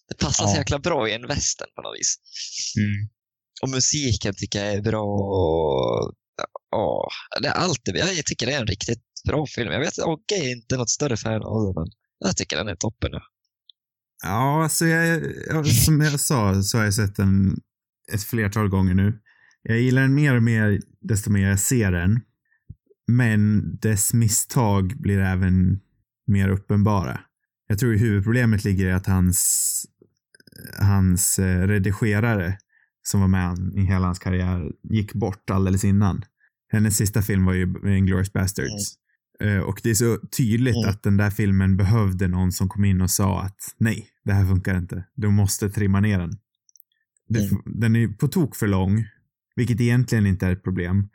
Det 0.09 0.19
passar 0.19 0.45
Ja. 0.45 0.51
så 0.51 0.57
jäkla 0.57 0.79
bra 0.79 1.09
i 1.09 1.13
en 1.15 1.27
western 1.27 1.69
på 1.77 1.83
något 1.83 1.99
vis. 1.99 2.17
Mm. 2.79 3.09
Och 3.63 3.69
musiken 3.69 4.35
tycker 4.37 4.65
jag 4.65 4.75
är 4.75 4.83
bra. 4.83 5.03
och- 5.05 6.15
Ja, 6.71 7.09
det 7.43 7.49
är 7.49 7.53
alltid, 7.53 7.97
jag 7.97 8.27
tycker 8.27 8.47
det 8.47 8.53
är 8.53 8.61
en 8.61 8.67
riktigt 8.67 9.03
bra 9.29 9.47
film. 9.47 9.73
Jag 9.73 9.81
vet 9.81 9.99
att 9.99 10.05
Ogge 10.07 10.35
är 10.37 10.51
inte 10.53 10.77
något 10.77 10.91
större 10.91 11.17
fan 11.17 11.43
av 11.43 11.75
den, 11.75 11.75
men 12.21 12.29
jag 12.29 12.37
tycker 12.37 12.57
den 12.57 12.69
är 12.69 12.75
toppen. 12.77 13.11
Ja. 13.13 13.21
Ja, 14.25 14.63
alltså 14.63 14.87
jag, 14.87 15.23
jag, 15.49 15.67
som 15.67 16.01
jag 16.01 16.21
sa 16.21 16.63
så 16.63 16.79
har 16.79 16.85
jag 16.85 16.95
sett 16.95 17.17
den 17.17 17.57
ett 18.13 18.25
flertal 18.25 18.69
gånger 18.69 18.95
nu. 18.95 19.13
Jag 19.63 19.79
gillar 19.81 20.03
den 20.03 20.15
mer 20.15 20.37
och 20.37 20.43
mer 20.43 20.81
desto 21.01 21.31
mer 21.31 21.49
jag 21.49 21.61
ser 21.61 21.93
den. 21.93 22.21
Men 23.07 23.63
dess 23.77 24.15
misstag 24.15 25.01
blir 25.01 25.19
även 25.19 25.81
mer 26.27 26.49
uppenbara. 26.49 27.21
Jag 27.69 27.79
tror 27.79 27.95
huvudproblemet 27.95 28.65
ligger 28.65 28.87
i 28.89 28.93
att 28.93 29.07
hans, 29.07 29.87
hans 30.79 31.39
eh, 31.39 31.67
redigerare 31.67 32.59
som 33.03 33.21
var 33.21 33.29
med 33.29 33.59
i 33.75 33.81
hela 33.81 34.07
hans 34.07 34.19
karriär 34.19 34.73
gick 34.83 35.13
bort 35.15 35.51
alldeles 35.51 35.85
innan. 35.85 36.25
Hennes 36.73 36.97
sista 36.97 37.23
film 37.23 37.45
var 37.45 37.53
ju 37.53 37.63
Inglourious 37.97 38.33
Basterds. 38.33 38.95
Eh, 39.41 39.59
Och 39.59 39.81
det 39.83 39.91
är 39.91 39.95
så 39.95 40.19
tydligt 40.37 40.77
Mm. 40.77 40.91
att 40.91 41.03
den 41.03 41.17
där 41.17 41.31
filmen 41.31 41.77
behövde 41.77 42.29
någon 42.29 42.53
som 42.53 42.69
kom 42.69 42.85
in 42.85 43.01
och 43.01 43.11
sa 43.11 43.43
att 43.43 43.75
nej, 43.79 44.09
det 44.25 44.33
här 44.33 44.47
funkar 44.47 44.79
inte. 44.79 45.05
Du 45.15 45.29
måste 45.31 45.71
trimma 45.71 46.01
ner 46.01 46.19
den. 46.19 46.39
Mm. 47.35 47.63
Den 47.81 47.97
är 47.97 48.09
på 48.09 48.29
tok 48.29 48.57
för 48.57 48.67
lång, 48.67 49.05
vilket 49.57 49.81
egentligen 49.81 50.27
inte 50.27 50.47
är 50.47 50.53
ett 50.53 50.63
problem. 50.65 51.09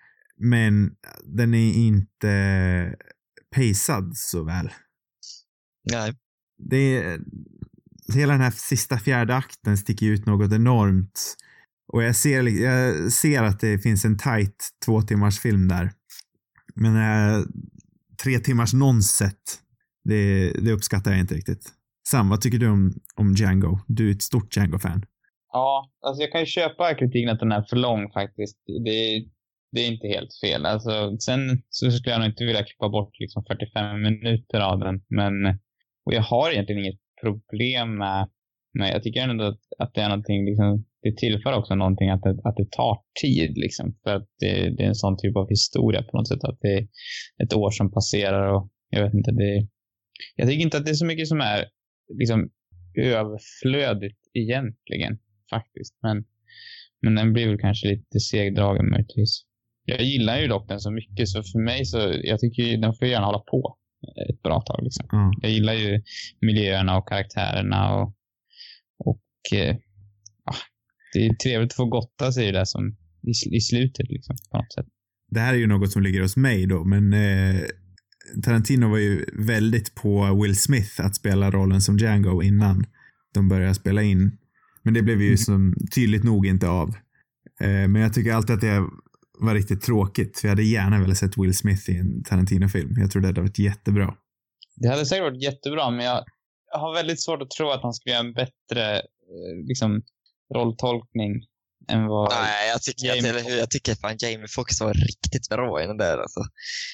Men 0.43 0.95
den 1.23 1.53
är 1.53 1.73
inte 1.73 2.95
pacad 3.55 4.17
så 4.17 4.43
väl. 4.43 4.69
Nej. 5.91 6.13
Det 6.57 6.97
är, 6.97 7.19
hela 8.13 8.33
den 8.33 8.41
här 8.41 8.51
sista 8.51 8.97
fjärde 8.97 9.35
akten 9.35 9.77
sticker 9.77 10.05
ut 10.05 10.25
något 10.25 10.53
enormt. 10.53 11.35
Och 11.93 12.03
jag 12.03 12.15
ser, 12.15 12.43
jag 12.43 13.11
ser 13.11 13.43
att 13.43 13.59
det 13.59 13.79
finns 13.79 14.05
en 14.05 14.17
tight 14.17 14.69
två 14.85 15.01
timmars 15.01 15.39
film 15.39 15.67
där. 15.67 15.91
Men 16.75 16.95
äh, 16.95 17.45
tre 18.23 18.39
timmars 18.39 18.73
nonset, 18.73 19.59
det, 20.03 20.51
det 20.51 20.71
uppskattar 20.71 21.11
jag 21.11 21.19
inte 21.19 21.35
riktigt. 21.35 21.73
Sam, 22.07 22.29
vad 22.29 22.41
tycker 22.41 22.57
du 22.57 22.67
om, 22.67 22.93
om 23.15 23.33
Django? 23.33 23.79
Du 23.87 24.07
är 24.07 24.11
ett 24.11 24.21
stort 24.21 24.57
Django-fan. 24.57 25.05
Ja, 25.53 25.91
alltså 26.05 26.21
jag 26.21 26.31
kan 26.31 26.41
ju 26.41 26.45
köpa 26.45 26.95
kritiken 26.95 27.29
att 27.29 27.39
den 27.39 27.51
är 27.51 27.61
för 27.61 27.75
lång 27.75 28.11
faktiskt. 28.11 28.57
Det, 28.85 29.25
det 29.71 29.81
är 29.81 29.91
inte 29.91 30.07
helt 30.07 30.33
fel. 30.43 30.65
Alltså, 30.65 31.17
sen 31.19 31.63
så 31.69 31.91
skulle 31.91 32.13
jag 32.13 32.19
nog 32.19 32.29
inte 32.29 32.45
vilja 32.45 32.63
klippa 32.63 32.89
bort 32.89 33.19
liksom 33.19 33.43
45 33.47 34.01
minuter 34.01 34.59
av 34.59 34.79
den. 34.79 35.01
Men 35.09 35.33
och 36.05 36.13
jag 36.13 36.21
har 36.21 36.51
egentligen 36.51 36.85
inget 36.85 36.99
problem 37.21 37.97
med, 37.97 38.29
men 38.73 38.87
jag 38.87 39.03
tycker 39.03 39.21
ändå 39.21 39.43
att, 39.43 39.61
att 39.79 39.93
det 39.93 40.01
är 40.01 40.09
någonting, 40.09 40.45
liksom, 40.45 40.85
det 41.01 41.17
tillför 41.17 41.53
också 41.53 41.75
någonting 41.75 42.09
att 42.09 42.23
det, 42.23 42.29
att 42.43 42.55
det 42.55 42.71
tar 42.71 42.97
tid 43.21 43.57
liksom. 43.57 43.97
För 44.03 44.15
att 44.15 44.27
det, 44.39 44.69
det 44.75 44.83
är 44.83 44.87
en 44.87 44.95
sån 44.95 45.17
typ 45.17 45.35
av 45.35 45.49
historia 45.49 46.03
på 46.03 46.17
något 46.17 46.27
sätt. 46.27 46.43
Att 46.43 46.59
det 46.61 46.73
är 46.77 46.87
ett 47.43 47.53
år 47.53 47.71
som 47.71 47.91
passerar 47.91 48.53
och 48.53 48.69
jag 48.89 49.03
vet 49.03 49.13
inte, 49.13 49.31
det 49.31 49.67
jag 50.35 50.47
tycker 50.47 50.63
inte 50.63 50.77
att 50.77 50.85
det 50.85 50.91
är 50.91 51.03
så 51.03 51.05
mycket 51.05 51.27
som 51.27 51.41
är 51.41 51.65
liksom 52.19 52.49
överflödigt 52.97 54.19
egentligen 54.33 55.19
faktiskt. 55.49 55.99
Men, 56.01 56.25
men 57.01 57.15
den 57.15 57.33
blir 57.33 57.47
väl 57.47 57.59
kanske 57.59 57.87
lite 57.87 58.19
segdragen 58.19 58.89
möjligtvis. 58.89 59.45
Jag 59.91 60.01
gillar 60.01 60.39
ju 60.39 60.47
dock 60.47 60.67
den 60.67 60.79
så 60.79 60.91
mycket 60.91 61.29
så 61.29 61.43
för 61.43 61.59
mig 61.59 61.85
så, 61.85 61.97
jag 62.23 62.39
tycker 62.39 62.63
ju 62.63 62.77
den 62.77 62.93
får 62.93 63.07
gärna 63.07 63.25
hålla 63.25 63.39
på 63.39 63.77
ett 64.29 64.41
bra 64.43 64.61
tag 64.61 64.79
liksom. 64.83 65.05
Ja. 65.11 65.31
Jag 65.41 65.51
gillar 65.51 65.73
ju 65.73 66.01
miljöerna 66.41 66.97
och 66.97 67.07
karaktärerna 67.07 67.95
och, 67.95 68.15
och 68.97 69.57
eh, 69.57 69.75
ja, 70.45 70.53
det 71.13 71.25
är 71.25 71.33
trevligt 71.33 71.71
att 71.71 71.75
få 71.75 71.85
gotta 71.85 72.31
sig 72.31 72.47
i 72.47 72.51
det 72.51 72.65
som 72.65 72.95
i, 73.23 73.55
i 73.57 73.61
slutet 73.61 74.09
liksom 74.09 74.35
på 74.51 74.57
något 74.57 74.73
sätt. 74.73 74.85
Det 75.29 75.39
här 75.39 75.53
är 75.53 75.57
ju 75.57 75.67
något 75.67 75.91
som 75.91 76.03
ligger 76.03 76.21
hos 76.21 76.37
mig 76.37 76.65
då, 76.65 76.83
men 76.83 77.13
eh, 77.13 77.61
Tarantino 78.43 78.89
var 78.89 78.97
ju 78.97 79.25
väldigt 79.33 79.95
på 79.95 80.39
Will 80.43 80.57
Smith 80.57 81.05
att 81.05 81.15
spela 81.15 81.51
rollen 81.51 81.81
som 81.81 81.97
Django 81.97 82.41
innan 82.43 82.85
de 83.33 83.47
började 83.49 83.73
spela 83.73 84.01
in. 84.01 84.37
Men 84.83 84.93
det 84.93 85.01
blev 85.01 85.21
ju 85.21 85.27
Mm. 85.27 85.37
som 85.37 85.73
tydligt 85.95 86.23
nog 86.23 86.47
inte 86.47 86.69
av. 86.69 86.89
Eh, 87.61 87.87
men 87.87 87.95
jag 87.95 88.13
tycker 88.13 88.33
alltid 88.33 88.55
att 88.55 88.61
det 88.61 88.87
var 89.45 89.53
riktigt 89.55 89.81
tråkigt, 89.81 90.39
för 90.39 90.47
jag 90.47 90.51
hade 90.51 90.63
gärna 90.63 90.99
velat 91.01 91.17
sett 91.17 91.37
Will 91.37 91.57
Smith 91.57 91.89
i 91.89 91.97
en 91.97 92.23
Tarantino-film. 92.23 92.95
Jag 92.97 93.11
tror 93.11 93.21
det 93.21 93.27
hade 93.27 93.41
varit 93.41 93.59
jättebra. 93.59 94.13
Det 94.75 94.87
hade 94.87 95.05
säkert 95.05 95.23
varit 95.23 95.43
jättebra, 95.43 95.89
men 95.89 96.05
jag, 96.05 96.23
jag 96.71 96.79
har 96.79 96.93
väldigt 96.93 97.21
svårt 97.21 97.41
att 97.41 97.51
tro 97.51 97.69
att 97.69 97.81
han 97.83 97.93
skulle 97.93 98.13
göra 98.13 98.25
en 98.25 98.33
bättre 98.33 98.95
eh, 98.95 99.65
liksom, 99.67 100.01
rolltolkning 100.55 101.31
än 101.89 102.07
vad... 102.07 102.31
Nej, 102.31 102.69
jag 102.69 102.81
tycker, 102.81 103.07
Jamie 103.07 103.29
eller 103.29 103.43
hur, 103.43 103.57
jag 103.57 103.69
tycker 103.69 103.95
fan 103.95 104.17
Jamie 104.19 104.47
Foxx 104.55 104.81
var 104.81 104.93
riktigt 104.93 105.49
bra 105.49 105.83
i 105.83 105.87
den 105.87 105.97
där. 105.97 106.17
Alltså. 106.17 106.39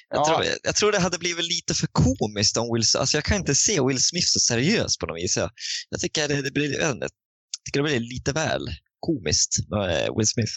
Jag, 0.10 0.20
Ja. 0.20 0.26
tror, 0.26 0.46
jag, 0.46 0.56
jag 0.64 0.76
tror 0.76 0.92
det 0.92 1.00
hade 1.00 1.18
blivit 1.18 1.46
lite 1.46 1.74
för 1.74 1.88
komiskt 1.92 2.58
om 2.58 2.74
Will 2.74 2.84
alltså 2.98 3.18
Jag 3.18 3.24
kan 3.24 3.38
inte 3.38 3.56
se 3.56 3.82
Will 3.82 4.04
Smith 4.04 4.28
så 4.28 4.40
seriös 4.40 4.98
på 4.98 5.06
något 5.06 5.18
vis. 5.18 5.38
Jag, 5.38 5.50
jag 5.90 6.00
tycker 6.00 6.28
det, 6.28 6.42
det 6.42 6.52
blir, 6.52 6.80
jag 6.80 6.98
jag 6.98 7.10
tycker 7.66 7.80
det 7.84 7.90
blir 7.90 8.00
lite 8.00 8.32
väl 8.32 8.68
komiskt 9.00 9.70
med 9.70 10.04
eh, 10.04 10.18
Will 10.18 10.28
Smith. 10.28 10.52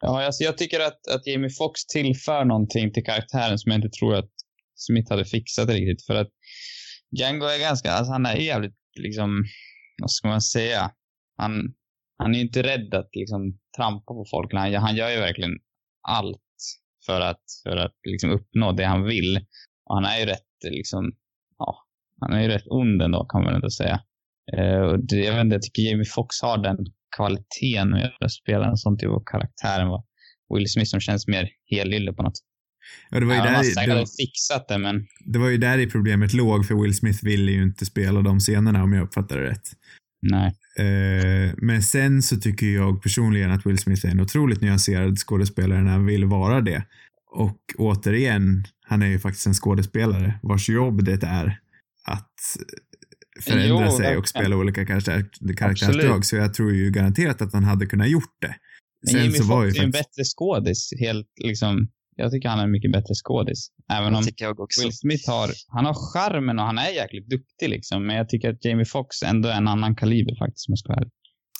Ja, 0.00 0.24
alltså 0.24 0.44
jag 0.44 0.58
tycker 0.58 0.80
att, 0.80 1.08
att 1.14 1.26
Jamie 1.26 1.50
Fox 1.50 1.86
tillför 1.86 2.44
någonting 2.44 2.92
till 2.92 3.04
karaktären 3.04 3.58
som 3.58 3.72
jag 3.72 3.78
inte 3.78 3.98
tror 3.98 4.14
att 4.14 4.30
Smith 4.74 5.10
hade 5.10 5.24
fixat 5.24 5.68
riktigt. 5.68 6.06
För 6.06 6.14
att 6.14 6.30
Django 7.18 7.46
är 7.46 7.60
ganska, 7.60 7.92
alltså 7.92 8.12
han 8.12 8.26
är 8.26 8.36
jävligt 8.36 8.76
liksom, 8.98 9.44
vad 10.00 10.10
ska 10.10 10.28
man 10.28 10.40
säga? 10.40 10.90
Han, 11.36 11.74
han 12.18 12.34
är 12.34 12.38
ju 12.38 12.44
inte 12.44 12.62
rädd 12.62 12.94
att 12.94 13.10
liksom 13.12 13.58
trampa 13.76 14.14
på 14.14 14.24
folk. 14.30 14.52
Han, 14.52 14.74
han 14.74 14.96
gör 14.96 15.10
ju 15.10 15.16
verkligen 15.16 15.58
allt 16.08 16.42
för 17.06 17.20
att, 17.20 17.42
för 17.62 17.76
att 17.76 17.94
liksom 18.08 18.30
uppnå 18.30 18.72
det 18.72 18.84
han 18.84 19.04
vill. 19.04 19.36
Och 19.84 19.94
han 19.94 20.04
är 20.04 20.18
ju 20.18 20.26
rätt 20.26 20.70
liksom, 20.70 21.12
ja, 21.58 21.86
han 22.20 22.32
är 22.32 22.42
ju 22.42 22.48
rätt 22.48 22.66
ond 22.66 23.02
ändå 23.02 23.24
kan 23.24 23.44
man 23.44 23.54
ändå 23.54 23.70
säga. 23.70 24.00
Uh, 24.58 24.80
och 24.80 24.98
det, 25.04 25.16
jag 25.16 25.32
vet 25.32 25.40
inte, 25.40 25.54
jag 25.54 25.62
tycker 25.62 25.82
Jamie 25.82 26.04
Foxx 26.04 26.42
har 26.42 26.58
den 26.58 26.76
kvaliteten 27.16 27.94
att 27.94 28.00
göra- 28.00 28.28
spela 28.28 28.66
en 28.70 28.76
sån 28.76 28.98
typ 28.98 29.08
av 29.08 29.22
karaktär 29.26 29.80
än 29.80 29.88
vad 29.88 30.02
Will 30.54 30.70
Smith 30.70 30.90
som 30.90 31.00
känns 31.00 31.28
mer 31.28 31.48
helylle 31.70 32.12
på 32.12 32.22
något 32.22 32.36
sätt. 32.36 32.46
Ja, 33.10 33.20
det 33.20 33.26
var 33.26 33.34
ju 33.34 33.40
Även 33.40 33.52
där, 33.52 33.86
det, 33.86 33.92
hade 33.92 34.06
fixat 34.18 34.68
det, 34.68 34.78
men 34.78 35.06
det 35.24 35.38
var 35.38 35.48
ju 35.48 35.58
där 35.58 35.78
i 35.78 35.86
problemet 35.86 36.32
låg, 36.32 36.66
för 36.66 36.74
Will 36.82 36.96
Smith 36.96 37.24
ville 37.24 37.52
ju 37.52 37.62
inte 37.62 37.86
spela 37.86 38.20
de 38.20 38.40
scenerna 38.40 38.82
om 38.82 38.92
jag 38.92 39.04
uppfattar 39.04 39.38
det 39.38 39.50
rätt. 39.50 39.68
nej. 40.22 40.54
Eh, 40.78 41.54
men 41.56 41.82
sen 41.82 42.22
så 42.22 42.36
tycker 42.36 42.66
jag 42.66 43.02
personligen 43.02 43.50
att 43.50 43.66
Will 43.66 43.78
Smith 43.78 44.06
är 44.06 44.10
en 44.10 44.20
otroligt 44.20 44.60
nyanserad 44.60 45.18
skådespelare 45.18 45.82
när 45.82 45.90
han 45.90 46.06
vill 46.06 46.24
vara 46.24 46.60
det. 46.60 46.84
Och 47.32 47.58
återigen, 47.78 48.64
han 48.86 49.02
är 49.02 49.06
ju 49.06 49.18
faktiskt 49.18 49.46
en 49.46 49.54
skådespelare 49.54 50.40
vars 50.42 50.68
jobb 50.68 51.04
det 51.04 51.22
är 51.22 51.58
att 52.06 52.34
förändra 53.40 53.86
Jo, 53.86 53.96
sig 53.96 54.16
och 54.16 54.28
spela 54.28 54.56
olika 54.56 54.86
karaktär, 54.86 55.24
karaktärsdrag. 55.56 56.24
Så 56.24 56.36
jag 56.36 56.54
tror 56.54 56.72
ju 56.72 56.90
garanterat 56.90 57.42
att 57.42 57.52
han 57.52 57.64
hade 57.64 57.86
kunnat 57.86 58.10
gjort 58.10 58.36
det. 58.40 58.54
Men 59.02 59.12
Sen 59.12 59.20
Jamie 59.20 59.38
så 59.38 59.44
var 59.44 59.64
ju 59.64 59.70
är 59.70 59.84
en 59.84 59.92
faktiskt... 59.92 59.92
bättre 59.92 60.24
skådis. 60.24 60.90
Helt, 61.00 61.28
liksom, 61.44 61.88
jag 62.16 62.30
tycker 62.32 62.48
han 62.48 62.58
är 62.58 62.64
en 62.64 62.70
mycket 62.70 62.92
bättre 62.92 63.14
skådis. 63.14 63.68
Även 63.92 64.14
om. 64.14 64.22
Will 64.82 64.92
Smith 64.92 65.30
har, 65.30 65.50
han 65.68 65.84
har 65.84 65.94
charmen 65.94 66.58
och 66.58 66.64
han 66.64 66.78
är 66.78 66.90
jäkligt 66.90 67.30
duktig 67.30 67.68
liksom. 67.68 68.06
Men 68.06 68.16
jag 68.16 68.28
tycker 68.28 68.50
att 68.50 68.64
Jamie 68.64 68.84
Foxx 68.84 69.22
ändå 69.22 69.48
är 69.48 69.56
en 69.56 69.68
annan 69.68 69.96
kaliber 69.96 70.34
faktiskt, 70.38 70.68
om 70.68 70.72
jag 70.72 70.78
ska 70.78 70.92
vara. 70.92 71.04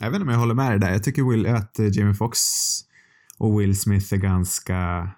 Jag 0.00 0.10
vet 0.10 0.16
inte 0.16 0.26
om 0.26 0.32
jag 0.32 0.38
håller 0.38 0.54
med 0.54 0.70
dig 0.72 0.78
där. 0.78 0.90
Jag 0.90 1.02
tycker 1.02 1.22
Will, 1.30 1.46
att 1.46 1.76
Jamie 1.96 2.14
Foxx 2.14 2.40
och 3.38 3.60
Will 3.60 3.80
Smith 3.80 4.14
är 4.14 4.18
ganska 4.18 5.10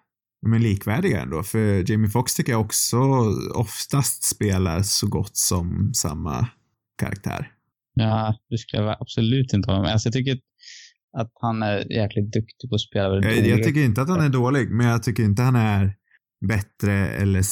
men 0.46 0.62
likvärdiga 0.62 1.20
ändå. 1.22 1.42
För 1.42 1.90
Jamie 1.90 2.10
Foxx 2.10 2.34
tycker 2.34 2.52
jag 2.52 2.60
också 2.60 2.96
oftast 3.54 4.24
spelar 4.24 4.82
så 4.82 5.06
gott 5.06 5.36
som 5.36 5.94
samma 5.94 6.48
karaktär. 6.98 7.52
Ja, 7.94 8.38
det 8.50 8.58
skulle 8.58 8.82
jag 8.82 8.96
absolut 9.00 9.52
inte 9.52 9.70
hålla 9.70 9.82
med 9.82 9.92
Alltså 9.92 10.06
jag 10.06 10.12
tycker 10.12 10.38
att 11.18 11.30
han 11.40 11.62
är 11.62 11.92
jäkligt 11.92 12.32
duktig 12.32 12.70
på 12.70 12.74
att 12.74 12.80
spela 12.80 13.08
väldigt 13.08 13.46
Jag, 13.46 13.58
jag 13.58 13.64
tycker 13.66 13.80
inte 13.80 14.02
att 14.02 14.08
han 14.08 14.20
är 14.20 14.28
dålig, 14.28 14.70
men 14.70 14.86
jag 14.86 15.02
tycker 15.02 15.22
inte 15.22 15.42
han 15.42 15.56
är 15.56 15.94
bättre 16.48 17.08
eller 17.08 17.42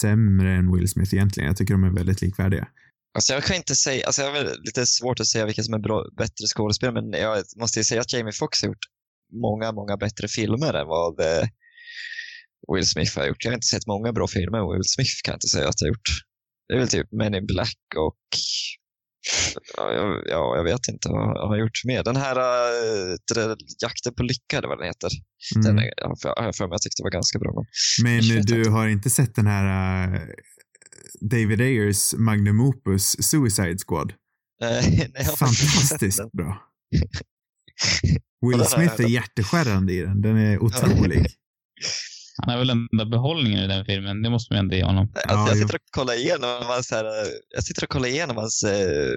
sämre 0.00 0.52
än 0.52 0.72
Will 0.72 0.88
Smith 0.88 1.14
egentligen. 1.14 1.46
Jag 1.46 1.56
tycker 1.56 1.74
de 1.74 1.84
är 1.84 1.90
väldigt 1.90 2.22
likvärdiga. 2.22 2.68
Alltså 3.14 3.32
jag 3.32 3.44
kan 3.44 3.56
inte 3.56 3.74
säga, 3.74 4.06
alltså 4.06 4.22
jag 4.22 4.30
har 4.30 4.64
lite 4.64 4.86
svårt 4.86 5.20
att 5.20 5.26
säga 5.26 5.46
vilka 5.46 5.62
som 5.62 5.74
är 5.74 5.78
bra, 5.78 6.06
bättre 6.16 6.46
skådespelare, 6.54 6.94
men 7.02 7.20
jag 7.20 7.44
måste 7.60 7.78
ju 7.80 7.84
säga 7.84 8.00
att 8.00 8.12
Jamie 8.12 8.32
Foxx 8.32 8.62
har 8.62 8.68
gjort 8.68 8.86
många, 9.32 9.72
många 9.72 9.96
bättre 9.96 10.28
filmer 10.28 10.74
än 10.74 10.86
vad, 10.86 11.20
eh, 11.20 11.48
Will 12.74 12.86
Smith 12.86 13.18
har 13.18 13.26
gjort. 13.26 13.44
Jag 13.44 13.50
har 13.50 13.54
inte 13.54 13.66
sett 13.66 13.86
många 13.86 14.12
bra 14.12 14.26
filmer 14.26 14.58
med 14.58 14.68
Will 14.72 14.84
Smith 14.84 15.14
kan 15.24 15.32
jag 15.32 15.36
inte 15.36 15.48
säga 15.48 15.68
att 15.68 15.80
jag 15.80 15.86
har 15.86 15.92
gjort. 15.92 16.10
Det 16.68 16.74
är 16.74 16.78
väl 16.78 16.88
typ 16.88 17.08
Men 17.10 17.34
in 17.34 17.46
Black 17.46 17.82
och 17.96 18.18
ja, 19.76 19.92
jag, 19.92 20.22
ja, 20.26 20.56
jag 20.56 20.64
vet 20.64 20.88
inte 20.88 21.08
vad 21.08 21.26
han 21.26 21.48
har 21.48 21.56
gjort 21.56 21.84
mer. 21.84 22.02
Den 22.04 22.16
här 22.16 22.36
äh, 22.36 23.56
Jakten 23.82 24.14
på 24.14 24.22
lycka, 24.22 24.58
eller 24.58 24.68
vad 24.68 24.78
den 24.78 24.86
heter. 24.86 25.10
Mm. 25.54 25.64
Den 25.64 25.78
är, 25.78 25.92
jag 25.96 26.08
har 26.44 26.52
för 26.52 26.66
mig 26.66 26.74
jag 26.74 26.82
tyckte 26.82 27.02
var 27.02 27.10
ganska 27.10 27.38
bra. 27.38 27.64
Men, 28.02 28.28
men 28.28 28.42
du 28.42 28.58
inte. 28.58 28.70
har 28.70 28.88
inte 28.88 29.10
sett 29.10 29.34
den 29.34 29.46
här 29.46 30.14
uh, 30.14 30.20
David 31.20 31.60
Ayers 31.60 32.14
Magnum 32.14 32.60
Opus 32.60 33.16
Suicide 33.30 33.78
Squad? 33.86 34.12
nej, 34.60 35.24
Fantastiskt 35.38 36.32
bra. 36.32 36.62
Will 38.46 38.64
Smith 38.64 39.00
är 39.00 39.08
hjärteskärrande 39.08 39.92
i 39.92 40.00
den. 40.00 40.22
Den 40.22 40.36
är 40.36 40.62
otrolig. 40.62 41.26
Han 42.36 42.54
är 42.54 42.58
väl 42.58 42.66
den 42.66 42.88
enda 42.92 43.06
behållningen 43.06 43.64
i 43.64 43.68
den 43.68 43.84
filmen. 43.84 44.22
Det 44.22 44.30
måste 44.30 44.52
man 44.52 44.60
ändå 44.60 44.76
ge 44.76 44.84
honom. 44.84 45.12
Alltså, 45.28 45.54
jag, 45.54 45.58
sitter 45.58 45.74
och 45.74 45.80
kollar 45.90 46.14
igenom 46.14 46.62
hans, 46.62 46.90
här, 46.90 47.04
jag 47.54 47.64
sitter 47.64 47.82
och 47.82 47.88
kollar 47.88 48.08
igenom 48.08 48.36
hans 48.36 48.62
eh, 48.62 49.12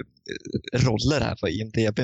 roller 0.73 1.21
här 1.21 1.35
på 1.35 1.49
IMDB. 1.49 1.99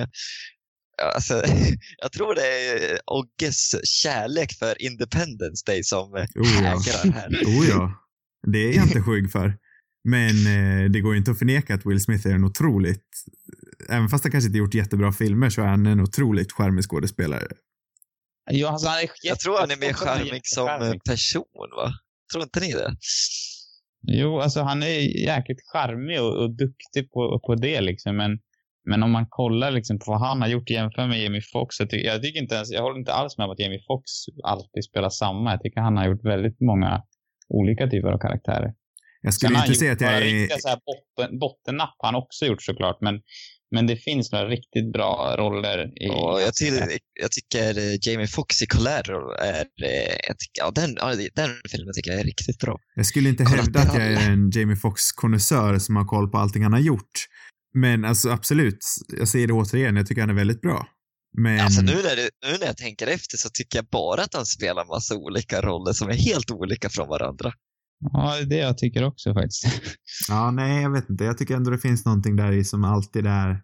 Alltså, 1.15 1.33
jag 2.01 2.11
tror 2.11 2.35
det 2.35 2.47
är 2.47 2.99
Ogges 3.05 3.75
kärlek 3.83 4.53
för 4.59 4.81
Independence 4.81 5.63
Day 5.65 5.83
som 5.83 6.13
oh 6.13 6.25
ja. 6.35 6.49
hägrar 6.51 7.11
här. 7.13 7.29
Oh 7.45 7.69
ja. 7.69 7.93
Det 8.47 8.57
är 8.57 8.75
jag 8.75 8.85
inte 8.85 9.01
skygg 9.01 9.31
för. 9.31 9.57
Men 10.03 10.29
eh, 10.29 10.89
det 10.91 11.01
går 11.01 11.13
ju 11.13 11.17
inte 11.17 11.31
att 11.31 11.39
förneka 11.39 11.75
att 11.75 11.85
Will 11.85 12.01
Smith 12.01 12.27
är 12.27 12.33
en 12.33 12.43
otroligt, 12.43 13.05
även 13.89 14.09
fast 14.09 14.23
han 14.23 14.31
kanske 14.31 14.47
inte 14.47 14.57
gjort 14.57 14.73
jättebra 14.73 15.11
filmer 15.11 15.49
så 15.49 15.61
är 15.61 15.67
han 15.67 15.85
en 15.85 15.99
otroligt 15.99 16.51
charmig 16.51 16.83
skådespelare. 16.83 17.47
Ja, 18.45 18.69
alltså 18.69 18.87
han 18.87 18.99
är 18.99 19.09
jag 19.23 19.39
tror 19.39 19.59
han 19.59 19.71
är 19.71 19.77
mer 19.77 19.93
charmig 19.93 20.41
som 20.43 20.99
person, 21.09 21.69
va? 21.75 21.91
Tror 22.31 22.43
inte 22.43 22.59
ni 22.59 22.71
det? 22.71 22.95
Jo, 24.07 24.39
alltså 24.39 24.61
han 24.61 24.83
är 24.83 24.99
jäkligt 25.25 25.61
charmig 25.73 26.21
och, 26.21 26.43
och 26.43 26.55
duktig 26.55 27.11
på, 27.11 27.39
på 27.45 27.55
det 27.55 27.81
liksom, 27.81 28.17
men 28.17 28.39
men 28.83 29.03
om 29.03 29.11
man 29.11 29.25
kollar 29.29 29.71
liksom 29.71 29.99
på 29.99 30.11
vad 30.11 30.19
han 30.19 30.41
har 30.41 30.47
gjort 30.47 30.69
jämfört 30.69 31.09
med 31.09 31.23
Jamie 31.23 31.41
Foxx, 31.53 31.79
jag, 31.79 31.89
tycker, 31.89 32.07
jag, 32.07 32.23
tycker 32.23 32.41
inte 32.41 32.55
ens, 32.55 32.71
jag 32.71 32.81
håller 32.81 32.99
inte 32.99 33.13
alls 33.13 33.37
med 33.37 33.45
om 33.45 33.51
att 33.51 33.59
Jamie 33.59 33.83
Foxx 33.87 34.11
alltid 34.43 34.83
spelar 34.83 35.09
samma. 35.09 35.51
Jag 35.51 35.61
tycker 35.61 35.81
han 35.81 35.97
har 35.97 36.07
gjort 36.07 36.25
väldigt 36.25 36.61
många 36.61 37.03
olika 37.49 37.87
typer 37.87 38.07
av 38.07 38.19
karaktärer. 38.19 38.73
Jag 39.21 39.33
skulle 39.33 39.57
inte 39.57 39.73
säga 39.73 39.91
att 39.91 40.01
jag 40.01 40.17
är... 40.17 40.21
Riktiga 40.21 40.57
så 40.57 40.69
här 40.69 40.79
botten, 40.85 41.39
bottennapp 41.39 41.95
har 41.97 42.07
han 42.07 42.15
också 42.15 42.45
gjort 42.45 42.63
såklart, 42.63 43.01
men, 43.01 43.21
men 43.71 43.87
det 43.87 43.95
finns 43.95 44.31
några 44.31 44.45
riktigt 44.47 44.93
bra 44.93 45.35
roller. 45.37 45.85
I, 45.85 46.07
ja, 46.07 46.41
jag, 46.41 46.53
till, 46.53 46.81
jag 47.21 47.31
tycker 47.31 47.77
eh, 47.77 47.97
Jamie 48.01 48.27
Foxx 48.27 48.61
i 48.61 48.65
Collateral 48.65 49.35
är, 49.39 49.61
eh, 49.61 50.15
jag 50.27 50.39
tycker, 50.39 50.61
ja, 50.61 50.71
den, 50.71 50.95
den 51.35 51.49
filmen 51.71 51.93
tycker 51.93 52.11
jag 52.11 52.19
är 52.19 52.23
riktigt 52.23 52.59
bra. 52.59 52.79
Jag 52.95 53.05
skulle 53.05 53.29
inte 53.29 53.43
hävda 53.43 53.79
att 53.79 53.93
jag 53.93 54.03
är 54.03 54.31
en 54.31 54.51
Jamie 54.53 54.75
Foxx-konnässör 54.75 55.79
som 55.79 55.95
har 55.95 56.05
koll 56.05 56.31
på 56.31 56.37
allting 56.37 56.63
han 56.63 56.73
har 56.73 56.79
gjort. 56.79 57.27
Men 57.73 58.05
alltså 58.05 58.29
absolut, 58.29 58.85
jag 59.19 59.27
säger 59.27 59.47
det 59.47 59.53
återigen, 59.53 59.95
jag 59.95 60.07
tycker 60.07 60.21
han 60.21 60.29
är 60.29 60.33
väldigt 60.33 60.61
bra. 60.61 60.87
Men... 61.37 61.59
Alltså 61.59 61.81
nu 61.81 61.95
när, 61.95 62.15
det, 62.15 62.29
nu 62.45 62.57
när 62.59 62.65
jag 62.65 62.77
tänker 62.77 63.07
efter 63.07 63.37
så 63.37 63.49
tycker 63.49 63.77
jag 63.77 63.85
bara 63.85 64.21
att 64.21 64.33
han 64.33 64.45
spelar 64.45 64.85
massa 64.85 65.15
olika 65.15 65.61
roller 65.61 65.93
som 65.93 66.09
är 66.09 66.13
helt 66.13 66.51
olika 66.51 66.89
från 66.89 67.07
varandra. 67.07 67.53
Ja, 68.01 68.35
det 68.35 68.41
är 68.41 68.45
det 68.45 68.57
jag 68.57 68.77
tycker 68.77 69.03
också 69.03 69.33
faktiskt. 69.33 69.65
ja, 70.27 70.51
nej, 70.51 70.81
jag 70.81 70.91
vet 70.91 71.09
inte. 71.09 71.23
Jag 71.23 71.37
tycker 71.37 71.55
ändå 71.55 71.71
det 71.71 71.79
finns 71.79 72.05
någonting 72.05 72.35
där 72.35 72.51
i 72.51 72.63
som 72.63 72.83
alltid 72.83 73.27
är... 73.27 73.61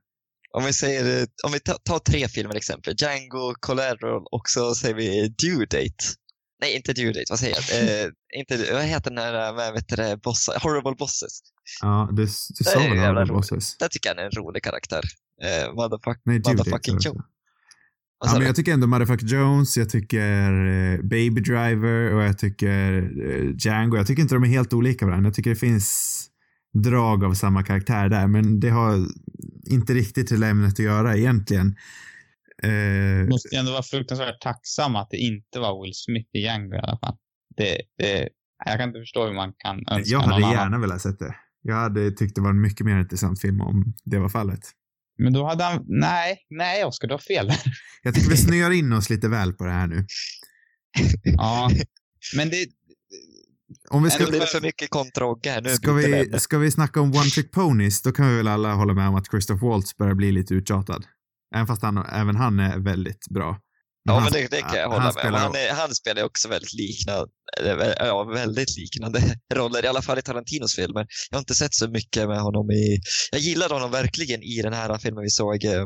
Om 0.51 0.65
vi 0.65 0.73
säger, 0.73 1.27
om 1.45 1.51
vi 1.51 1.59
tar, 1.59 1.73
tar 1.83 1.99
tre 1.99 2.27
filmer 2.27 2.55
exempel. 2.55 2.95
Django, 2.97 3.53
Collateral 3.59 4.23
och 4.31 4.41
så 4.45 4.75
säger 4.75 4.95
vi 4.95 5.27
Due 5.29 5.65
Date. 5.65 6.03
Nej, 6.61 6.75
inte 6.75 6.93
Due 6.93 7.07
Date, 7.07 7.25
vad 7.29 7.39
säger 7.39 7.55
jag? 7.55 8.03
eh, 8.05 8.11
inte, 8.39 8.73
vad 8.73 8.83
heter 8.83 9.09
den 9.11 9.17
här 9.19 9.53
med, 9.53 9.73
vet 9.73 9.87
du, 9.87 10.17
boss, 10.23 10.49
Horrible 10.61 10.95
Bosses? 10.99 11.39
Ja, 11.81 12.09
du, 12.11 12.21
du 12.57 12.63
sa 12.63 12.79
väl 12.79 12.97
Horrible 12.97 13.33
Bosses? 13.33 13.77
Det 13.77 13.89
tycker 13.89 14.09
jag 14.09 14.19
är 14.19 14.25
en 14.25 14.31
rolig 14.31 14.63
karaktär. 14.63 15.03
Eh, 15.43 15.73
motherfuck, 15.73 16.21
nej, 16.25 16.41
motherfucking 16.45 16.97
Joe. 17.01 17.21
Ja, 18.25 18.33
men 18.33 18.45
jag 18.45 18.55
tycker 18.55 18.73
ändå 18.73 18.87
Motherfucker 18.87 19.25
Jones, 19.25 19.77
jag 19.77 19.89
tycker 19.89 20.65
eh, 20.67 21.01
Baby 21.01 21.41
Driver 21.41 22.13
och 22.13 22.21
jag 22.21 22.37
tycker 22.37 22.93
eh, 23.29 23.55
Django. 23.57 23.97
Jag 23.97 24.07
tycker 24.07 24.21
inte 24.21 24.35
de 24.35 24.43
är 24.43 24.47
helt 24.47 24.73
olika 24.73 25.05
varandra. 25.05 25.27
Jag 25.27 25.33
tycker 25.33 25.49
det 25.49 25.55
finns 25.55 26.23
drag 26.73 27.23
av 27.23 27.33
samma 27.33 27.63
karaktär 27.63 28.09
där, 28.09 28.27
men 28.27 28.59
det 28.59 28.69
har 28.69 29.05
inte 29.69 29.93
riktigt 29.93 30.27
till 30.27 30.43
ämnet 30.43 30.73
att 30.73 30.79
göra 30.79 31.17
egentligen. 31.17 31.75
Eh, 32.63 33.29
måste 33.29 33.57
ändå 33.57 33.71
vara 33.71 33.83
fruktansvärt 33.83 34.41
tacksam 34.41 34.95
att 34.95 35.09
det 35.09 35.17
inte 35.17 35.59
var 35.59 35.83
Will 35.83 35.93
Smith 35.93 36.29
i 36.33 36.39
Django 36.39 36.75
i 36.75 36.79
alla 36.79 36.97
fall. 36.97 37.15
Det, 37.57 37.81
det, 37.97 38.29
jag 38.65 38.77
kan 38.79 38.89
inte 38.89 38.99
förstå 38.99 39.25
hur 39.25 39.33
man 39.33 39.53
kan 39.57 39.77
önska 39.77 40.11
Jag 40.11 40.19
hade 40.19 40.41
gärna 40.41 40.61
annan. 40.61 40.81
velat 40.81 41.01
sett 41.01 41.19
det. 41.19 41.35
Jag 41.61 41.75
hade 41.75 42.11
tyckt 42.11 42.35
det 42.35 42.41
var 42.41 42.49
en 42.49 42.61
mycket 42.61 42.85
mer 42.85 42.99
intressant 42.99 43.41
film 43.41 43.61
om 43.61 43.93
det 44.05 44.19
var 44.19 44.29
fallet. 44.29 44.71
Men 45.17 45.33
då 45.33 45.47
hade 45.47 45.63
han, 45.63 45.85
nej, 45.87 46.37
nej 46.49 46.85
Oskar, 46.85 47.07
du 47.07 47.13
har 47.13 47.19
fel. 47.19 47.51
Jag 48.01 48.15
tycker 48.15 48.29
vi 48.29 48.37
snöar 48.47 48.71
in 48.71 48.93
oss 48.93 49.09
lite 49.09 49.27
väl 49.27 49.53
på 49.53 49.65
det 49.65 49.71
här 49.71 49.87
nu. 49.87 50.05
ja, 51.23 51.71
men 52.35 52.49
det... 52.49 52.67
Om 53.89 54.03
vi 54.03 54.09
ska... 54.09 54.23
Nu 54.23 54.29
blir 54.29 54.39
det 54.39 54.47
för 54.47 54.61
mycket 54.61 54.89
kontra 54.89 55.25
här. 55.45 55.61
Nu 55.61 55.69
ska, 55.69 55.93
vi, 55.93 56.39
ska 56.39 56.57
vi 56.57 56.71
snacka 56.71 57.01
om 57.01 57.11
One 57.11 57.29
Trick 57.29 57.51
Ponies, 57.51 58.01
då 58.01 58.11
kan 58.11 58.29
vi 58.29 58.37
väl 58.37 58.47
alla 58.47 58.73
hålla 58.73 58.93
med 58.93 59.07
om 59.07 59.15
att 59.15 59.29
Christoph 59.29 59.63
Waltz 59.63 59.97
börjar 59.97 60.13
bli 60.13 60.31
lite 60.31 60.53
uttjatad. 60.53 61.05
Även 61.55 61.67
fast 61.67 61.81
han, 61.81 61.97
även 61.97 62.35
han 62.35 62.59
är 62.59 62.79
väldigt 62.79 63.27
bra. 63.29 63.59
Men 64.05 64.15
ja, 64.15 64.21
han, 64.21 64.23
men 64.23 64.41
det, 64.41 64.47
det, 64.51 64.61
kan 64.61 64.79
jag 64.79 64.89
hålla 64.89 64.99
han 64.99 65.13
med 65.13 65.13
spelar... 65.13 65.39
han, 65.39 65.55
är, 65.55 65.73
han 65.73 65.95
spelar 65.95 66.23
också 66.23 66.47
väldigt 66.47 66.73
liknande, 66.73 67.29
ja, 67.99 68.23
väldigt 68.23 68.77
liknande 68.77 69.21
roller, 69.53 69.85
i 69.85 69.87
alla 69.87 70.01
fall 70.01 70.19
i 70.19 70.21
Tarantinos 70.21 70.75
filmer. 70.75 71.07
Jag 71.29 71.37
har 71.37 71.39
inte 71.39 71.55
sett 71.55 71.73
så 71.73 71.87
mycket 71.89 72.27
med 72.27 72.41
honom 72.41 72.71
i... 72.71 72.99
Jag 73.31 73.41
gillade 73.41 73.73
honom 73.73 73.91
verkligen 73.91 74.43
i 74.43 74.61
den 74.61 74.73
här 74.73 74.97
filmen 74.97 75.23
vi 75.23 75.29
såg. 75.29 75.65
Eh, 75.65 75.85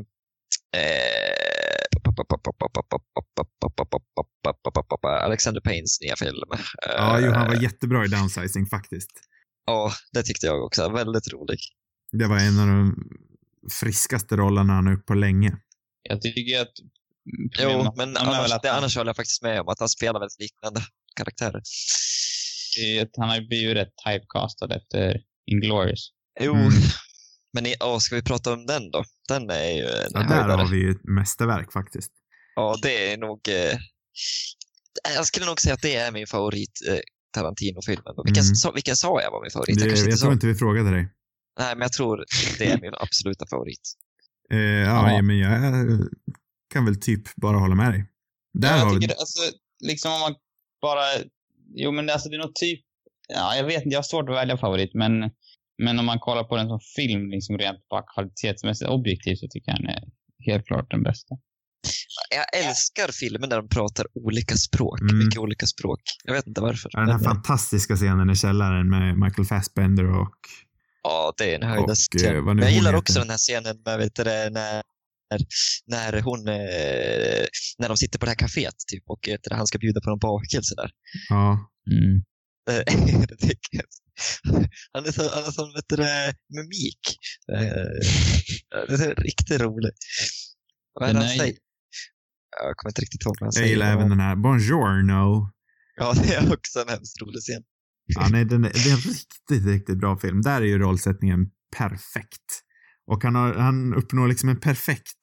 Alexander 5.03 5.62
Paynes 5.62 6.01
nya 6.01 6.15
film. 6.15 6.49
Ja, 6.88 7.19
jo, 7.19 7.31
han 7.31 7.47
var 7.47 7.63
jättebra 7.63 8.05
i 8.05 8.07
Downsizing 8.07 8.65
faktiskt. 8.65 9.12
Ja, 9.65 9.91
det 10.13 10.23
tyckte 10.23 10.45
jag 10.45 10.63
också. 10.65 10.89
Väldigt 10.89 11.34
rolig. 11.34 11.60
Det 12.12 12.27
var 12.27 12.39
en 12.39 12.60
av 12.60 12.67
de 12.67 12.95
friskaste 13.79 14.36
rollerna 14.36 14.73
han 14.73 14.86
har 14.86 14.93
gjort 14.93 15.05
på 15.05 15.13
länge. 15.13 15.57
Jag 16.03 16.21
tycker 16.21 16.62
att 16.62 16.73
Jo, 17.60 17.93
men 17.97 18.17
annars, 18.17 18.62
det, 18.62 18.71
annars 18.71 18.97
håller 18.97 19.10
jag 19.10 19.15
faktiskt 19.15 19.41
med 19.41 19.62
om 19.62 19.67
att 19.67 19.79
han 19.79 19.89
spelar 19.89 20.19
väldigt 20.19 20.39
liknande 20.39 20.81
karaktärer. 21.15 21.62
Han 23.17 23.29
har 23.29 23.36
ju 23.36 23.47
blivit 23.47 23.75
rätt 23.75 23.93
typecastad 24.05 24.75
efter 24.75 25.21
Inglourious. 25.45 26.12
Jo, 26.39 26.55
mm. 26.55 26.71
men 27.53 27.65
i, 27.65 27.75
åh, 27.79 27.97
ska 27.99 28.15
vi 28.15 28.21
prata 28.21 28.53
om 28.53 28.65
den 28.65 28.91
då? 28.91 29.03
Den 29.32 29.50
är 29.50 29.72
ju 29.72 29.86
en 29.86 30.12
ja, 30.13 30.24
Där 30.24 30.58
har 30.58 30.67
vi 30.67 30.78
ju 30.78 30.91
ett 30.91 31.04
mästerverk 31.04 31.72
faktiskt. 31.72 32.12
Ja, 32.56 32.78
det 32.82 33.13
är 33.13 33.17
nog... 33.17 33.39
Eh, 33.48 33.78
jag 35.15 35.26
skulle 35.26 35.46
nog 35.46 35.62
säga 35.62 35.74
att 35.74 35.82
det 35.82 35.96
är 35.96 36.12
min 36.12 36.28
favorit 36.28 36.80
eh, 36.89 37.00
Tarantino-filmen. 37.34 38.13
Vilken, 38.26 38.44
mm. 38.44 38.56
sa, 38.56 38.72
vilken 38.72 38.96
sa 38.96 39.22
jag 39.22 39.32
var 39.32 39.41
min 39.41 39.52
favorit? 39.52 39.80
Det, 39.80 39.86
jag, 39.86 39.98
jag 39.98 40.20
tror 40.20 40.34
inte 40.34 40.48
vi 40.48 40.56
frågade 40.56 40.91
dig. 40.91 41.10
Nej, 41.60 41.76
men 41.76 41.82
jag 41.82 41.94
tror 41.94 42.26
det 42.58 42.65
är 42.72 42.82
min 42.82 42.94
absoluta 43.00 43.46
favorit. 43.48 43.86
Eh, 44.52 44.60
ja, 44.60 45.12
ja, 45.12 45.22
men 45.22 45.38
jag 45.38 45.80
kan 46.74 46.86
väl 46.86 47.02
typ 47.02 47.36
bara 47.36 47.58
hålla 47.58 47.76
med 47.76 47.91
dig. 47.91 48.06
Där 48.54 48.70
ja, 48.70 48.78
jag 48.78 48.86
har 48.86 48.94
tycker 48.94 49.08
vi... 49.08 49.13
alltså, 49.13 49.41
liksom 49.84 50.12
om 50.13 50.20
man 50.20 50.36
bara, 50.82 51.06
jo 51.76 51.91
men 51.91 52.10
alltså 52.10 52.30
det 52.30 52.36
är 52.36 52.39
nog 52.39 52.56
typ, 52.56 52.80
ja 53.28 53.56
jag 53.56 53.63
vet 53.63 53.84
inte, 53.84 53.94
jag 53.94 53.98
har 53.98 54.04
svårt 54.04 54.30
att 54.30 54.36
välja 54.36 54.58
favorit, 54.58 54.91
men, 54.94 55.32
men 55.84 56.00
om 56.00 56.06
man 56.06 56.20
kollar 56.20 56.44
på 56.44 56.56
den 56.56 56.67
som 56.67 56.80
film, 56.96 57.30
liksom 57.30 57.58
rent 57.58 57.89
bara 57.89 58.04
kvalitetsmässigt 58.13 58.89
objektivt, 58.89 59.39
så 59.39 59.48
tycker 59.48 59.72
jag 59.72 59.80
den 59.82 59.89
är 59.89 60.04
helt 60.46 60.65
klart 60.65 60.91
den 60.91 61.04
bästa. 61.04 61.36
Jag 62.36 62.65
älskar 62.65 63.12
filmer 63.12 63.48
där 63.48 63.58
de 63.58 63.70
pratar 63.70 64.06
olika 64.13 64.56
språk, 64.56 65.02
mm. 65.02 65.17
mycket 65.17 65.39
olika 65.39 65.65
språk. 65.65 66.02
Jag 66.24 66.34
vet 66.34 66.48
inte 66.48 66.62
varför. 66.62 66.89
Den 66.94 67.10
här 67.10 67.17
men, 67.17 67.24
fantastiska 67.24 67.96
scenen 67.96 68.30
i 68.30 68.36
källaren 68.36 68.89
med 68.89 69.17
Michael 69.17 69.46
Fassbender 69.46 70.22
och 70.22 70.36
Ja, 71.04 71.34
det 71.38 71.52
är 71.52 71.56
en 71.56 71.70
höjdare. 71.70 71.96
Eh, 72.24 72.63
jag 72.63 72.72
gillar 72.72 72.94
också 72.94 73.20
den 73.20 73.30
här 73.30 73.38
scenen 73.38 73.82
med, 73.86 73.98
vet 73.98 74.15
du, 74.15 74.24
när 74.24 74.84
när, 75.86 76.22
hon, 76.22 76.48
eh, 76.48 77.46
när 77.78 77.88
de 77.88 77.98
sitter 77.98 78.20
på 78.20 78.26
det 78.26 78.30
här 78.30 78.36
kaféet 78.36 78.76
typ, 78.88 79.04
och 79.08 79.30
han 79.52 79.67
ska 79.67 79.78
bjuda 79.78 80.02
på 80.02 80.10
någon 80.10 80.20
bakelse 80.20 80.76
där. 80.76 80.91
Ja. 81.30 81.72
Mm. 81.91 82.24
han 84.93 85.06
är 85.06 85.12
så, 85.12 85.21
han 85.21 85.43
är 85.43 85.52
som 85.52 85.74
vet 85.74 85.86
du, 85.88 85.95
mimik. 86.58 87.17
Eh, 87.52 87.58
det 88.88 89.06
är 89.06 89.15
riktigt 89.15 89.62
roligt. 89.62 89.97
Vad 90.93 91.10
är 91.10 91.13
det 91.13 91.19
han 91.19 91.30
säger? 91.30 91.56
Jag 92.62 92.78
kommer 92.78 92.89
inte 92.91 93.02
riktigt 93.02 93.26
ihåg 93.26 93.36
vad 93.39 93.45
han 93.45 93.52
säger. 93.52 93.67
Jag 93.67 93.71
gillar 93.71 93.93
även 93.93 94.10
den 94.10 94.19
här 94.19 94.36
Buongiorno. 94.36 95.52
Ja, 95.95 96.13
det 96.13 96.34
är 96.34 96.54
också 96.54 96.80
en 96.80 96.89
hemskt 96.89 97.21
rolig 97.21 97.41
scen. 97.41 97.63
Ja, 98.06 98.28
nej, 98.32 98.45
den 98.45 98.65
är, 98.65 98.71
det 98.74 98.89
är 98.89 98.93
en 98.93 98.97
riktigt, 98.97 99.65
riktigt 99.65 99.97
bra 99.97 100.17
film. 100.17 100.41
Där 100.41 100.62
är 100.62 100.65
ju 100.65 100.78
rollsättningen 100.78 101.39
perfekt. 101.78 102.62
Och 103.08 103.24
han, 103.24 103.36
har, 103.36 103.54
han 103.54 103.93
uppnår 103.93 104.28
liksom 104.28 104.50
en 104.50 104.60
perfekt 104.60 105.19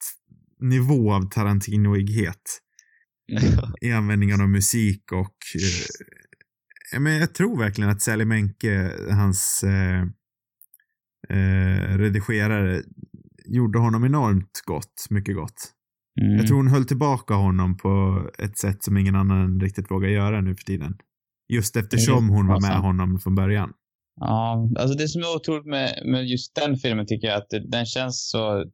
nivå 0.59 1.13
av 1.13 1.29
Tarantinoighet. 1.29 2.59
I 3.81 3.91
användningen 3.91 4.41
av 4.41 4.49
musik 4.49 5.11
och 5.11 5.37
eh, 5.55 5.85
men 6.99 7.19
jag 7.19 7.35
tror 7.35 7.59
verkligen 7.59 7.89
att 7.89 8.01
Sally 8.01 8.25
Menke, 8.25 8.91
hans 9.11 9.63
eh, 9.63 10.01
eh, 11.29 11.97
redigerare, 11.97 12.83
gjorde 13.45 13.79
honom 13.79 14.05
enormt 14.05 14.61
gott, 14.65 15.07
mycket 15.09 15.35
gott. 15.35 15.73
Mm. 16.21 16.37
Jag 16.37 16.47
tror 16.47 16.57
hon 16.57 16.67
höll 16.67 16.85
tillbaka 16.85 17.33
honom 17.33 17.77
på 17.77 18.23
ett 18.37 18.57
sätt 18.57 18.83
som 18.83 18.97
ingen 18.97 19.15
annan 19.15 19.59
riktigt 19.59 19.91
vågar 19.91 20.09
göra 20.09 20.41
nu 20.41 20.55
för 20.55 20.63
tiden. 20.63 20.97
Just 21.53 21.75
eftersom 21.75 22.29
hon 22.29 22.47
var 22.47 22.61
med 22.61 22.71
sant. 22.71 22.85
honom 22.85 23.19
från 23.19 23.35
början. 23.35 23.73
Ja, 24.19 24.69
alltså 24.79 24.97
det 24.97 25.07
som 25.07 25.21
är 25.21 25.35
otroligt 25.35 25.65
med, 25.65 26.01
med 26.05 26.25
just 26.27 26.55
den 26.55 26.77
filmen 26.77 27.05
tycker 27.05 27.27
jag 27.27 27.37
att 27.37 27.71
den 27.71 27.85
känns 27.85 28.29
så 28.29 28.65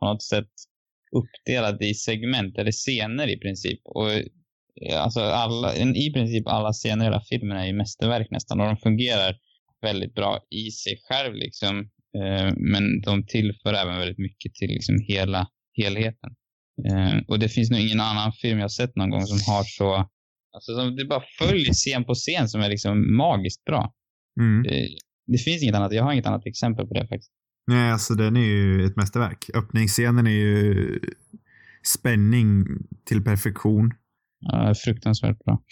på 0.00 0.06
något 0.06 0.22
sätt 0.22 0.50
uppdelad 1.16 1.82
i 1.82 1.94
segment 1.94 2.58
eller 2.58 2.72
scener 2.72 3.28
i 3.28 3.38
princip. 3.38 3.80
Och 3.84 4.10
alltså 4.98 5.20
alla, 5.20 5.74
i 5.76 6.12
princip 6.12 6.48
alla 6.48 6.72
scener 6.72 7.04
i 7.04 7.06
hela 7.06 7.20
filmen 7.20 7.56
är 7.56 7.66
ju 7.66 7.72
mästerverk 7.72 8.30
nästan 8.30 8.60
och 8.60 8.66
de 8.66 8.76
fungerar 8.76 9.36
väldigt 9.82 10.14
bra 10.14 10.40
i 10.50 10.70
sig 10.70 10.98
själv 11.08 11.34
liksom. 11.34 11.78
Eh, 12.18 12.52
men 12.56 13.00
de 13.00 13.26
tillför 13.26 13.74
även 13.74 13.98
väldigt 13.98 14.18
mycket 14.18 14.54
till 14.54 14.68
liksom 14.68 14.98
hela 15.08 15.48
helheten. 15.76 16.30
Eh, 16.88 17.18
och 17.28 17.38
det 17.38 17.48
finns 17.48 17.70
nog 17.70 17.80
ingen 17.80 18.00
annan 18.00 18.32
film 18.32 18.58
jag 18.58 18.72
sett 18.72 18.96
någon 18.96 19.10
gång 19.10 19.26
som 19.26 19.54
har 19.54 19.64
så, 19.64 19.94
alltså 20.54 20.74
som 20.74 20.96
det 20.96 21.04
bara 21.04 21.22
följer 21.38 21.72
scen 21.72 22.04
på 22.04 22.14
scen 22.14 22.48
som 22.48 22.60
är 22.60 22.68
liksom 22.68 23.16
magiskt 23.16 23.64
bra. 23.64 23.94
Mm. 24.40 24.62
Det, 24.62 24.88
det 25.26 25.38
finns 25.38 25.62
inget 25.62 25.74
annat. 25.74 25.92
Jag 25.92 26.04
har 26.04 26.12
inget 26.12 26.26
annat 26.26 26.46
exempel 26.46 26.86
på 26.86 26.94
det 26.94 27.08
faktiskt. 27.08 27.32
Nej, 27.66 27.90
alltså 27.90 28.14
den 28.14 28.36
är 28.36 28.46
ju 28.46 28.86
ett 28.86 28.96
mästerverk. 28.96 29.50
Öppningsscenen 29.54 30.26
är 30.26 30.30
ju 30.30 31.00
spänning 31.86 32.64
till 33.04 33.24
perfektion. 33.24 33.92
Ja, 34.44 34.74
fruktansvärt 34.74 35.38
bra. 35.44 35.62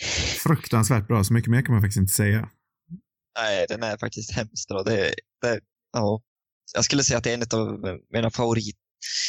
Fruktansvärt 0.42 1.06
bra, 1.06 1.24
så 1.24 1.32
mycket 1.32 1.50
mer 1.50 1.62
kan 1.62 1.74
man 1.74 1.82
faktiskt 1.82 2.00
inte 2.00 2.12
säga. 2.12 2.48
Nej, 3.38 3.66
den 3.68 3.82
är 3.82 3.96
faktiskt 3.96 4.32
hemskt 4.32 4.68
bra. 4.68 4.82
Det, 4.82 5.14
det, 5.42 5.60
ja. 5.92 6.22
Jag 6.74 6.84
skulle 6.84 7.04
säga 7.04 7.18
att 7.18 7.24
det 7.24 7.30
är 7.30 7.34
en 7.34 7.60
av 7.60 7.98
mina 8.12 8.30
favorit... 8.30 8.76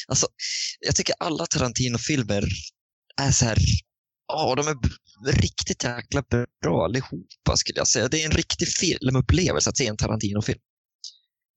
Alltså, 0.08 0.28
jag 0.80 0.96
tycker 0.96 1.16
alla 1.20 1.46
Tarantino-filmer 1.46 2.44
är 3.22 3.32
så 3.32 3.46
här... 3.46 3.58
Ja, 4.28 4.56
de 4.56 4.68
är 4.68 4.78
riktigt 5.42 5.84
jäkla 5.84 6.24
bra 6.62 6.86
allihopa 6.86 7.58
skulle 7.58 7.78
jag 7.80 7.88
säga. 7.88 8.08
Det 8.08 8.22
är 8.22 8.26
en 8.26 8.32
riktig 8.32 8.68
filmupplevelse 8.68 9.70
att 9.70 9.78
se 9.78 9.88
en 9.88 9.98
Tarantino-film. 9.98 10.60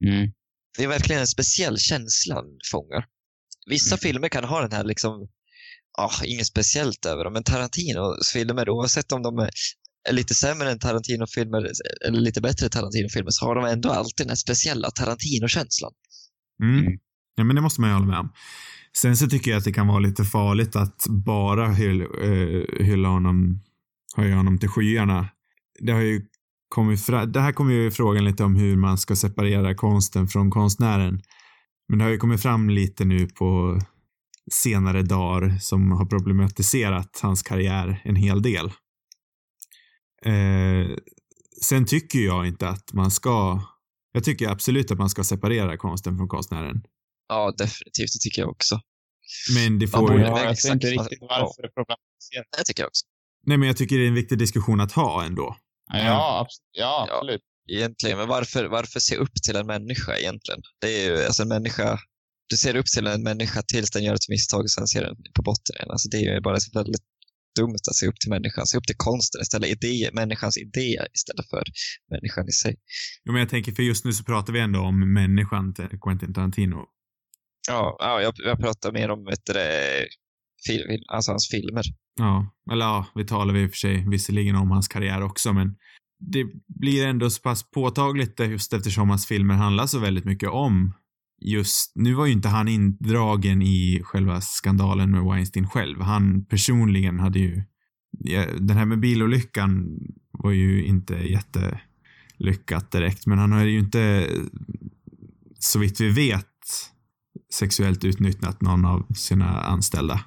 Mm. 0.04 0.32
Det 0.78 0.84
är 0.84 0.88
verkligen 0.88 1.20
en 1.20 1.26
speciell 1.26 1.78
känsla 1.78 2.44
fångar. 2.70 3.06
Vissa 3.70 3.94
Mm. 3.94 3.98
filmer 3.98 4.28
kan 4.28 4.44
ha 4.44 4.60
den 4.60 4.72
här 4.72 4.84
liksom, 4.84 5.28
ja, 5.96 6.10
inget 6.24 6.46
speciellt 6.46 7.06
över 7.06 7.24
dem, 7.24 7.32
men 7.32 7.44
Tarantinos 7.44 8.30
filmer, 8.32 8.68
oavsett 8.68 9.12
om 9.12 9.22
de 9.22 9.38
är 9.38 9.50
lite 10.10 10.34
sämre 10.34 10.70
än 10.70 10.78
Tarantino-filmer 10.78 11.70
eller 12.06 12.20
lite 12.20 12.40
bättre 12.40 12.68
Tarantino-filmer, 12.68 13.30
så 13.30 13.46
har 13.46 13.54
de 13.54 13.64
ändå 13.64 13.90
alltid 13.90 14.26
den 14.26 14.28
här 14.28 14.36
speciella 14.36 14.90
Tarantino-känslan. 14.90 15.92
Mm. 16.62 16.78
Mm. 16.78 16.98
Ja, 17.36 17.44
men 17.44 17.56
det 17.56 17.62
måste 17.62 17.80
man 17.80 17.90
ju 17.90 17.94
hålla 17.94 18.06
med 18.06 18.18
om. 18.18 18.32
Sen 18.96 19.16
så 19.16 19.26
tycker 19.26 19.50
jag 19.50 19.58
att 19.58 19.64
det 19.64 19.72
kan 19.72 19.86
vara 19.86 19.98
lite 19.98 20.24
farligt 20.24 20.76
att 20.76 21.06
bara 21.08 21.68
hyll, 21.68 22.00
eh, 22.00 22.84
hylla 22.86 23.08
honom, 23.08 23.60
höja 24.16 24.36
honom 24.36 24.58
till 24.58 24.68
skyarna. 24.68 25.28
Det 25.80 25.92
har 25.92 26.00
ju 26.00 26.22
kommit 26.68 27.06
fra, 27.06 27.26
det 27.26 27.40
här 27.40 27.52
kommer 27.52 27.72
ju 27.72 27.90
frågan 27.90 28.24
lite 28.24 28.44
om 28.44 28.56
hur 28.56 28.76
man 28.76 28.98
ska 28.98 29.16
separera 29.16 29.74
konsten 29.74 30.28
från 30.28 30.50
konstnären. 30.50 31.20
Men 31.88 31.98
det 31.98 32.04
har 32.04 32.10
ju 32.10 32.18
kommit 32.18 32.42
fram 32.42 32.70
lite 32.70 33.04
nu 33.04 33.26
på 33.26 33.80
senare 34.52 35.02
dagar 35.02 35.58
som 35.58 35.92
har 35.92 36.06
problematiserat 36.06 37.18
hans 37.22 37.42
karriär 37.42 38.02
en 38.04 38.16
hel 38.16 38.42
del. 38.42 38.66
Eh, 40.24 40.96
sen 41.62 41.86
tycker 41.86 42.18
jag 42.18 42.46
inte 42.46 42.68
att 42.68 42.92
man 42.92 43.10
ska, 43.10 43.60
jag 44.12 44.24
tycker 44.24 44.48
absolut 44.48 44.90
att 44.90 44.98
man 44.98 45.10
ska 45.10 45.24
separera 45.24 45.76
konsten 45.76 46.16
från 46.16 46.28
konstnären. 46.28 46.82
Ja, 47.28 47.54
definitivt. 47.58 48.12
Det 48.12 48.18
tycker 48.22 48.42
jag 48.42 48.50
också. 48.50 48.80
Men 49.54 49.78
det 49.78 49.88
får 49.88 50.20
Ja, 50.20 50.44
jag 50.44 50.58
ser 50.58 50.72
inte 50.72 50.86
riktigt 50.86 51.18
Ja. 51.20 51.26
varför 51.30 51.62
det 51.62 51.68
problematiseras. 51.68 52.46
Det 52.58 52.64
tycker 52.64 52.82
jag 52.82 52.88
också. 52.88 53.04
nej 53.46 53.56
men 53.58 53.66
jag 53.66 53.76
tycker 53.76 53.96
det 53.98 54.04
är 54.04 54.08
en 54.08 54.14
viktig 54.14 54.38
diskussion 54.38 54.80
att 54.80 54.92
ha 54.92 55.24
ändå. 55.24 55.56
Ja, 55.92 56.44
abs- 56.46 56.62
ja, 56.72 57.06
Ja. 57.08 57.14
absolut. 57.16 57.40
Egentligen, 57.72 58.18
men 58.18 58.28
varför, 58.28 58.64
varför 58.64 59.00
se 59.00 59.16
upp 59.16 59.34
till 59.46 59.56
en 59.56 59.66
människa 59.66 60.16
egentligen? 60.16 60.60
Det 60.80 60.86
är 61.04 61.10
ju, 61.10 61.24
alltså 61.24 61.42
en 61.42 61.48
människa, 61.48 61.98
du 62.50 62.56
ser 62.56 62.76
upp 62.76 62.86
till 62.86 63.06
en 63.06 63.22
människa 63.22 63.62
tills 63.62 63.90
den 63.90 64.04
gör 64.04 64.14
ett 64.14 64.28
misstag 64.28 64.60
och 64.60 64.70
sen 64.70 64.86
ser 64.86 65.02
den 65.02 65.16
på 65.34 65.42
botten 65.42 65.76
igen. 65.76 65.90
Alltså 65.90 66.08
det 66.08 66.16
är 66.16 66.34
ju 66.34 66.40
bara 66.40 66.60
så 66.60 66.78
väldigt 66.78 67.02
dumt 67.58 67.82
att 67.90 67.96
se 67.96 68.06
upp 68.06 68.20
till 68.20 68.30
människan. 68.30 68.66
Se 68.66 68.78
upp 68.78 68.86
till 68.86 68.96
konsten 68.96 69.40
istället, 69.40 69.70
idé, 69.70 70.10
människans 70.12 70.58
idé 70.58 70.90
istället 71.14 71.48
för 71.50 71.64
människan 72.10 72.48
i 72.48 72.52
sig. 72.52 72.76
Jo, 73.24 73.32
men 73.32 73.40
jag 73.40 73.48
tänker, 73.48 73.72
för 73.72 73.82
just 73.82 74.04
nu 74.04 74.12
så 74.12 74.24
pratar 74.24 74.52
vi 74.52 74.60
ändå 74.60 74.80
om 74.80 75.12
människan 75.12 75.74
till 75.74 75.98
Quentin 76.00 76.34
Tarantino. 76.34 76.84
Ja, 77.68 77.96
ja 77.98 78.22
jag, 78.22 78.34
jag 78.36 78.58
pratar 78.60 78.92
mer 78.92 79.10
om 79.10 79.24
vet 79.24 79.46
du, 79.46 79.52
det, 79.52 80.06
fil, 80.66 81.04
alltså 81.08 81.30
hans 81.30 81.48
filmer. 81.50 81.84
Ja, 82.18 82.54
eller 82.72 82.84
ja, 82.84 83.06
vi 83.14 83.24
talar 83.26 83.54
vi 83.54 83.62
i 83.62 83.66
och 83.66 83.70
för 83.70 83.76
sig 83.76 84.04
visserligen 84.10 84.56
om 84.56 84.70
hans 84.70 84.88
karriär 84.88 85.22
också, 85.22 85.52
men 85.52 85.76
det 86.18 86.44
blir 86.80 87.06
ändå 87.06 87.30
så 87.30 87.42
pass 87.42 87.70
påtagligt 87.70 88.36
det 88.36 88.46
just 88.46 88.72
eftersom 88.72 89.08
hans 89.10 89.26
filmer 89.26 89.54
handlar 89.54 89.86
så 89.86 89.98
väldigt 89.98 90.24
mycket 90.24 90.48
om 90.48 90.94
just, 91.40 91.92
nu 91.94 92.14
var 92.14 92.26
ju 92.26 92.32
inte 92.32 92.48
han 92.48 92.68
indragen 92.68 93.62
i 93.62 94.00
själva 94.04 94.40
skandalen 94.40 95.10
med 95.10 95.22
Weinstein 95.22 95.68
själv. 95.68 96.00
Han 96.00 96.44
personligen 96.44 97.20
hade 97.20 97.38
ju, 97.38 97.62
ja, 98.18 98.44
den 98.58 98.76
här 98.76 98.84
med 98.84 99.00
bilolyckan 99.00 99.98
var 100.32 100.50
ju 100.50 100.84
inte 100.84 101.14
jättelyckat 101.14 102.90
direkt, 102.90 103.26
men 103.26 103.38
han 103.38 103.52
har 103.52 103.64
ju 103.64 103.78
inte, 103.78 104.30
så 105.58 105.78
vitt 105.78 106.00
vi 106.00 106.08
vet, 106.08 106.46
sexuellt 107.52 108.04
utnyttjat 108.04 108.60
någon 108.60 108.84
av 108.84 109.06
sina 109.14 109.60
anställda. 109.60 110.20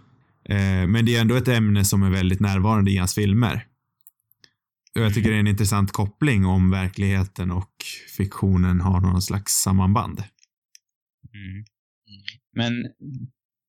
Eh, 0.49 0.87
men 0.87 1.05
det 1.05 1.15
är 1.15 1.21
ändå 1.21 1.35
ett 1.35 1.47
ämne 1.47 1.85
som 1.85 2.03
är 2.03 2.09
väldigt 2.09 2.39
närvarande 2.39 2.91
i 2.91 2.97
hans 2.97 3.15
filmer. 3.15 3.65
Och 4.95 5.01
jag 5.01 5.13
tycker 5.13 5.29
det 5.29 5.35
är 5.35 5.39
en 5.39 5.47
intressant 5.47 5.91
koppling 5.91 6.45
om 6.45 6.69
verkligheten 6.69 7.51
och 7.51 7.73
fiktionen 8.17 8.81
har 8.81 9.01
någon 9.01 9.21
slags 9.21 9.53
sammanband. 9.53 10.23
Mm. 11.33 11.65
Men 12.55 12.73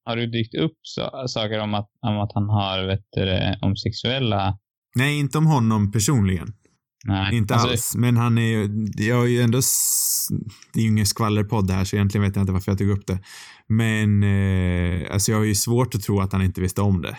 har 0.05 0.17
du 0.17 0.27
dykt 0.27 0.55
upp 0.55 0.79
så, 0.83 1.25
saker 1.29 1.59
om 1.59 1.75
att, 1.75 1.91
om 2.01 2.19
att 2.19 2.33
han 2.35 2.49
har, 2.49 2.87
vet 2.87 3.05
du, 3.13 3.57
om 3.63 3.77
sexuella... 3.77 4.59
Nej, 4.97 5.19
inte 5.19 5.39
om 5.39 5.47
honom 5.47 5.93
personligen. 5.93 6.49
Nej. 7.07 7.37
Inte 7.37 7.55
Alltså, 7.55 7.69
alls. 7.69 7.95
Men 7.97 8.17
han 8.17 8.39
är 8.39 8.43
ju, 8.43 8.69
jag 9.09 9.17
har 9.17 9.27
ju 9.27 9.41
ändå, 9.41 9.61
det 10.73 10.81
är 10.81 10.83
ju 10.83 10.89
ingen 10.89 11.07
skvallerpodd 11.07 11.71
här 11.71 11.85
så 11.85 11.97
egentligen 11.97 12.27
vet 12.27 12.37
jag 12.37 12.43
inte 12.43 12.53
varför 12.53 12.73
jag 12.73 12.79
tog 12.79 12.91
upp 12.91 13.07
det. 13.07 13.19
Men 13.67 14.23
eh, 14.23 15.13
alltså 15.13 15.33
jag 15.33 15.39
har 15.39 15.45
ju 15.45 15.55
svårt 15.55 15.95
att 15.95 16.03
tro 16.03 16.21
att 16.21 16.33
han 16.33 16.43
inte 16.43 16.61
visste 16.61 16.81
om 16.81 17.03
det. 17.03 17.17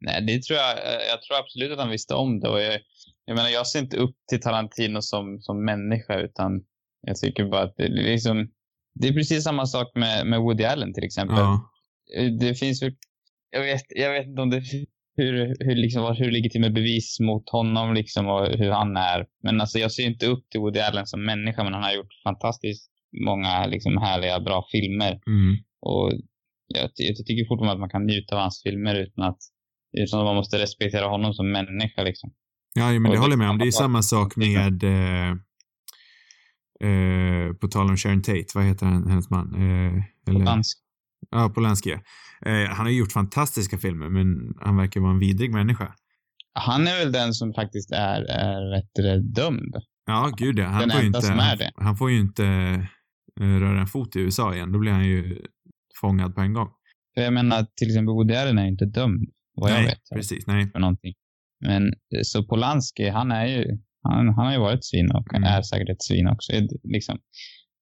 Nej, 0.00 0.26
det 0.26 0.42
tror 0.42 0.58
jag. 0.58 0.76
Jag 1.10 1.22
tror 1.22 1.38
absolut 1.38 1.72
att 1.72 1.78
han 1.78 1.90
visste 1.90 2.14
om 2.14 2.40
det. 2.40 2.48
Och 2.48 2.60
jag, 2.60 2.80
jag 3.24 3.36
menar, 3.36 3.48
jag 3.48 3.66
ser 3.66 3.78
inte 3.78 3.96
upp 3.96 4.16
till 4.30 4.40
Tarantino 4.40 5.02
som, 5.02 5.38
som 5.40 5.64
människa, 5.64 6.20
utan 6.20 6.62
jag 7.06 7.16
tycker 7.16 7.44
bara 7.44 7.62
att 7.62 7.74
det, 7.76 7.82
är 7.84 7.88
liksom... 7.88 8.48
Det 8.94 9.08
är 9.08 9.12
precis 9.12 9.44
samma 9.44 9.66
sak 9.66 9.92
med, 9.94 10.26
med 10.26 10.40
Woody 10.40 10.64
Allen 10.64 10.94
till 10.94 11.04
exempel. 11.04 11.38
Ja. 11.38 11.70
Det 12.40 12.54
finns 12.54 12.82
ju... 12.82 12.94
Jag 13.50 13.60
vet, 13.60 13.82
jag 13.88 14.12
vet 14.12 14.26
inte 14.26 14.42
om 14.42 14.50
det... 14.50 14.62
Hur, 15.16 15.56
hur, 15.60 15.76
liksom, 15.76 16.16
hur 16.18 16.24
det 16.24 16.30
ligger 16.30 16.50
till 16.50 16.60
med 16.60 16.74
bevis 16.74 17.20
mot 17.20 17.50
honom 17.50 17.94
liksom, 17.94 18.26
och 18.26 18.46
hur 18.46 18.70
han 18.70 18.96
är. 18.96 19.26
Men 19.42 19.60
alltså, 19.60 19.78
jag 19.78 19.92
ser 19.92 20.06
inte 20.06 20.26
upp 20.26 20.50
till 20.50 20.60
Woody 20.60 20.80
Allen 20.80 21.06
som 21.06 21.24
människa, 21.24 21.64
men 21.64 21.72
han 21.72 21.82
har 21.82 21.92
gjort 21.92 22.22
fantastiskt 22.24 22.90
många 23.24 23.66
liksom, 23.66 23.96
härliga, 23.96 24.40
bra 24.40 24.64
filmer. 24.72 25.20
Mm. 25.26 25.56
Och 25.80 26.12
jag, 26.66 26.90
jag 26.94 27.26
tycker 27.26 27.48
fortfarande 27.48 27.72
att 27.72 27.80
man 27.80 27.90
kan 27.90 28.06
njuta 28.06 28.34
av 28.34 28.40
hans 28.40 28.62
filmer 28.62 28.94
utan 28.94 29.24
att, 29.24 29.38
utan 29.98 30.20
att 30.20 30.26
man 30.26 30.36
måste 30.36 30.58
respektera 30.58 31.06
honom 31.08 31.34
som 31.34 31.52
människa. 31.52 32.02
Liksom. 32.02 32.32
Ja, 32.74 32.86
men 32.86 32.96
Och 32.96 33.02
det 33.02 33.16
det 33.16 33.20
håller 33.20 33.32
jag 33.32 33.38
med 33.38 33.50
om. 33.50 33.58
Det 33.58 33.66
är 33.66 33.70
samma 33.70 34.02
sak 34.02 34.36
med, 34.36 34.82
eh, 34.82 35.34
eh, 36.82 37.54
på 37.54 37.68
tal 37.68 37.90
om 37.90 37.96
Sharon 37.96 38.22
Tate, 38.22 38.46
vad 38.54 38.64
heter 38.64 38.86
han, 38.86 39.10
hennes 39.10 39.30
man? 39.30 39.54
Eh, 39.54 40.02
eller, 40.28 40.44
Dansk. 40.44 40.78
Ja, 41.30 41.48
Polanski. 41.54 41.92
Eh, 42.46 42.68
han 42.68 42.86
har 42.86 42.90
gjort 42.90 43.12
fantastiska 43.12 43.78
filmer, 43.78 44.08
men 44.08 44.54
han 44.60 44.76
verkar 44.76 45.00
vara 45.00 45.12
en 45.12 45.18
vidrig 45.18 45.52
människa. 45.52 45.94
Han 46.54 46.86
är 46.86 46.98
väl 46.98 47.12
den 47.12 47.34
som 47.34 47.52
faktiskt 47.52 47.90
är, 47.90 48.22
är 48.22 48.82
det, 48.94 49.22
dömd. 49.22 49.76
Ja, 50.06 50.30
gud 50.36 50.58
ja. 50.58 50.66
Han 50.66 50.80
Den 50.80 50.90
får 50.90 51.00
ju 51.00 51.06
inte, 51.06 51.32
han, 51.32 51.58
han 51.74 51.96
får 51.96 52.10
ju 52.10 52.20
inte 52.20 52.44
eh, 53.40 53.46
röra 53.46 53.80
en 53.80 53.86
fot 53.86 54.16
i 54.16 54.20
USA 54.20 54.54
igen. 54.54 54.72
Då 54.72 54.78
blir 54.78 54.92
han 54.92 55.04
ju 55.04 55.46
fångad 56.00 56.34
på 56.34 56.40
en 56.40 56.52
gång. 56.52 56.68
För 57.14 57.22
jag 57.22 57.32
menar, 57.32 57.66
till 57.76 57.88
exempel 57.88 58.14
Woody 58.14 58.34
Allen 58.34 58.58
är 58.58 58.62
ju 58.62 58.68
inte 58.68 58.84
dömd, 58.84 59.28
vad 59.54 59.70
jag 59.70 59.76
nej, 59.76 59.86
vet. 59.86 59.98
precis. 60.14 60.46
Nej. 60.46 60.70
För 60.70 60.78
någonting. 60.78 61.14
Men 61.60 61.86
eh, 61.86 62.20
så 62.22 62.44
Polanski, 62.44 63.08
han 63.08 63.32
är 63.32 63.46
ju, 63.46 63.78
han, 64.02 64.26
han 64.26 64.46
har 64.46 64.52
ju 64.52 64.58
varit 64.58 64.84
svin 64.84 65.10
och 65.10 65.34
Mm. 65.34 65.44
är 65.48 65.62
säkert 65.62 65.88
ett 65.88 66.02
svin 66.02 66.26
också. 66.28 66.52
Liksom. 66.84 67.18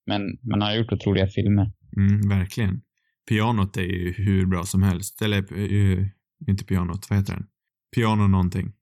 Men, 0.07 0.23
men 0.43 0.61
han 0.61 0.71
har 0.71 0.77
gjort 0.77 0.93
otroliga 0.93 1.27
filmer. 1.27 1.73
Mm, 1.97 2.29
verkligen. 2.29 2.81
Pianot 3.29 3.77
är 3.77 3.83
ju 3.83 4.13
hur 4.13 4.47
bra 4.47 4.65
som 4.65 4.83
helst. 4.83 5.23
Eller, 5.23 5.39
eh, 5.39 6.07
inte 6.49 6.65
pianot, 6.65 7.11
vad 7.11 7.19
heter 7.19 7.33
den? 7.33 7.47
Piano 7.95 8.27
någonting. 8.27 8.73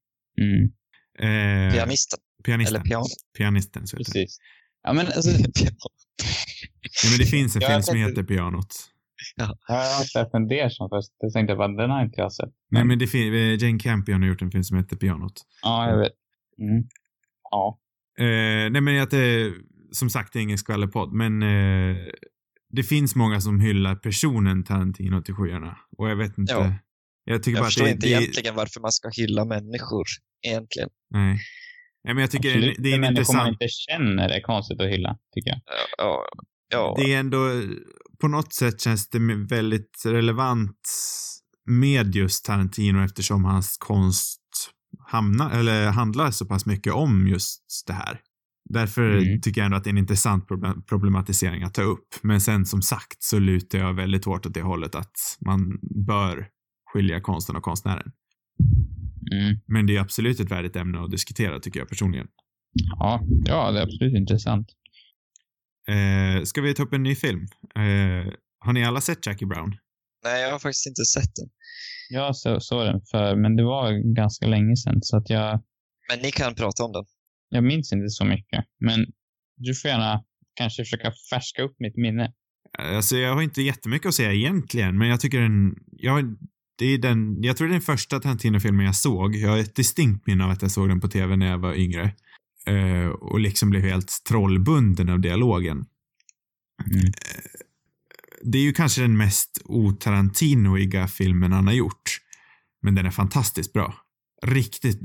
Mm. 0.41 0.65
Eh, 1.19 1.73
Pianisten. 1.75 2.19
pianisten. 2.45 2.77
Eller 2.77 2.85
piano. 2.85 3.05
Pianisten, 3.39 3.87
så 3.87 3.97
heter 3.97 4.13
det. 4.13 4.19
Precis. 4.21 4.39
Ja, 4.83 4.93
men 4.93 5.07
alltså, 5.07 5.31
Ja, 7.03 7.11
men 7.11 7.19
det 7.19 7.25
finns 7.27 7.57
en 7.57 7.63
Ja, 7.63 7.69
film 7.69 7.83
som 7.83 7.97
heter 7.97 8.23
Pianot. 8.23 8.67
jag 9.37 9.47
har 9.47 10.03
inte 10.03 10.19
varit 10.19 10.31
fundersam 10.31 10.89
först. 10.89 11.11
Jag 11.19 11.33
tänkte 11.33 11.55
bara, 11.55 11.69
den 11.69 11.91
har 11.91 12.03
inte 12.05 12.21
jag 12.21 12.33
sett. 12.33 12.49
Nej, 12.71 12.85
men 12.85 12.99
det 12.99 13.15
eh, 13.15 13.63
Jane 13.63 13.79
Campion 13.79 14.23
har 14.23 14.29
gjort 14.29 14.43
en 14.43 14.51
film 14.51 14.65
som 14.65 14.77
heter 14.77 14.97
Pianot. 14.97 15.33
Ja, 15.63 15.91
jag 15.91 15.99
vet. 15.99 16.13
Mm. 16.59 16.85
Ja. 17.51 17.79
Eh, 18.19 18.71
nej, 18.71 18.81
men 18.81 19.03
att 19.03 19.11
det, 19.11 19.53
som 19.93 20.11
sagt, 20.11 20.33
det 20.33 20.39
är 20.39 20.43
ingen 20.43 20.59
skvallerpodd, 20.59 21.13
men 21.13 21.43
eh, 21.43 21.97
det 22.71 22.83
finns 22.83 23.15
många 23.15 23.41
som 23.41 23.61
hyllar 23.61 23.95
personen 23.95 24.65
Tarantino 24.65 25.23
till 25.23 25.35
skyarna. 25.35 25.79
Och 25.99 26.11
jag 26.11 26.17
vet 26.17 26.39
inte. 26.39 26.53
Ja. 26.53 26.75
Jag 27.25 27.43
tycker 27.43 27.57
Jag 27.57 27.63
bara 27.63 27.67
att 27.67 27.73
förstår 27.73 27.85
det, 27.85 27.91
inte 27.91 28.07
det, 28.07 28.13
egentligen 28.13 28.55
varför 28.55 28.81
man 28.81 28.93
ska 28.93 29.11
hylla 29.17 29.45
människor, 29.45 30.07
egentligen. 30.47 30.89
Nej. 31.11 31.39
Nej, 32.05 32.15
men 32.15 32.19
jag 32.19 32.31
tycker 32.31 32.49
Absolut. 32.49 32.77
det 32.79 32.91
är 32.91 32.95
en 32.95 33.01
människor 33.01 33.35
man 33.35 33.49
intressant... 33.49 33.63
inte 33.63 33.69
känner 33.69 34.29
är 34.29 34.41
konstigt 34.41 34.81
att 34.81 34.89
hylla, 34.89 35.19
tycker 35.35 35.51
jag. 35.51 35.61
Ja, 35.99 36.25
ja. 36.73 36.95
Det 36.99 37.15
är 37.15 37.21
ändå, 37.21 37.63
på 38.21 38.29
något 38.29 38.53
sätt 38.53 38.81
känns 38.81 39.09
det 39.09 39.19
väldigt 39.51 40.03
relevant 40.07 40.81
med 41.67 42.15
just 42.15 42.45
Tarantino 42.45 43.05
eftersom 43.05 43.45
hans 43.45 43.77
konst 43.79 44.41
hamnar, 45.09 45.51
eller 45.51 45.91
handlar 45.91 46.31
så 46.31 46.47
pass 46.47 46.67
mycket 46.67 46.93
om 46.93 47.29
just 47.29 47.85
det 47.87 47.93
här. 47.93 48.21
Därför 48.71 49.19
Mm. 49.19 49.41
tycker 49.41 49.61
jag 49.61 49.65
ändå 49.67 49.77
att 49.77 49.85
det 49.85 49.89
är 49.89 49.93
en 49.93 49.99
intressant 49.99 50.49
problem- 50.49 50.83
problematisering 50.83 51.63
att 51.63 51.75
ta 51.75 51.83
upp. 51.83 52.09
Men 52.23 52.41
sen 52.41 52.67
som 52.67 52.83
sagt 52.83 53.23
så 53.23 53.39
lutar 53.39 53.79
jag 53.79 53.95
väldigt 53.95 54.25
hårt 54.25 54.47
åt 54.47 54.55
det 54.55 54.63
hållet 54.63 54.95
att 54.95 55.39
man 55.47 55.79
bör 56.07 56.47
skilja 56.93 57.21
konsten 57.21 57.57
och 57.57 57.63
konstnären. 57.63 58.13
Mm. 59.33 59.57
Men 59.67 59.87
det 59.87 59.97
är 59.97 60.01
absolut 60.01 60.41
ett 60.41 60.51
värdigt 60.51 60.77
ämne 60.77 61.01
att 61.01 61.11
diskutera 61.11 61.59
tycker 61.61 61.81
jag 61.81 61.89
personligen. 61.89 62.27
Ja, 62.73 63.21
ja, 63.45 63.71
det 63.73 63.79
är 63.79 63.83
absolut 63.83 64.15
intressant. 64.15 64.69
Eh, 65.89 66.43
ska 66.45 66.61
vi 66.61 66.75
ta 66.75 66.83
upp 66.83 66.93
en 66.93 67.03
ny 67.03 67.15
film? 67.15 67.47
Eh, 67.75 68.33
har 68.61 68.73
ni 68.73 68.85
alla 68.85 69.01
sett 69.01 69.27
Jackie 69.27 69.49
Brown? 69.49 69.77
Nej, 70.25 70.43
jag 70.43 70.51
har 70.53 70.59
faktiskt 70.59 70.87
inte 70.87 71.05
sett 71.05 71.35
den. 71.37 71.49
Jag 72.09 72.37
så, 72.37 72.61
såg 72.61 72.85
den 72.85 73.01
för, 73.11 73.37
men 73.37 73.57
det 73.57 73.65
var 73.65 74.15
ganska 74.15 74.47
länge 74.47 74.77
sedan, 74.77 74.99
så 75.03 75.17
att 75.17 75.31
jag, 75.31 75.63
Men 76.09 76.19
ni 76.19 76.31
kan 76.31 76.55
prata 76.55 76.85
om 76.85 76.93
den. 76.93 77.05
jag 77.49 77.65
minns 77.65 77.93
inte 77.93 78.09
så 78.09 78.25
mycket. 78.25 78.65
Men 78.81 79.07
du 79.57 79.75
får 79.75 79.91
gärna 79.91 80.25
kanske 80.55 80.85
försöka 80.85 81.13
färska 81.31 81.63
upp 81.63 81.77
mitt 81.79 81.97
minne. 81.97 82.33
Alltså 82.79 83.17
jag 83.17 83.35
har 83.35 83.43
inte 83.43 83.63
jättemycket 83.63 84.09
att 84.09 84.15
säga 84.15 84.33
egentligen, 84.33 84.99
men 84.99 85.09
jag 85.09 85.21
tycker 85.21 85.41
den, 85.41 85.75
jag, 85.91 86.37
det 86.79 86.87
är 86.87 86.99
den, 86.99 87.43
jag 87.43 87.57
tror 87.57 87.69
det 87.69 87.73
är 87.73 87.81
den 87.81 87.81
första 87.81 88.21
Tarantino-filmen 88.21 88.87
jag 88.87 88.97
såg. 88.97 89.37
Jag 89.37 89.51
har 89.51 89.59
ett 89.59 89.75
distinkt 89.75 90.27
minne 90.27 90.45
av 90.45 90.51
att 90.51 90.63
jag 90.63 90.71
såg 90.71 90.89
den 90.89 91.01
på 91.01 91.09
tv 91.09 91.37
när 91.37 91.47
jag 91.47 91.59
var 91.59 91.75
yngre. 91.75 92.13
Eh, 92.67 93.07
och 93.09 93.41
liksom 93.41 93.71
blev 93.71 93.83
helt 93.83 94.13
trollbunden 94.29 95.09
av 95.09 95.21
dialogen. 95.21 95.77
Mm. 96.87 97.13
Det 98.43 98.59
är 98.59 98.63
ju 98.63 98.73
kanske 98.73 99.01
den 99.03 99.17
mest 99.17 99.63
otarantinoiga 99.65 101.09
filmen 101.09 101.53
han 101.53 101.67
har 101.67 101.75
gjort. 101.75 102.19
Men 102.83 102.95
den 102.95 103.07
är 103.07 103.11
fantastiskt 103.11 103.73
bra. 103.73 103.95
Riktigt, 104.47 105.01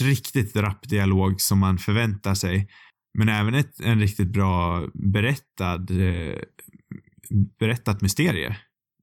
riktigt 0.00 0.56
rapp 0.56 0.88
dialog 0.88 1.40
som 1.40 1.58
man 1.58 1.78
förväntar 1.78 2.34
sig. 2.34 2.68
Men 3.18 3.28
även 3.28 3.54
ett, 3.54 3.80
en 3.80 4.00
riktigt 4.00 4.28
bra 4.32 4.86
berättad, 4.94 5.90
eh, 5.90 6.38
berättat 7.60 8.00
mysterie. 8.00 8.56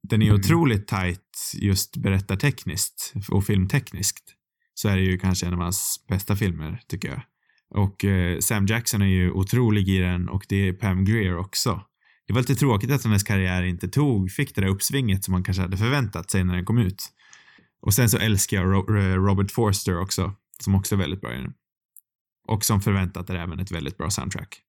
Den 0.10 0.22
är 0.22 0.26
Mm. 0.26 0.40
otroligt 0.40 0.88
tight 0.88 1.52
just 1.54 1.98
berättartekniskt 1.98 3.14
och 3.30 3.46
filmtekniskt. 3.46 4.24
Så 4.74 4.90
är 4.90 4.96
det 4.98 5.04
ju 5.04 5.18
kanske 5.18 5.46
en 5.46 5.54
av 5.54 5.60
hans 5.60 6.06
bästa 6.10 6.36
filmer, 6.36 6.82
tycker 6.88 7.10
jag. 7.10 7.22
Och 7.76 8.06
eh, 8.06 8.40
Sam 8.40 8.66
Jackson 8.66 9.02
är 9.02 9.06
ju 9.06 9.32
otrolig 9.32 9.90
i 9.90 9.98
den 9.98 10.30
och 10.30 10.46
det 10.50 10.68
är 10.68 10.74
Pam 10.74 11.06
Grier 11.06 11.38
också. 11.38 11.82
Det 12.28 12.34
var 12.34 12.42
lite 12.42 12.56
tråkigt 12.56 12.92
att 12.92 13.04
hennes 13.04 13.24
karriär 13.24 13.64
inte 13.64 13.88
tog, 13.88 14.32
fick 14.32 14.56
det 14.56 14.62
där 14.62 14.68
uppsvinget 14.68 15.24
som 15.24 15.32
man 15.32 15.44
kanske 15.44 15.62
hade 15.62 15.78
förväntat 15.78 16.32
sig 16.32 16.44
när 16.44 16.56
den 16.56 16.66
kom 16.66 16.78
ut. 16.78 17.04
Och 17.82 17.94
sen 17.94 18.10
så 18.10 18.18
älskar 18.18 18.58
jag 18.58 18.90
eh, 18.90 19.16
Robert 19.16 19.52
Forster 19.52 20.00
också, 20.00 20.34
som 20.60 20.76
också 20.76 20.96
är 20.96 21.00
väldigt 21.00 21.22
bra 21.22 21.34
i 21.34 21.38
den. 21.38 21.54
Och 22.48 22.66
som 22.66 22.82
förväntat 22.82 23.30
är 23.30 23.36
även 23.36 23.60
ett 23.60 23.72
väldigt 23.72 23.98
bra 23.98 24.10
soundtrack. 24.10 24.62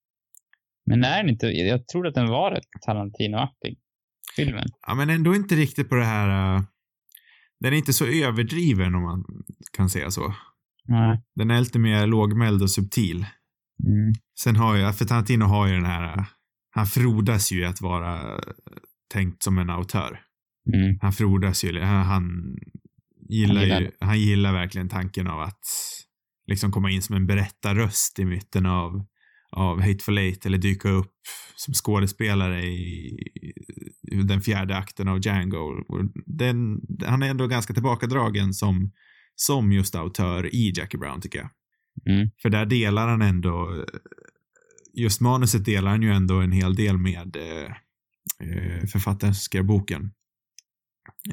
Men 0.86 1.04
är 1.04 1.16
den 1.16 1.28
inte, 1.28 1.46
jag 1.46 1.88
tror 1.88 2.06
att 2.06 2.14
den 2.14 2.28
var 2.28 2.50
rätt 2.50 2.64
Tarantino-aktig, 2.86 3.78
filmen. 4.36 4.66
Ja, 4.86 4.94
men 4.94 5.10
ändå 5.10 5.34
inte 5.34 5.54
riktigt 5.54 5.88
på 5.88 5.94
det 5.94 6.04
här... 6.04 6.56
Uh, 6.56 6.62
den 7.60 7.72
är 7.72 7.76
inte 7.76 7.92
så 7.92 8.06
överdriven 8.06 8.94
om 8.94 9.02
man 9.02 9.24
kan 9.76 9.90
säga 9.90 10.10
så. 10.10 10.34
Nej. 10.84 11.22
Den 11.34 11.50
är 11.50 11.60
lite 11.60 11.78
mer 11.78 12.06
lågmäld 12.06 12.62
och 12.62 12.70
subtil. 12.70 13.26
Mm. 13.86 14.12
Sen 14.40 14.56
har 14.56 14.76
ju, 14.76 14.92
för 14.92 15.04
Tarantino 15.04 15.44
har 15.44 15.66
ju 15.66 15.74
den 15.74 15.86
här, 15.86 16.18
uh, 16.18 16.24
han 16.74 16.86
frodas 16.86 17.52
ju 17.52 17.64
att 17.64 17.80
vara 17.80 18.40
tänkt 19.12 19.42
som 19.42 19.58
en 19.58 19.70
autör. 19.70 20.20
Mm. 20.74 20.98
Han 21.00 21.12
frodas 21.12 21.64
ju, 21.64 21.80
han, 21.80 22.56
gillar 23.28 23.54
Han 23.54 23.62
gillar 23.62 23.80
ju, 23.80 23.90
han 24.00 24.20
gillar 24.20 24.52
verkligen 24.52 24.88
tanken 24.88 25.26
av 25.26 25.40
att 25.40 25.66
liksom 26.46 26.72
komma 26.72 26.90
in 26.90 27.02
som 27.02 27.16
en 27.16 27.26
berättarröst 27.26 28.18
i 28.18 28.24
mitten 28.24 28.66
av, 28.66 29.06
av 29.50 29.80
Hateful 29.80 30.18
Eight 30.18 30.46
eller 30.46 30.58
dyka 30.58 30.88
upp 30.88 31.14
som 31.56 31.74
skådespelare 31.74 32.64
i, 32.64 33.18
i 34.12 34.16
den 34.22 34.40
fjärde 34.40 34.76
akten 34.76 35.08
av 35.08 35.26
Django. 35.26 35.84
Den, 36.26 36.80
han 37.06 37.22
är 37.22 37.30
ändå 37.30 37.46
ganska 37.46 37.74
tillbakadragen 37.74 38.54
som, 38.54 38.92
som 39.34 39.72
just 39.72 39.94
autör 39.94 40.54
i 40.54 40.72
Jackie 40.76 41.00
Brown 41.00 41.20
tycker 41.20 41.38
jag. 41.38 41.50
Mm. 42.14 42.30
För 42.42 42.50
där 42.50 42.66
delar 42.66 43.08
han 43.08 43.22
ändå, 43.22 43.84
just 44.94 45.20
manuset 45.20 45.64
delar 45.64 45.90
han 45.90 46.02
ju 46.02 46.12
ändå 46.12 46.40
en 46.40 46.52
hel 46.52 46.74
del 46.74 46.98
med 46.98 47.36
eh, 47.36 47.70
eh, 48.48 48.86
författaren 48.86 49.34
som 49.34 49.40
skrev 49.40 49.64
boken. 49.64 50.12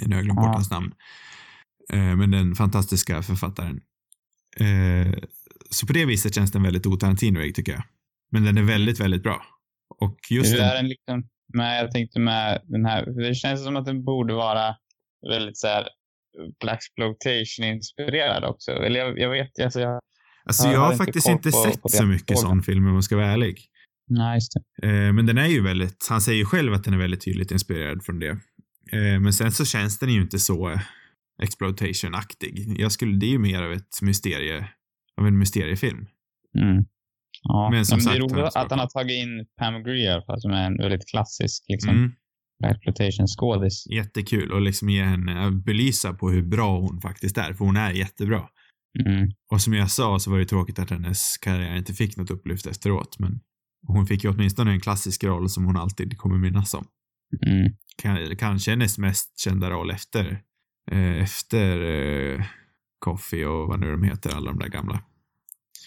Nu 0.02 0.08
har 0.08 0.16
jag 0.16 0.24
glömt 0.24 0.40
bort 0.40 0.56
hans 0.56 0.72
namn. 0.72 0.94
Eh, 1.94 2.16
men 2.16 2.32
den 2.32 2.56
fantastiska 2.56 3.22
författaren. 3.22 3.82
Eh, 4.58 5.14
så 5.70 5.88
på 5.88 5.94
det 5.94 6.06
viset 6.06 6.36
känns 6.36 6.52
den 6.52 6.64
väldigt 6.64 6.86
otarantinoig 6.86 7.56
tycker 7.56 7.72
jag. 7.72 7.84
Men 8.32 8.44
den 8.46 8.58
är 8.58 8.64
väldigt, 8.64 9.00
väldigt 9.00 9.24
bra. 9.24 9.42
Och 10.00 10.18
just 10.30 10.54
Hur 10.54 10.62
är 10.62 10.76
den 10.76 10.88
liksom, 10.88 11.24
med, 11.54 11.84
jag 11.84 11.92
tänkte 11.92 12.20
med 12.20 12.62
den 12.64 12.86
här, 12.86 13.06
det 13.06 13.36
känns 13.36 13.64
som 13.64 13.76
att 13.76 13.86
den 13.86 14.04
borde 14.04 14.34
vara 14.34 14.76
väldigt 15.30 15.58
så 15.58 15.68
här 15.68 15.90
Blaxploitation-inspirerad 16.60 18.44
också. 18.44 18.72
Eller 18.72 19.00
jag, 19.00 19.20
jag 19.20 19.30
vet, 19.30 19.60
alltså 19.60 19.80
jag, 19.80 20.02
alltså 20.46 20.66
jag 20.66 20.74
jag 20.76 20.80
har 20.80 20.96
faktiskt 20.96 21.28
inte 21.30 21.52
på- 21.52 21.64
sett 21.64 21.82
på 21.82 21.90
så 21.90 22.06
mycket 22.06 22.40
frågan. 22.40 22.42
sån 22.58 22.64
film 22.64 22.88
om 22.88 22.94
man 22.94 23.04
ska 23.04 23.16
vara 23.16 23.28
ärlig. 23.32 23.66
nej 24.10 24.36
just 24.36 24.54
det. 24.82 24.88
Eh, 25.08 25.14
men 25.14 25.26
den 25.26 25.38
är 25.38 25.48
ju 25.48 25.62
väldigt, 25.62 26.08
han 26.10 26.22
säger 26.22 26.38
ju 26.40 26.46
själv 26.46 26.74
att 26.74 26.84
den 26.84 26.94
är 26.94 26.98
väldigt 26.98 27.26
tydligt 27.26 27.52
inspirerad 27.52 28.04
från 28.04 28.20
det. 28.20 28.30
Eh, 28.92 29.20
men 29.20 29.34
sen 29.34 29.52
så 29.52 29.66
känns 29.66 30.00
den 30.00 30.10
ju 30.14 30.22
inte 30.22 30.40
så 30.40 30.80
exploitation-aktig. 31.44 32.76
Jag 32.80 32.92
skulle, 32.92 33.18
det 33.18 33.26
är 33.26 33.30
ju 33.32 33.40
mer 33.40 33.62
av 33.64 33.72
ett 33.72 34.02
mysterie, 34.02 34.68
av 35.22 35.28
en 35.28 35.38
mysteriefilm. 35.38 36.06
Mm. 36.60 36.86
Ja, 37.44 37.70
Men 37.70 37.78
men, 37.78 37.86
som 37.86 37.98
det 37.98 38.04
sagt, 38.04 38.16
är 38.16 38.20
roligt 38.20 38.36
han 38.54 38.64
att 38.66 38.70
han 38.72 38.80
har 38.80 38.88
tagit 38.88 39.24
in 39.24 39.46
Pam 39.60 39.84
Grier 39.84 40.12
alla 40.14 40.26
fall, 40.26 40.42
som 40.42 40.52
är 40.52 40.66
en 40.66 40.78
väldigt 40.78 41.08
klassisk 41.10 41.64
liksom, 41.68 41.90
Mm. 41.90 42.12
exploitation-skådis. 42.74 43.88
Jättekul 43.92 44.52
och 44.52 44.62
liksom 44.62 44.90
ge 44.90 45.04
henne, 45.04 45.46
att 45.48 45.66
belysa 45.66 46.14
på 46.14 46.30
hur 46.30 46.42
bra 46.44 46.80
hon 46.80 47.02
faktiskt 47.02 47.38
är, 47.38 47.54
för 47.54 47.66
hon 47.66 47.78
är 47.78 47.92
jättebra. 47.92 48.44
Mm. 49.06 49.30
Och 49.52 49.62
som 49.62 49.74
jag 49.74 49.92
sa 49.92 50.20
så 50.20 50.32
var 50.32 50.40
det 50.40 50.46
tråkigt 50.46 50.80
att 50.80 50.90
hennes 50.90 51.38
karriär 51.38 51.76
inte 51.76 51.94
fick 51.94 52.18
något 52.18 52.32
upplyft 52.32 52.66
efteråt, 52.68 53.20
men 53.20 53.40
hon 53.88 54.08
fick 54.08 54.24
ju 54.24 54.30
åtminstone 54.30 54.72
en 54.72 54.80
klassisk 54.80 55.24
roll 55.24 55.50
som 55.50 55.66
hon 55.66 55.78
alltid 55.78 56.18
kommer 56.18 56.38
minnas 56.38 56.74
om. 56.74 56.88
Mm. 57.48 57.74
Kan- 58.02 58.36
Kanske 58.38 58.72
hennes 58.72 58.98
mest 58.98 59.40
kända 59.40 59.70
roll 59.70 59.92
efter, 59.92 60.42
eh, 60.92 61.22
efter 61.24 61.82
eh, 61.84 62.46
Coffee 63.00 63.46
och 63.46 63.68
vad 63.68 63.80
nu 63.80 63.92
de 63.92 64.04
heter, 64.04 64.30
alla 64.36 64.52
de 64.52 64.60
där 64.60 64.68
gamla. 64.70 65.04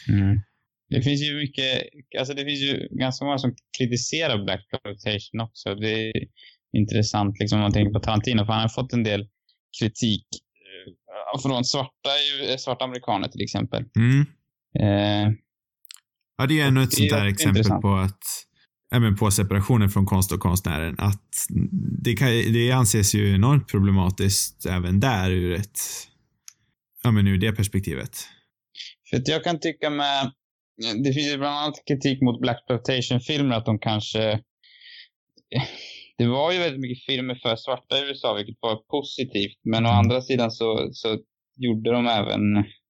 Mm. 0.09 0.41
Det 0.89 1.03
finns 1.03 1.23
ju 1.23 1.35
mycket, 1.37 1.83
alltså 2.19 2.35
det 2.35 2.45
finns 2.45 2.61
ju 2.61 2.89
ganska 2.91 3.25
många 3.25 3.39
som 3.39 3.55
kritiserar 3.79 4.45
Blaxploitation 4.45 5.41
också. 5.41 5.75
Det 5.75 5.91
är 6.09 6.13
intressant 6.77 7.39
liksom 7.41 7.59
om 7.59 7.63
man 7.63 7.73
tänker 7.73 7.93
på 7.93 8.01
Tarantino, 8.01 8.45
för 8.45 8.53
han 8.53 8.63
har 8.63 8.69
fått 8.69 8.93
en 8.93 9.03
del 9.03 9.29
kritik 9.81 10.27
från 11.39 11.65
svarta, 11.65 12.11
ju- 12.51 12.59
svarta 12.59 12.85
amerikaner 12.85 13.29
till 13.29 13.43
exempel. 13.43 13.85
Mm. 13.97 14.21
Eh, 14.81 15.33
Ja, 16.37 16.47
det 16.47 16.61
är 16.61 16.67
ännu 16.67 16.83
ett 16.83 16.95
sånt 16.95 17.11
där 17.11 17.27
exempel 17.27 17.57
intressant. 17.59 17.83
på 17.83 17.95
att 17.95 18.23
men 19.01 19.17
på 19.17 19.31
separationen 19.31 19.91
från 19.91 20.07
konst 20.07 20.33
och 20.33 20.41
konstnären. 20.41 20.95
Att 20.99 21.47
det, 22.03 22.15
kan, 22.15 22.29
det 22.29 22.73
anses 22.73 23.15
ju 23.15 23.35
enormt 23.35 23.69
problematiskt 23.69 24.67
även 24.67 25.01
där 25.01 25.31
ur 25.31 25.53
ett, 25.53 25.79
ja 27.03 27.11
men 27.11 27.27
ur 27.27 27.39
det 27.39 27.53
perspektivet. 27.53 28.19
För 29.11 29.17
att 29.17 29.29
jag 29.29 29.45
kan 29.45 29.61
tycka 29.61 29.91
med, 29.91 30.33
det 31.05 31.13
finns 31.13 31.33
ju 31.33 31.39
bland 31.39 31.57
annat 31.59 31.75
kritik 31.89 32.23
mot 32.23 32.41
Blaxploitation-filmer 32.41 33.57
att 33.57 33.67
de 33.67 33.79
kanske, 33.79 34.41
det 36.19 36.27
var 36.27 36.53
ju 36.53 36.59
väldigt 36.59 36.81
mycket 36.81 37.05
filmer 37.05 37.35
för 37.43 37.57
svarta 37.57 37.99
i 37.99 38.09
USA, 38.09 38.35
vilket 38.35 38.57
var 38.61 38.77
positivt. 38.77 39.59
Men 39.65 39.87
å 39.87 39.89
Mm. 39.89 39.99
andra 39.99 40.21
sidan 40.21 40.51
så, 40.51 40.89
så 40.93 41.19
gjorde 41.57 41.91
de 41.91 42.07
även, 42.07 42.41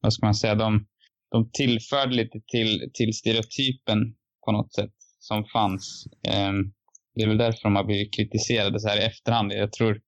vad 0.00 0.12
ska 0.12 0.26
man 0.26 0.34
säga, 0.34 0.54
de, 0.54 0.86
de 1.30 1.50
tillförde 1.52 2.14
lite 2.14 2.40
till, 2.46 2.90
till 2.94 3.12
stereotypen 3.14 4.14
på 4.46 4.52
något 4.52 4.74
sätt 4.74 4.92
som 5.18 5.44
fanns. 5.44 6.06
Um, 6.48 6.72
det 7.14 7.22
är 7.22 7.28
väl 7.28 7.38
därför 7.38 7.62
de 7.62 7.76
har 7.76 7.84
blivit 7.84 8.14
kritiserade 8.14 8.80
så 8.80 8.88
här 8.88 9.00
i 9.00 9.04
efterhand. 9.04 9.52
Jag 9.52 9.72
tror, 9.72 10.00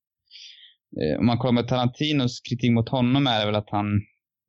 eh, 1.01 1.19
om 1.19 1.27
man 1.27 1.39
kollar 1.39 1.53
med 1.53 1.69
Tarantinos 1.69 2.41
kritik 2.41 2.73
mot 2.73 2.89
honom 2.89 3.27
är 3.27 3.41
det 3.41 3.47
väl 3.47 3.55
att 3.55 3.71
han, 3.71 3.97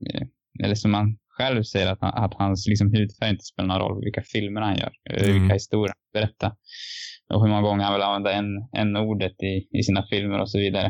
eh, 0.09 0.27
eller 0.63 0.75
som 0.75 0.93
han 0.93 1.17
själv 1.29 1.63
säger, 1.63 1.91
att, 1.91 2.01
han, 2.01 2.23
att 2.23 2.33
hans 2.33 2.67
liksom, 2.67 2.93
hudfärg 2.93 3.29
inte 3.29 3.43
spelar 3.43 3.67
någon 3.67 3.79
roll 3.79 4.03
vilka 4.03 4.23
filmer 4.23 4.61
han 4.61 4.77
gör, 4.77 4.91
mm. 5.09 5.39
vilka 5.39 5.53
historier 5.53 5.93
han 5.93 6.21
berättar. 6.21 6.51
Och 7.33 7.41
hur 7.41 7.49
många 7.49 7.61
gånger 7.61 7.83
han 7.83 7.93
vill 7.93 8.03
använda 8.03 8.31
en, 8.33 8.47
en 8.71 8.97
ordet 8.97 9.43
i, 9.43 9.79
i 9.79 9.83
sina 9.83 10.03
filmer 10.09 10.41
och 10.41 10.51
så 10.51 10.59
vidare. 10.59 10.85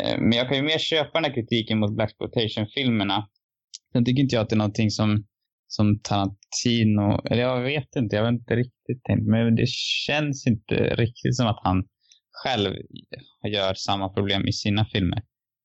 Eh, 0.00 0.18
men 0.18 0.32
jag 0.32 0.48
kan 0.48 0.56
ju 0.56 0.62
mer 0.62 0.78
köpa 0.78 1.10
den 1.14 1.24
här 1.24 1.34
kritiken 1.34 1.78
mot 1.78 1.96
Blaxploitation-filmerna. 1.96 3.28
Sen 3.92 4.04
tycker 4.04 4.22
inte 4.22 4.34
jag 4.34 4.42
att 4.42 4.48
det 4.48 4.54
är 4.54 4.64
någonting 4.66 4.90
som 4.90 5.24
som 5.76 6.00
Tarantino, 6.00 7.20
eller 7.30 7.42
jag 7.42 7.62
vet 7.62 7.96
inte, 7.96 8.16
jag 8.16 8.22
har 8.22 8.32
inte 8.32 8.56
riktigt 8.56 9.04
tänkt, 9.04 9.26
men 9.26 9.56
det 9.56 9.68
känns 10.06 10.46
inte 10.46 10.74
riktigt 10.74 11.36
som 11.36 11.46
att 11.46 11.60
han 11.62 11.84
själv 12.32 12.74
gör 13.52 13.74
samma 13.74 14.08
problem 14.08 14.46
i 14.46 14.52
sina 14.52 14.84
filmer. 14.84 15.22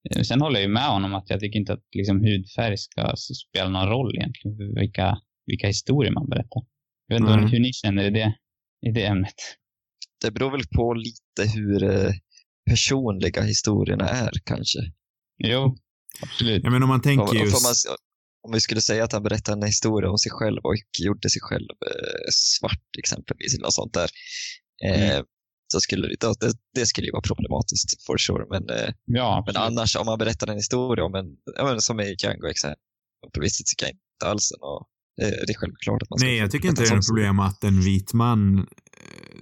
Eh, 0.09 0.21
sen 0.21 0.41
håller 0.41 0.55
jag 0.55 0.67
ju 0.67 0.73
med 0.73 0.89
honom 0.89 1.13
att 1.13 1.29
jag 1.29 1.39
tycker 1.39 1.59
inte 1.59 1.73
att 1.73 1.85
liksom, 1.95 2.23
hudfärg 2.23 2.77
ska 2.77 3.13
spela 3.15 3.69
någon 3.69 3.89
roll 3.89 4.15
egentligen 4.15 4.57
för 4.57 4.79
vilka, 4.81 5.17
vilka 5.45 5.67
historier 5.67 6.11
man 6.11 6.29
berättar. 6.29 6.61
Jag 7.07 7.15
vet 7.15 7.21
inte 7.21 7.33
mm. 7.33 7.51
hur 7.51 7.59
ni 7.59 7.73
känner 7.73 8.03
i 8.03 8.09
det, 8.09 8.33
i 8.87 8.91
det 8.91 9.05
ämnet. 9.05 9.39
Det 10.21 10.31
beror 10.31 10.51
väl 10.51 10.67
på 10.75 10.93
lite 10.93 11.51
hur 11.55 11.83
eh, 11.83 12.11
personliga 12.69 13.41
historierna 13.41 14.09
är 14.09 14.31
kanske. 14.43 14.79
Jo, 15.37 15.75
absolut. 16.21 16.63
Ja, 16.63 16.69
men 16.69 16.83
om 16.83 16.89
man 16.89 17.01
tänker 17.01 17.35
just... 17.35 17.63
Man, 17.63 17.97
om 18.47 18.51
vi 18.53 18.61
skulle 18.61 18.81
säga 18.81 19.03
att 19.03 19.13
han 19.13 19.23
berättar 19.23 19.53
en 19.53 19.63
historia 19.63 20.09
om 20.09 20.17
sig 20.17 20.31
själv 20.31 20.59
och 20.63 20.75
gjorde 20.99 21.29
sig 21.29 21.41
själv 21.41 21.69
eh, 21.89 22.29
svart 22.31 22.89
exempelvis, 22.97 23.53
eller 23.53 23.63
något 23.63 23.73
sånt 23.73 23.93
där, 23.93 24.09
eh, 24.85 25.11
mm. 25.11 25.25
så 25.73 25.79
skulle 25.81 26.07
det, 26.07 26.15
det, 26.39 26.53
det, 26.75 26.85
skulle 26.85 27.07
ju 27.07 27.11
vara 27.11 27.21
problematiskt 27.21 28.05
for 28.05 28.17
sure. 28.17 28.45
Men, 28.49 28.69
eh, 28.69 28.93
ja, 29.05 29.43
men 29.47 29.55
annars, 29.55 29.95
om 29.95 30.05
man 30.05 30.19
berättar 30.19 30.47
en 30.47 30.55
historia 30.55 31.05
om 31.05 31.15
en, 31.15 31.25
ja, 31.57 31.79
som 31.79 31.99
i 31.99 32.15
Django 32.19 32.47
exempelvis, 32.47 33.57
så 33.57 33.63
tycker 33.67 33.85
jag 33.85 33.91
inte 33.91 34.25
alls 34.31 34.51
och, 34.61 34.81
eh, 35.21 35.37
det 35.45 35.53
är 35.53 35.59
självklart 35.59 36.01
att 36.01 36.09
man 36.09 36.19
ska 36.19 36.27
Nej, 36.27 36.37
jag 36.37 36.51
tycker 36.51 36.69
inte 36.69 36.81
det 36.81 36.87
är 36.87 36.95
något 36.95 37.07
problem 37.07 37.39
att 37.39 37.63
en 37.63 37.81
vit 37.81 38.13
man 38.13 38.67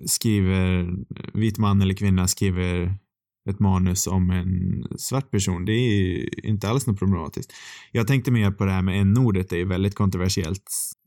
skriver, 0.06 0.90
vit 1.34 1.58
man 1.58 1.82
eller 1.82 1.94
kvinna 1.94 2.28
skriver 2.28 2.96
ett 3.50 3.60
manus 3.60 4.08
om 4.08 4.30
en 4.30 4.84
svart 4.98 5.32
person. 5.32 5.66
Det 5.66 5.72
är 5.72 6.46
inte 6.46 6.70
alls 6.70 6.88
något 6.88 7.00
problematiskt. 7.00 7.54
Jag 7.92 8.08
tänkte 8.08 8.32
mer 8.32 8.52
på 8.52 8.66
det 8.66 8.72
här 8.72 8.82
med 8.82 9.02
n-ordet, 9.02 9.50
det 9.50 9.62
är 9.62 9.66
väldigt 9.66 9.96
kontroversiellt. 9.96 10.64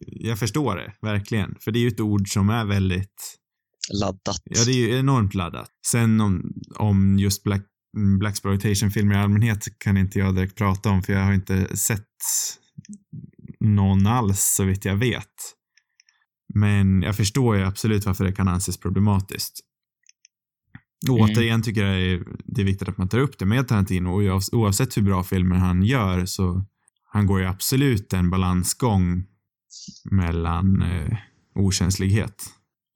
Jag 0.07 0.39
förstår 0.39 0.77
det, 0.77 0.93
verkligen. 1.01 1.55
För 1.61 1.71
det 1.73 1.79
är 1.79 1.81
ju 1.81 1.89
ett 1.89 2.01
ord 2.01 2.33
som 2.33 2.51
är 2.51 2.65
väldigt... 2.65 3.37
Laddat. 4.01 4.43
Ja, 4.45 4.65
det 4.65 4.71
är 4.71 4.77
ju 4.77 4.99
enormt 4.99 5.35
laddat. 5.35 5.71
Sen 5.87 6.21
om, 6.21 6.53
om 6.77 7.19
just 7.19 7.43
Black, 7.43 7.63
Blaxploitation-filmer 8.19 9.15
i 9.15 9.19
allmänhet 9.19 9.79
kan 9.79 9.97
inte 9.97 10.19
jag 10.19 10.35
direkt 10.35 10.57
prata 10.57 10.91
om, 10.91 11.03
för 11.03 11.13
jag 11.13 11.25
har 11.25 11.33
inte 11.33 11.77
sett 11.77 12.07
någon 13.61 14.07
alls, 14.07 14.55
så 14.57 14.65
vitt 14.65 14.85
jag 14.85 14.97
vet. 14.97 15.27
Men 16.55 17.03
jag 17.03 17.17
förstår 17.17 17.57
ju 17.57 17.65
absolut 17.65 18.07
varför 18.07 18.25
det 18.25 18.33
kan 18.33 18.49
anses 18.49 18.77
problematiskt. 18.77 19.61
Och 21.09 21.19
mm. 21.19 21.31
återigen 21.31 21.63
tycker 21.63 21.85
jag 21.85 22.23
det 22.45 22.61
är 22.61 22.65
viktigt 22.65 22.89
att 22.89 22.99
man 22.99 23.09
tar 23.09 23.19
upp 23.19 23.39
det 23.39 23.45
med 23.47 23.69
Tarantino 23.69 24.09
och 24.09 24.43
oavsett 24.53 24.97
hur 24.97 25.03
bra 25.03 25.25
filmer 25.25 25.57
han 25.57 25.83
gör 25.83 26.27
så 26.27 26.65
han 27.13 27.27
går 27.27 27.41
ju 27.41 27.47
absolut 27.47 28.13
en 28.13 28.31
balansgång 28.31 29.25
mellan 30.05 30.83
eh, 30.83 31.17
okänslighet 31.55 32.45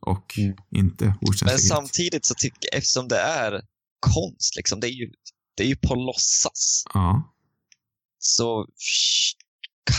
och 0.06 0.38
mm. 0.38 0.56
inte 0.70 1.14
okänslighet. 1.20 1.52
Men 1.52 1.58
samtidigt 1.58 2.24
så 2.24 2.34
tycker 2.34 2.58
jag, 2.72 2.78
eftersom 2.78 3.08
det 3.08 3.18
är 3.18 3.62
konst, 4.00 4.56
liksom, 4.56 4.80
det 4.80 4.86
är 4.86 4.92
ju, 4.92 5.10
det 5.56 5.62
är 5.62 5.68
ju 5.68 5.76
på 5.76 5.94
låtsas. 5.94 6.84
Ja. 6.94 7.34
Så 8.18 8.66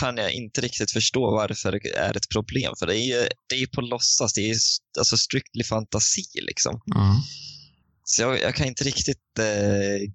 kan 0.00 0.16
jag 0.16 0.32
inte 0.32 0.60
riktigt 0.60 0.90
förstå 0.92 1.30
varför 1.30 1.72
det 1.72 1.96
är 1.96 2.16
ett 2.16 2.28
problem. 2.28 2.72
För 2.78 2.86
det 2.86 2.98
är 2.98 3.06
ju 3.06 3.28
det 3.48 3.62
är 3.62 3.66
på 3.66 3.80
låtsas, 3.80 4.32
det 4.32 4.40
är 4.40 4.48
ju 4.48 4.58
alltså 4.98 5.16
strictly 5.16 5.64
fantasi 5.64 6.24
liksom. 6.34 6.80
Ja. 6.86 7.22
Så 8.04 8.22
jag, 8.22 8.40
jag 8.40 8.54
kan 8.54 8.66
inte 8.66 8.84
riktigt 8.84 9.38
eh, 9.38 10.10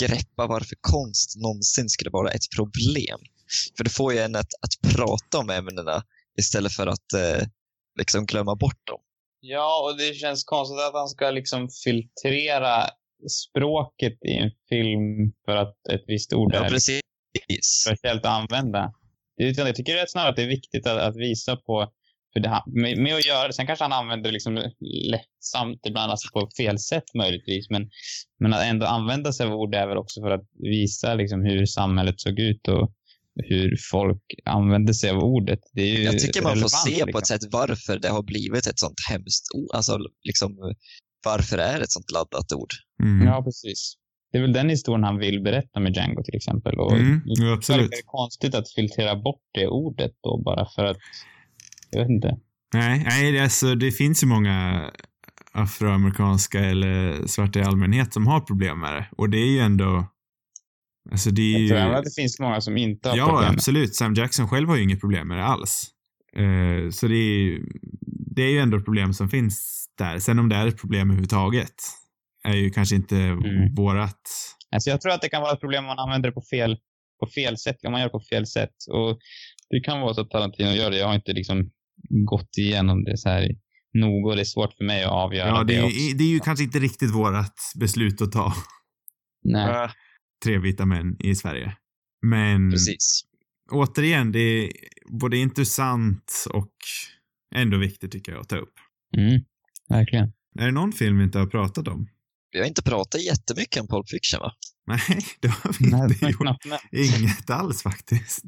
greppa 0.00 0.46
varför 0.46 0.76
konst 0.80 1.36
någonsin 1.36 1.88
skulle 1.88 2.10
vara 2.10 2.30
ett 2.30 2.50
problem. 2.56 3.20
För 3.76 3.84
det 3.84 3.90
får 3.90 4.12
ju 4.12 4.18
en 4.18 4.36
att, 4.36 4.52
att 4.60 4.94
prata 4.94 5.38
om 5.38 5.50
ämnena 5.50 6.02
istället 6.38 6.72
för 6.72 6.86
att 6.86 7.12
eh, 7.12 7.46
liksom 7.98 8.26
glömma 8.26 8.54
bort 8.54 8.86
dem. 8.86 9.00
Ja, 9.40 9.82
och 9.84 9.98
det 9.98 10.14
känns 10.14 10.44
konstigt 10.44 10.80
att 10.80 10.94
han 10.94 11.08
ska 11.08 11.30
liksom 11.30 11.68
filtrera 11.84 12.90
språket 13.30 14.18
i 14.24 14.32
en 14.32 14.50
film 14.68 15.32
för 15.44 15.56
att 15.56 15.76
ett 15.92 16.04
visst 16.06 16.32
ord 16.32 16.54
ja, 16.54 16.64
är 16.64 16.68
precis. 16.68 17.00
speciellt 17.84 18.24
att 18.24 18.40
använda. 18.40 18.92
Jag 19.36 19.76
tycker 19.76 20.06
snarare 20.06 20.30
att 20.30 20.36
det 20.36 20.42
är 20.42 20.48
viktigt 20.48 20.86
att, 20.86 20.98
att 20.98 21.16
visa 21.16 21.56
på 21.56 21.92
för 22.32 22.40
det, 22.40 22.62
med, 22.66 22.98
med, 22.98 23.14
att 23.14 23.26
göra 23.26 23.46
det, 23.46 23.52
sen 23.52 23.66
kanske 23.66 23.84
han 23.84 23.92
använder 23.92 24.28
det 24.28 24.32
liksom 24.32 24.54
lättsamt 25.10 25.86
ibland, 25.86 26.10
alltså 26.10 26.28
på 26.32 26.48
fel 26.56 26.78
sätt 26.78 27.14
möjligtvis, 27.14 27.70
men, 27.70 27.90
men 28.40 28.54
att 28.54 28.62
ändå 28.62 28.86
använda 28.86 29.32
sig 29.32 29.46
av 29.46 29.52
ord 29.52 29.74
är 29.74 29.86
väl 29.86 29.96
också 29.96 30.20
för 30.20 30.30
att 30.30 30.44
visa 30.62 31.14
liksom 31.14 31.44
hur 31.44 31.66
samhället 31.66 32.20
såg 32.20 32.38
ut 32.38 32.68
och 32.68 32.92
hur 33.44 33.76
folk 33.90 34.22
använde 34.44 34.94
sig 34.94 35.10
av 35.10 35.18
ordet. 35.18 35.60
Det 35.72 35.82
är 35.82 35.96
ju 35.96 36.02
Jag 36.02 36.18
tycker 36.18 36.42
man 36.42 36.56
får 36.56 36.68
se 36.68 36.90
liksom. 36.90 37.12
på 37.12 37.18
ett 37.18 37.26
sätt 37.26 37.42
varför 37.50 37.98
det 37.98 38.08
har 38.08 38.22
blivit 38.22 38.66
ett 38.66 38.78
sånt 38.78 39.00
hemskt 39.10 39.44
ord. 39.54 39.70
Alltså, 39.74 39.98
liksom, 40.22 40.74
varför 41.24 41.58
är 41.58 41.78
det 41.78 41.84
ett 41.84 41.92
sånt 41.92 42.10
laddat 42.10 42.52
ord? 42.52 42.72
Mm. 43.02 43.26
Ja, 43.26 43.42
precis. 43.42 43.94
Det 44.36 44.40
är 44.40 44.42
väl 44.42 44.52
den 44.52 44.68
historien 44.68 45.04
han 45.04 45.18
vill 45.18 45.42
berätta 45.42 45.80
med 45.80 45.96
Django 45.96 46.22
till 46.22 46.36
exempel. 46.36 46.78
Och 46.78 46.92
mm. 46.92 47.22
Det 47.24 47.32
är 47.32 48.06
konstigt 48.06 48.54
att 48.54 48.70
filtrera 48.70 49.16
bort 49.16 49.42
det 49.52 49.66
ordet 49.66 50.12
då 50.22 50.42
bara 50.42 50.66
för 50.66 50.84
att 50.84 50.96
jag 51.90 52.00
vet 52.00 52.10
inte. 52.10 52.36
Nej, 52.74 53.04
nej 53.04 53.40
alltså 53.40 53.74
det 53.74 53.90
finns 53.90 54.22
ju 54.22 54.26
många 54.26 54.90
afroamerikanska 55.52 56.60
eller 56.60 57.26
svarta 57.26 57.58
i 57.58 57.62
allmänhet 57.62 58.12
som 58.12 58.26
har 58.26 58.40
problem 58.40 58.80
med 58.80 58.92
det. 58.92 59.06
Och 59.16 59.30
det 59.30 59.38
är 59.38 59.50
ju 59.50 59.58
ändå... 59.58 60.06
Alltså 61.10 61.30
det 61.30 61.54
är 61.54 61.58
jag 61.58 61.68
tror 61.68 61.94
att 61.94 62.04
det 62.04 62.14
finns 62.14 62.40
många 62.40 62.60
som 62.60 62.76
inte 62.76 63.08
har 63.08 63.16
ja, 63.16 63.26
problem. 63.26 63.44
Ja, 63.44 63.52
absolut. 63.52 63.94
Sam 63.94 64.14
Jackson 64.14 64.48
själv 64.48 64.68
har 64.68 64.76
ju 64.76 64.82
inget 64.82 65.00
problem 65.00 65.28
med 65.28 65.38
det 65.38 65.44
alls. 65.44 65.86
Uh, 66.38 66.90
så 66.90 67.08
det 67.08 67.16
är, 67.16 67.38
ju, 67.38 67.66
det 68.36 68.42
är 68.42 68.50
ju 68.50 68.58
ändå 68.58 68.76
ett 68.76 68.84
problem 68.84 69.12
som 69.12 69.28
finns 69.28 69.86
där. 69.98 70.18
Sen 70.18 70.38
om 70.38 70.48
det 70.48 70.56
är 70.56 70.66
ett 70.66 70.80
problem 70.80 71.10
överhuvudtaget 71.10 71.74
är 72.46 72.56
ju 72.56 72.70
kanske 72.70 72.96
inte 72.96 73.16
mm. 73.16 73.74
vårat... 73.74 74.20
Alltså 74.70 74.90
jag 74.90 75.00
tror 75.00 75.12
att 75.12 75.22
det 75.22 75.28
kan 75.28 75.42
vara 75.42 75.52
ett 75.52 75.60
problem 75.60 75.84
om 75.84 75.86
man 75.86 75.98
använder 75.98 76.28
det 76.28 76.34
på 76.34 76.42
fel, 76.50 76.76
på 77.20 77.26
fel 77.26 77.58
sätt, 77.58 77.76
om 77.86 77.92
man 77.92 78.00
gör 78.00 78.08
det 78.08 78.12
på 78.12 78.26
fel 78.30 78.46
sätt. 78.46 78.74
Och 78.90 79.18
det 79.70 79.80
kan 79.80 80.00
vara 80.00 80.14
så 80.14 80.20
att 80.20 80.30
Tarantino 80.30 80.70
gör 80.70 80.90
det. 80.90 80.98
Jag 80.98 81.06
har 81.06 81.14
inte 81.14 81.32
liksom 81.32 81.70
gått 82.10 82.58
igenom 82.58 83.04
det 83.04 83.18
så 83.18 83.28
här 83.28 83.48
noga 83.94 84.30
och 84.30 84.36
det 84.36 84.42
är 84.42 84.44
svårt 84.44 84.72
för 84.72 84.84
mig 84.84 85.04
att 85.04 85.12
avgöra 85.12 85.48
ja, 85.48 85.64
det. 85.64 85.72
Det, 85.72 85.78
är, 85.78 86.18
det 86.18 86.24
är 86.24 86.28
ju 86.28 86.40
kanske 86.40 86.64
inte 86.64 86.78
riktigt 86.78 87.14
vårat 87.14 87.54
beslut 87.80 88.22
att 88.22 88.32
ta. 88.32 88.52
Nej. 89.44 89.88
Tre 90.44 90.58
vita 90.58 90.86
män 90.86 91.16
i 91.20 91.34
Sverige. 91.34 91.76
Men 92.22 92.70
Precis. 92.70 93.24
återigen, 93.70 94.32
det 94.32 94.38
är 94.38 94.72
både 95.20 95.36
intressant 95.36 96.46
och 96.52 96.72
ändå 97.54 97.78
viktigt 97.78 98.12
tycker 98.12 98.32
jag 98.32 98.40
att 98.40 98.48
ta 98.48 98.56
upp. 98.56 98.74
Mm, 99.16 99.40
verkligen. 99.88 100.32
Är 100.58 100.66
det 100.66 100.72
någon 100.72 100.92
film 100.92 101.18
vi 101.18 101.24
inte 101.24 101.38
har 101.38 101.46
pratat 101.46 101.88
om? 101.88 102.08
Vi 102.52 102.58
har 102.58 102.66
inte 102.66 102.82
pratat 102.82 103.22
jättemycket 103.22 103.80
om 103.80 103.88
Pulp 103.88 104.08
Fiction 104.08 104.40
va? 104.40 104.52
Nej, 104.86 105.26
det 105.40 105.48
har 105.48 105.72
vi 105.78 105.84
inte 105.84 106.26
Nej, 106.26 106.32
gjort. 106.32 107.20
Inget 107.20 107.50
alls 107.50 107.82
faktiskt. 107.82 108.44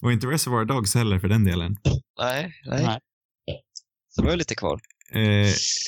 Och 0.00 0.12
inte 0.12 0.26
Reservoir 0.26 0.64
Dogs 0.64 0.94
heller 0.94 1.18
för 1.18 1.28
den 1.28 1.44
delen. 1.44 1.76
Nej, 2.20 2.52
nej. 2.64 2.82
nej. 2.84 3.00
Så 4.08 4.22
det 4.22 4.28
var 4.28 4.36
lite 4.36 4.54
kvar. 4.54 4.80
Eh, 5.12 5.20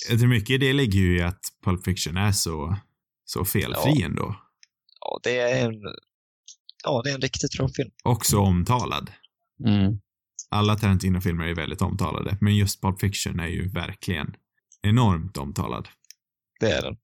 jag 0.09 0.19
tror 0.19 0.27
mycket 0.27 0.61
det 0.61 0.73
ligger 0.73 0.99
ju 0.99 1.19
i 1.19 1.23
att 1.23 1.41
Pulp 1.65 1.85
Fiction 1.85 2.17
är 2.17 2.33
så, 2.33 2.77
så 3.25 3.45
felfri 3.45 4.01
ja. 4.01 4.07
ändå. 4.07 4.37
Ja, 5.01 5.21
det 5.23 5.39
är 5.39 5.67
en, 5.67 5.75
ja, 6.85 7.03
det 7.05 7.11
är 7.11 7.15
en 7.15 7.21
riktigt 7.21 7.59
bra 7.59 7.69
film. 7.69 7.91
Också 8.05 8.39
omtalad. 8.39 9.11
Mm. 9.67 10.01
Alla 10.49 10.77
Tarantino-filmer 10.77 11.45
är 11.45 11.55
väldigt 11.55 11.83
omtalade, 11.83 12.39
men 12.41 12.57
just 12.57 12.81
Pulp 12.81 13.01
Fiction 13.01 13.41
är 13.41 13.47
ju 13.47 13.69
verkligen 13.69 14.37
enormt 14.83 15.37
omtalad. 15.37 15.89
Det 16.61 16.73
är 16.73 16.83
den. 16.83 16.97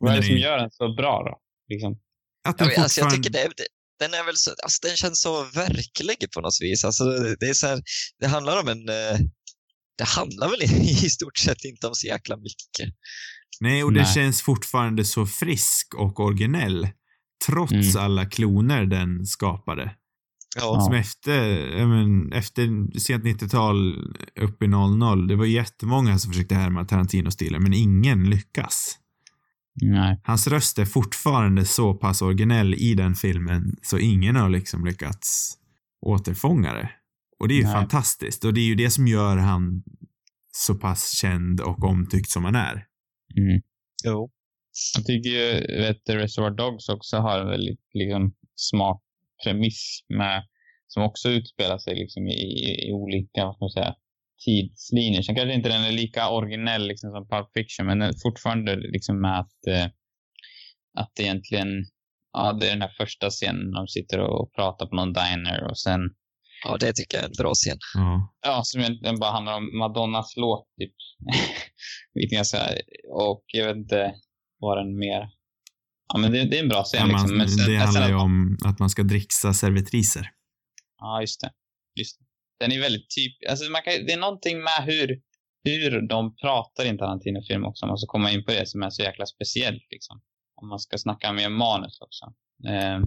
Vad 0.00 0.12
är 0.12 0.16
det 0.16 0.26
som 0.26 0.36
gör 0.36 0.58
den 0.58 0.70
så 0.70 0.94
bra 0.94 1.22
då? 1.22 1.38
Liksom? 1.68 1.92
Att 2.48 2.58
den 2.58 2.68
ja, 2.68 2.70
fortfarande... 2.70 2.82
alltså, 2.82 3.00
jag 3.00 3.10
tycker 3.10 3.30
det, 3.30 3.48
den 3.98 4.14
är 4.14 4.24
väl 4.24 4.36
så, 4.36 4.50
alltså 4.62 4.86
den 4.86 4.96
känns 4.96 5.20
så 5.20 5.44
verklig 5.44 6.30
på 6.34 6.40
något 6.40 6.58
vis. 6.60 6.84
Alltså 6.84 7.04
det 7.40 7.46
är 7.46 7.54
så 7.54 7.66
här, 7.66 7.82
det 8.20 8.26
handlar 8.26 8.60
om 8.60 8.68
en, 8.68 8.88
eh, 8.88 9.18
det 9.98 10.04
handlar 10.04 10.50
väl 10.50 10.62
i 11.04 11.10
stort 11.10 11.38
sett 11.38 11.64
inte 11.64 11.86
om 11.86 11.94
så 11.94 12.06
jäkla 12.06 12.36
mycket. 12.36 12.94
Nej, 13.60 13.84
och 13.84 13.92
det 13.92 14.02
Nej. 14.02 14.14
känns 14.14 14.42
fortfarande 14.42 15.04
så 15.04 15.26
frisk 15.26 15.94
och 15.94 16.20
originell. 16.20 16.88
Trots 17.46 17.72
mm. 17.72 17.96
alla 18.04 18.26
kloner 18.26 18.84
den 18.84 19.26
skapade. 19.26 19.94
Ja. 20.56 20.80
Som 20.80 20.94
efter, 20.94 21.66
men, 21.86 22.32
efter 22.32 22.98
sent 22.98 23.24
90-tal, 23.24 23.94
upp 24.40 24.62
i 24.62 24.68
00, 24.68 25.28
det 25.28 25.36
var 25.36 25.44
jättemånga 25.44 26.18
som 26.18 26.32
försökte 26.32 26.54
härma 26.54 26.84
Tarantino-stilen, 26.84 27.62
men 27.62 27.74
ingen 27.74 28.30
lyckas. 28.30 28.98
Nej. 29.82 30.20
Hans 30.24 30.46
röst 30.46 30.78
är 30.78 30.84
fortfarande 30.84 31.64
så 31.64 31.94
pass 31.94 32.22
originell 32.22 32.74
i 32.74 32.94
den 32.94 33.14
filmen, 33.14 33.76
så 33.82 33.98
ingen 33.98 34.36
har 34.36 34.50
liksom 34.50 34.84
lyckats 34.84 35.58
återfånga 36.00 36.72
det. 36.72 36.90
Och 37.38 37.48
det 37.48 37.54
är 37.54 37.58
ju 37.58 37.64
Nej. 37.64 37.72
fantastiskt. 37.72 38.44
Och 38.44 38.54
det 38.54 38.60
är 38.60 38.66
ju 38.66 38.74
det 38.74 38.90
som 38.90 39.06
gör 39.06 39.36
han 39.36 39.82
så 40.52 40.74
pass 40.74 41.16
känd 41.16 41.60
och 41.60 41.84
omtyckt 41.84 42.30
som 42.30 42.44
han 42.44 42.54
är. 42.54 42.86
Mm. 43.36 43.62
Jo. 44.04 44.30
Jag 44.96 45.06
tycker 45.06 45.30
ju, 45.30 45.80
vet 45.82 45.96
du, 46.04 46.16
Reservoir 46.16 46.50
Dogs 46.50 46.88
också 46.88 47.16
har 47.16 47.40
en 47.40 47.48
väldigt 47.48 47.80
liksom, 47.92 48.34
smart 48.54 49.02
premiss 49.44 50.00
med, 50.08 50.42
som 50.86 51.02
också 51.02 51.28
utspelar 51.28 51.78
sig 51.78 51.94
liksom 51.94 52.26
i, 52.26 52.32
i, 52.32 52.88
i 52.88 52.92
olika, 52.92 53.44
vad 53.44 53.54
ska 53.54 53.64
man 53.64 53.70
säga, 53.70 53.94
tidslinjer. 54.44 55.22
Sen 55.22 55.34
kanske 55.34 55.54
inte 55.54 55.68
den 55.68 55.84
är 55.84 55.92
lika 55.92 56.28
originell 56.30 56.86
liksom 56.88 57.10
som 57.10 57.28
Pulp 57.28 57.48
Fiction, 57.54 57.86
men 57.86 57.98
den 57.98 58.08
är 58.08 58.14
fortfarande 58.22 58.76
liksom 58.76 59.20
med 59.20 59.38
att, 59.40 59.66
eh, 59.68 59.84
att 60.98 61.20
egentligen, 61.20 61.68
ja, 62.32 62.52
det 62.52 62.66
är 62.66 62.70
den 62.70 62.82
här 62.82 62.94
första 62.98 63.30
scenen 63.30 63.70
de 63.72 63.88
sitter 63.88 64.18
och 64.20 64.52
pratar 64.54 64.86
på 64.86 64.96
någon 64.96 65.12
diner 65.12 65.70
och 65.70 65.78
sen, 65.78 66.00
Ja, 66.64 66.76
det 66.80 66.92
tycker 66.92 67.16
jag 67.16 67.24
är 67.24 67.28
en 67.28 67.34
bra 67.38 67.54
scen. 67.54 67.78
Ja. 67.94 68.34
ja, 68.46 68.60
som 68.64 68.80
egentligen 68.80 69.18
bara 69.18 69.30
handlar 69.32 69.56
om 69.56 69.78
Madonnas 69.78 70.36
låt 70.36 70.66
typ. 70.80 70.94
Och 73.12 73.44
jag 73.46 73.66
vet 73.66 73.76
inte 73.76 74.14
vad 74.58 74.78
den 74.78 74.98
mer, 74.98 75.28
ja 76.12 76.18
men 76.18 76.32
det, 76.32 76.44
det 76.44 76.58
är 76.58 76.62
en 76.62 76.68
bra 76.68 76.82
scen 76.84 77.00
Ja, 77.00 77.06
man, 77.06 77.12
liksom. 77.20 77.38
Men 77.38 77.48
sen- 77.48 77.72
det 77.72 77.76
handlar 77.78 78.08
ju 78.08 78.14
att- 78.14 78.22
om 78.22 78.56
att 78.64 78.78
man 78.78 78.90
ska 78.90 79.02
dricksa 79.02 79.52
servitriser. 79.54 80.30
Ja, 80.98 81.20
just 81.20 81.40
det. 81.40 81.50
Just 81.94 82.18
det. 82.18 82.25
Den 82.60 82.72
är 82.72 82.80
väldigt 82.80 83.10
typ... 83.10 83.32
Alltså 83.50 83.70
man 83.70 83.82
kan, 83.82 83.92
det 84.06 84.12
är 84.12 84.20
någonting 84.20 84.58
med 84.58 84.80
hur, 84.84 85.20
hur 85.64 86.08
de 86.08 86.36
pratar 86.36 86.84
i 86.84 86.88
en 86.88 86.98
Tarantino-film 86.98 87.64
också, 87.64 87.84
om 87.84 87.88
man 87.88 87.98
ska 87.98 88.06
komma 88.06 88.30
in 88.30 88.44
på 88.44 88.50
det, 88.50 88.68
som 88.68 88.82
är 88.82 88.90
så 88.90 89.02
jäkla 89.02 89.26
speciellt. 89.26 89.86
Liksom. 89.90 90.20
Om 90.54 90.68
man 90.68 90.78
ska 90.78 90.98
snacka 90.98 91.32
mer 91.32 91.48
manus 91.48 91.98
också. 92.00 92.24
Eh, 92.68 92.98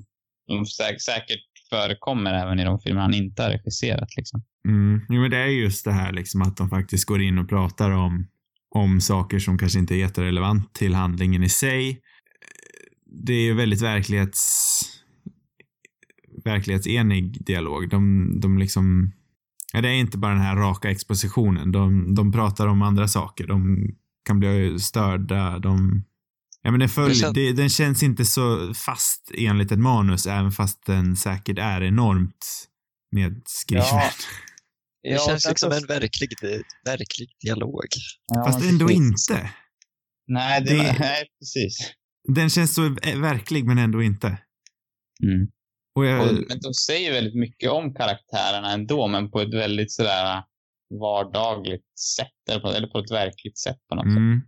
de 0.47 0.65
sä 0.65 0.99
säkert 0.99 1.45
förekommer 1.69 2.33
även 2.33 2.59
i 2.59 2.63
de 2.63 2.79
filmer 2.79 3.01
han 3.01 3.13
inte 3.13 3.43
har 3.43 3.49
regisserat. 3.49 4.09
Liksom. 4.17 4.43
Mm. 4.67 5.01
Jo, 5.09 5.21
men 5.21 5.31
det 5.31 5.37
är 5.37 5.47
just 5.47 5.85
det 5.85 5.91
här 5.91 6.11
liksom 6.11 6.41
att 6.41 6.57
de 6.57 6.69
faktiskt 6.69 7.05
går 7.05 7.21
in 7.21 7.37
och 7.37 7.49
pratar 7.49 7.91
om, 7.91 8.27
om 8.75 9.01
saker 9.01 9.39
som 9.39 9.57
kanske 9.57 9.79
inte 9.79 9.95
är 9.95 9.99
jätterelevant 9.99 10.73
till 10.73 10.93
handlingen 10.93 11.43
i 11.43 11.49
sig. 11.49 12.01
Det 13.05 13.33
är 13.33 13.41
ju 13.41 13.53
väldigt 13.53 13.81
verklighets 13.81 14.81
verklighetsenig 16.43 17.45
dialog. 17.45 17.89
De, 17.89 18.31
de 18.39 18.57
liksom 18.57 19.11
ja, 19.73 19.81
det 19.81 19.87
är 19.89 19.93
inte 19.93 20.17
bara 20.17 20.33
den 20.33 20.41
här 20.41 20.55
raka 20.55 20.91
expositionen. 20.91 21.71
De, 21.71 22.15
de 22.15 22.31
pratar 22.31 22.67
om 22.67 22.81
andra 22.81 23.07
saker. 23.07 23.47
De 23.47 23.77
kan 24.25 24.39
bli 24.39 24.79
störda. 24.79 25.59
De 25.59 26.03
Ja, 26.61 26.71
men 26.71 26.79
den, 26.79 26.89
följer, 26.89 27.21
Det 27.21 27.27
kän- 27.29 27.33
det, 27.33 27.53
den 27.53 27.69
känns 27.69 28.03
inte 28.03 28.25
så 28.25 28.73
fast 28.73 29.31
enligt 29.37 29.71
ett 29.71 29.79
manus, 29.79 30.27
även 30.27 30.51
fast 30.51 30.85
den 30.85 31.15
säkert 31.15 31.57
är 31.59 31.83
enormt 31.83 32.67
nedskriven. 33.11 33.85
Ja. 33.91 34.09
Det 35.03 35.21
känns 35.27 35.43
sen 35.43 35.49
liksom 35.49 35.71
en 35.71 35.85
verklig, 35.87 36.29
verklig 36.85 37.29
dialog. 37.43 37.85
Ja, 38.27 38.43
Fast 38.45 38.65
ändå 38.65 38.87
precis. 38.87 39.29
inte. 39.29 39.49
Nej, 40.27 40.61
det, 40.61 40.73
Det- 40.73 40.95
nej, 40.99 41.25
precis. 41.39 41.91
Den 42.33 42.49
känns 42.49 42.73
så 42.73 42.89
verklig, 43.15 43.65
men 43.65 43.77
ändå 43.77 44.03
inte. 44.03 44.27
Mm. 44.27 45.47
Jag, 46.05 46.21
Och, 46.21 46.33
men 46.47 46.59
de 46.61 46.73
säger 46.73 47.11
väldigt 47.13 47.35
mycket 47.35 47.69
om 47.71 47.93
karaktärerna 47.93 48.71
ändå, 48.71 49.07
men 49.07 49.31
på 49.31 49.41
ett 49.41 49.53
väldigt 49.53 49.91
sådär 49.91 50.43
vardagligt 51.01 51.99
sätt, 52.17 52.49
eller 52.49 52.61
på, 52.61 52.67
eller 52.67 52.87
på 52.87 52.99
ett 52.99 53.11
verkligt 53.11 53.57
sätt 53.57 53.77
på 53.89 53.95
något 53.95 54.05
sätt. 54.05 54.17
mm, 54.17 54.41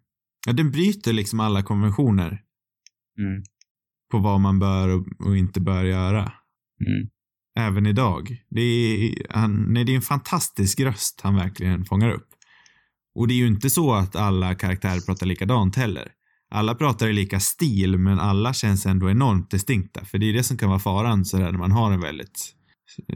ja, 0.47 0.53
den 0.53 0.71
bryter 0.71 1.13
liksom 1.13 1.39
alla 1.39 1.63
konventioner 1.63 2.41
Mm. 3.19 3.43
på 4.11 4.17
vad 4.19 4.39
man 4.39 4.59
bör 4.59 4.89
och, 4.89 5.27
och 5.27 5.37
inte 5.37 5.61
bör 5.61 5.83
göra. 5.83 6.21
Mm. 6.87 7.09
Även 7.59 7.85
idag. 7.85 8.37
Det 8.49 8.61
är, 8.61 9.13
han, 9.29 9.73
nej, 9.73 9.83
det 9.83 9.91
är 9.91 9.95
en 9.95 10.01
fantastisk 10.01 10.79
röst 10.79 11.21
han 11.23 11.35
verkligen 11.35 11.85
fångar 11.85 12.09
upp. 12.11 12.27
Och 13.15 13.27
det 13.27 13.33
är 13.33 13.35
ju 13.35 13.47
inte 13.47 13.69
så 13.69 13.93
att 13.93 14.15
alla 14.15 14.55
karaktärer 14.55 14.99
pratar 15.05 15.25
likadant 15.25 15.75
heller. 15.75 16.11
Alla 16.53 16.75
pratar 16.75 17.07
i 17.07 17.13
lika 17.13 17.39
stil, 17.39 17.97
men 17.97 18.19
alla 18.19 18.53
känns 18.53 18.85
ändå 18.85 19.09
enormt 19.09 19.51
distinkta. 19.51 20.05
För 20.05 20.17
det 20.17 20.29
är 20.29 20.33
det 20.33 20.43
som 20.43 20.57
kan 20.57 20.69
vara 20.69 20.79
faran 20.79 21.25
sådär 21.25 21.51
när 21.51 21.59
man 21.59 21.71
har 21.71 21.91
en 21.91 22.01
väldigt 22.01 22.55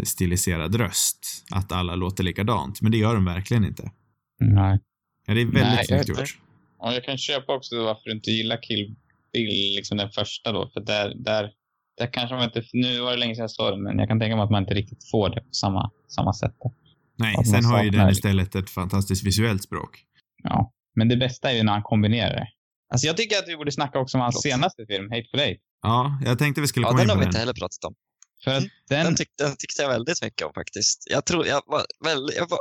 stiliserad 0.03 0.75
röst. 0.75 1.45
Att 1.51 1.71
alla 1.71 1.95
låter 1.95 2.23
likadant. 2.23 2.81
Men 2.81 2.91
det 2.91 2.97
gör 2.97 3.15
de 3.15 3.25
verkligen 3.25 3.65
inte. 3.65 3.91
Nej. 4.39 4.79
Ja, 5.27 5.33
det 5.33 5.41
är 5.41 5.45
väldigt 5.45 5.87
snyggt 5.87 6.09
gjort. 6.09 6.39
Och 6.77 6.93
jag 6.93 7.03
kan 7.03 7.17
köpa 7.17 7.55
också 7.55 7.83
varför 7.83 8.01
du 8.05 8.11
inte 8.11 8.31
gillar 8.31 8.57
Kill 8.61 8.95
Bill, 9.33 9.75
liksom 9.75 9.97
den 9.97 10.09
första 10.09 10.51
då. 10.51 10.69
För 10.73 10.81
där, 10.81 11.13
där, 11.15 11.51
där 11.97 12.13
kanske 12.13 12.35
man 12.35 12.43
inte, 12.43 12.63
nu 12.73 12.99
var 12.99 13.11
det 13.11 13.17
länge 13.17 13.35
sedan 13.35 13.43
jag 13.43 13.51
såg 13.51 13.73
den, 13.73 13.83
men 13.83 13.99
jag 13.99 14.07
kan 14.07 14.19
tänka 14.19 14.35
mig 14.35 14.43
att 14.43 14.51
man 14.51 14.63
inte 14.63 14.73
riktigt 14.73 15.09
får 15.11 15.29
det 15.29 15.41
på 15.41 15.51
samma, 15.51 15.91
samma 16.07 16.33
sätt. 16.33 16.55
Då. 16.63 16.73
Nej, 17.17 17.45
sen 17.45 17.65
har 17.65 17.83
ju 17.83 17.89
den 17.89 18.05
det. 18.05 18.11
istället 18.11 18.55
ett 18.55 18.69
fantastiskt 18.69 19.25
visuellt 19.25 19.63
språk. 19.63 20.03
Ja. 20.43 20.71
Men 20.95 21.07
det 21.09 21.17
bästa 21.17 21.51
är 21.51 21.55
ju 21.55 21.63
när 21.63 21.73
han 21.73 21.83
kombinerar 21.83 22.35
det. 22.35 22.47
Alltså 22.93 23.07
jag 23.07 23.17
tycker 23.17 23.37
att 23.39 23.47
vi 23.47 23.57
borde 23.57 23.71
snacka 23.71 23.99
också 23.99 24.17
om 24.17 24.21
hans 24.21 24.41
senaste 24.41 24.85
film, 24.85 25.09
Hateful 25.11 25.39
Eight. 25.39 25.59
Ja, 25.81 26.21
jag 26.25 26.39
tänkte 26.39 26.61
vi 26.61 26.67
skulle 26.67 26.85
Ja, 26.85 26.89
komma 26.89 26.99
den 26.99 27.05
in 27.05 27.09
har 27.09 27.15
på 27.15 27.19
vi 27.19 27.23
den. 27.25 27.29
inte 27.29 27.39
heller 27.39 27.53
pratat 27.53 27.83
om. 27.83 27.95
För 28.43 28.51
att 28.51 28.63
den, 28.89 29.05
Den, 29.05 29.15
tyck, 29.15 29.29
den 29.37 29.55
tyckte 29.57 29.81
jag 29.81 29.89
väldigt 29.89 30.21
mycket 30.21 30.47
om 30.47 30.53
faktiskt. 30.53 31.03
Jag 31.09 31.25
tror, 31.25 31.47
jag 31.47 31.61
var 31.65 31.85
väldigt, 32.05 32.35
jag, 32.35 32.49
var, 32.49 32.59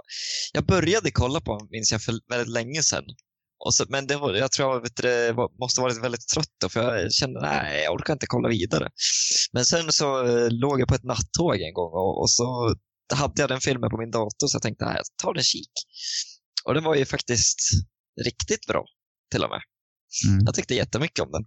jag 0.53 0.65
började 0.67 1.11
kolla 1.11 1.41
på 1.41 1.59
den, 1.59 1.69
minns 1.71 1.93
jag, 1.93 2.03
för 2.03 2.15
väldigt 2.31 2.49
länge 2.55 2.83
sedan. 2.83 3.05
Och 3.65 3.75
så, 3.75 3.85
men 3.89 4.07
det 4.07 4.17
var, 4.17 4.35
jag 4.35 4.53
tror 4.53 4.73
jag 4.75 4.81
vet, 4.81 4.97
du, 4.97 5.03
det 5.03 5.35
måste 5.61 5.81
ha 5.81 5.89
varit 5.89 6.05
väldigt 6.05 6.29
trött 6.29 6.55
då, 6.61 6.69
för 6.69 6.99
jag 6.99 7.13
kände 7.13 7.41
nej, 7.41 7.83
jag 7.85 7.95
orkar 7.95 8.13
inte 8.13 8.27
kolla 8.27 8.49
vidare. 8.49 8.89
Men 9.53 9.65
sen 9.65 9.93
så 9.93 10.27
eh, 10.27 10.51
låg 10.51 10.81
jag 10.81 10.89
på 10.89 10.95
ett 10.95 11.05
nattåg 11.05 11.61
en 11.61 11.75
gång 11.75 11.93
och, 11.93 12.21
och 12.21 12.31
så 12.31 12.75
hade 13.15 13.43
jag 13.43 13.49
den 13.49 13.61
filmen 13.61 13.91
på 13.91 13.99
min 13.99 14.11
dator 14.11 14.47
så 14.47 14.55
jag 14.57 14.63
tänkte, 14.63 14.85
nej, 14.85 14.95
jag 14.97 15.05
tar 15.23 15.35
en 15.39 15.43
kik. 15.43 15.73
Och 16.65 16.75
den 16.75 16.85
var 16.85 16.95
ju 16.95 17.05
faktiskt 17.05 17.59
riktigt 18.25 18.67
bra, 18.67 18.85
till 19.31 19.45
och 19.45 19.51
med. 19.51 19.61
Mm. 20.27 20.43
Jag 20.47 20.55
tyckte 20.55 20.75
jättemycket 20.75 21.21
om 21.21 21.31
den. 21.33 21.45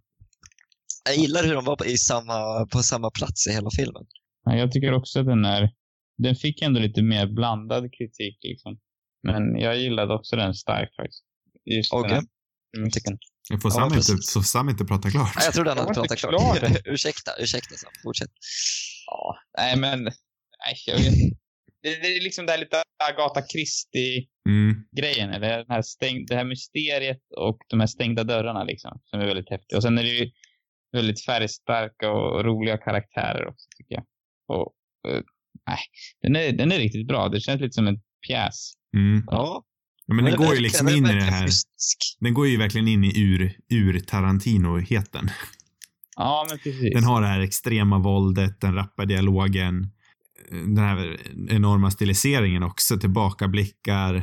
Jag 1.05 1.15
gillar 1.17 1.43
hur 1.43 1.53
de 1.53 1.65
var 1.65 1.75
på, 1.75 1.85
i 1.85 1.97
samma, 1.97 2.65
på 2.65 2.83
samma 2.83 3.11
plats 3.11 3.47
i 3.47 3.51
hela 3.51 3.69
filmen. 3.75 4.03
ja, 4.43 4.55
jag 4.55 4.71
tycker 4.71 4.93
också 4.93 5.19
att 5.19 5.25
den 5.25 5.45
är, 5.45 5.69
den 6.17 6.35
fick 6.35 6.61
ändå 6.61 6.79
lite 6.79 7.01
mer 7.01 7.27
blandad 7.27 7.83
kritik 7.97 8.37
liksom. 8.41 8.79
Men 9.27 9.59
jag 9.59 9.77
gillade 9.79 10.13
också 10.13 10.35
den 10.35 10.53
starkt 10.53 10.95
faktiskt. 10.95 11.23
Just 11.65 11.91
den 11.91 11.99
Okej. 11.99 12.13
här 12.13 12.23
musiken. 12.83 13.17
Får 13.61 13.71
Ja, 13.71 13.75
Sam, 13.75 13.83
inte, 13.83 13.95
precis. 13.95 14.33
får 14.33 14.41
Sam 14.41 14.69
inte 14.69 14.85
prata 14.85 15.09
klart? 15.11 15.31
Nej, 15.35 15.45
jag 15.45 15.53
trodde 15.53 15.69
han 15.69 15.77
Jag 15.77 15.83
hade 15.83 15.93
pratat 15.93 16.11
inte 16.11 16.21
klart. 16.27 16.59
klar. 16.59 16.81
ursäkta, 16.93 17.31
ursäkta 17.39 17.75
Sam. 17.75 17.91
Fortsätt. 18.03 18.31
Ja, 19.05 19.35
nej 19.57 19.77
men, 19.77 20.03
nej 20.03 20.75
jag 20.85 20.95
vet 20.97 21.13
det, 21.83 21.89
det 22.01 22.07
är 22.17 22.21
liksom 22.23 22.45
det 22.45 22.51
här 22.51 22.59
lite 22.59 22.83
Agatha 23.11 23.41
Christie-grejen, 23.47 25.29
Mm. 25.29 25.41
den 25.41 25.65
här 25.69 25.81
stäng, 25.81 26.25
det 26.25 26.35
här 26.35 26.45
mysteriet 26.45 27.21
och 27.37 27.57
de 27.67 27.79
här 27.79 27.87
stängda 27.87 28.23
dörrarna 28.23 28.63
liksom, 28.63 28.99
som 29.03 29.19
är 29.19 29.25
väldigt 29.25 29.49
häftiga. 29.49 29.77
Och 29.77 29.83
sen 29.83 29.97
är 29.97 30.03
det 30.03 30.09
ju 30.09 30.31
väldigt 30.91 31.25
färgstarka 31.25 32.11
och 32.11 32.45
roliga 32.45 32.77
karaktärer 32.77 33.47
också 33.47 33.67
tycker 33.77 33.95
jag. 33.95 34.05
Och, 34.47 34.73
eh, 35.11 35.21
nej, 35.67 35.79
den 36.21 36.35
är, 36.35 36.51
den 36.51 36.71
är 36.71 36.77
riktigt 36.77 37.07
bra. 37.07 37.29
Det 37.29 37.39
känns 37.39 37.61
lite 37.61 37.73
som 37.73 37.87
en 37.87 37.99
pjäs. 38.27 38.73
Mm. 38.95 39.23
Ja, 39.27 39.63
Ja, 40.09 40.13
men 40.13 40.25
den 40.25 40.35
går 40.35 40.55
ju 40.55 40.61
liksom 40.61 40.87
in 40.89 41.05
i 41.05 41.13
det 41.13 41.21
här. 41.21 41.43
mystisk. 41.45 41.97
Den 42.19 42.33
går 42.33 42.47
ju 42.47 42.57
verkligen 42.57 42.87
in 42.87 43.03
i 43.03 43.19
ur, 43.21 43.57
ur 43.69 43.99
Tarantino-heten. 43.99 45.29
Ja, 46.15 46.45
men 46.49 46.57
precis. 46.59 46.93
Den 46.93 47.03
har 47.03 47.21
det 47.21 47.27
här 47.27 47.39
extrema 47.39 47.99
våldet, 47.99 48.61
den 48.61 48.75
rappa 48.75 49.05
dialogen, 49.05 49.91
den 50.51 50.77
här 50.77 51.17
enorma 51.49 51.91
stiliseringen 51.91 52.63
också, 52.63 52.97
tillbakablickar, 52.97 54.15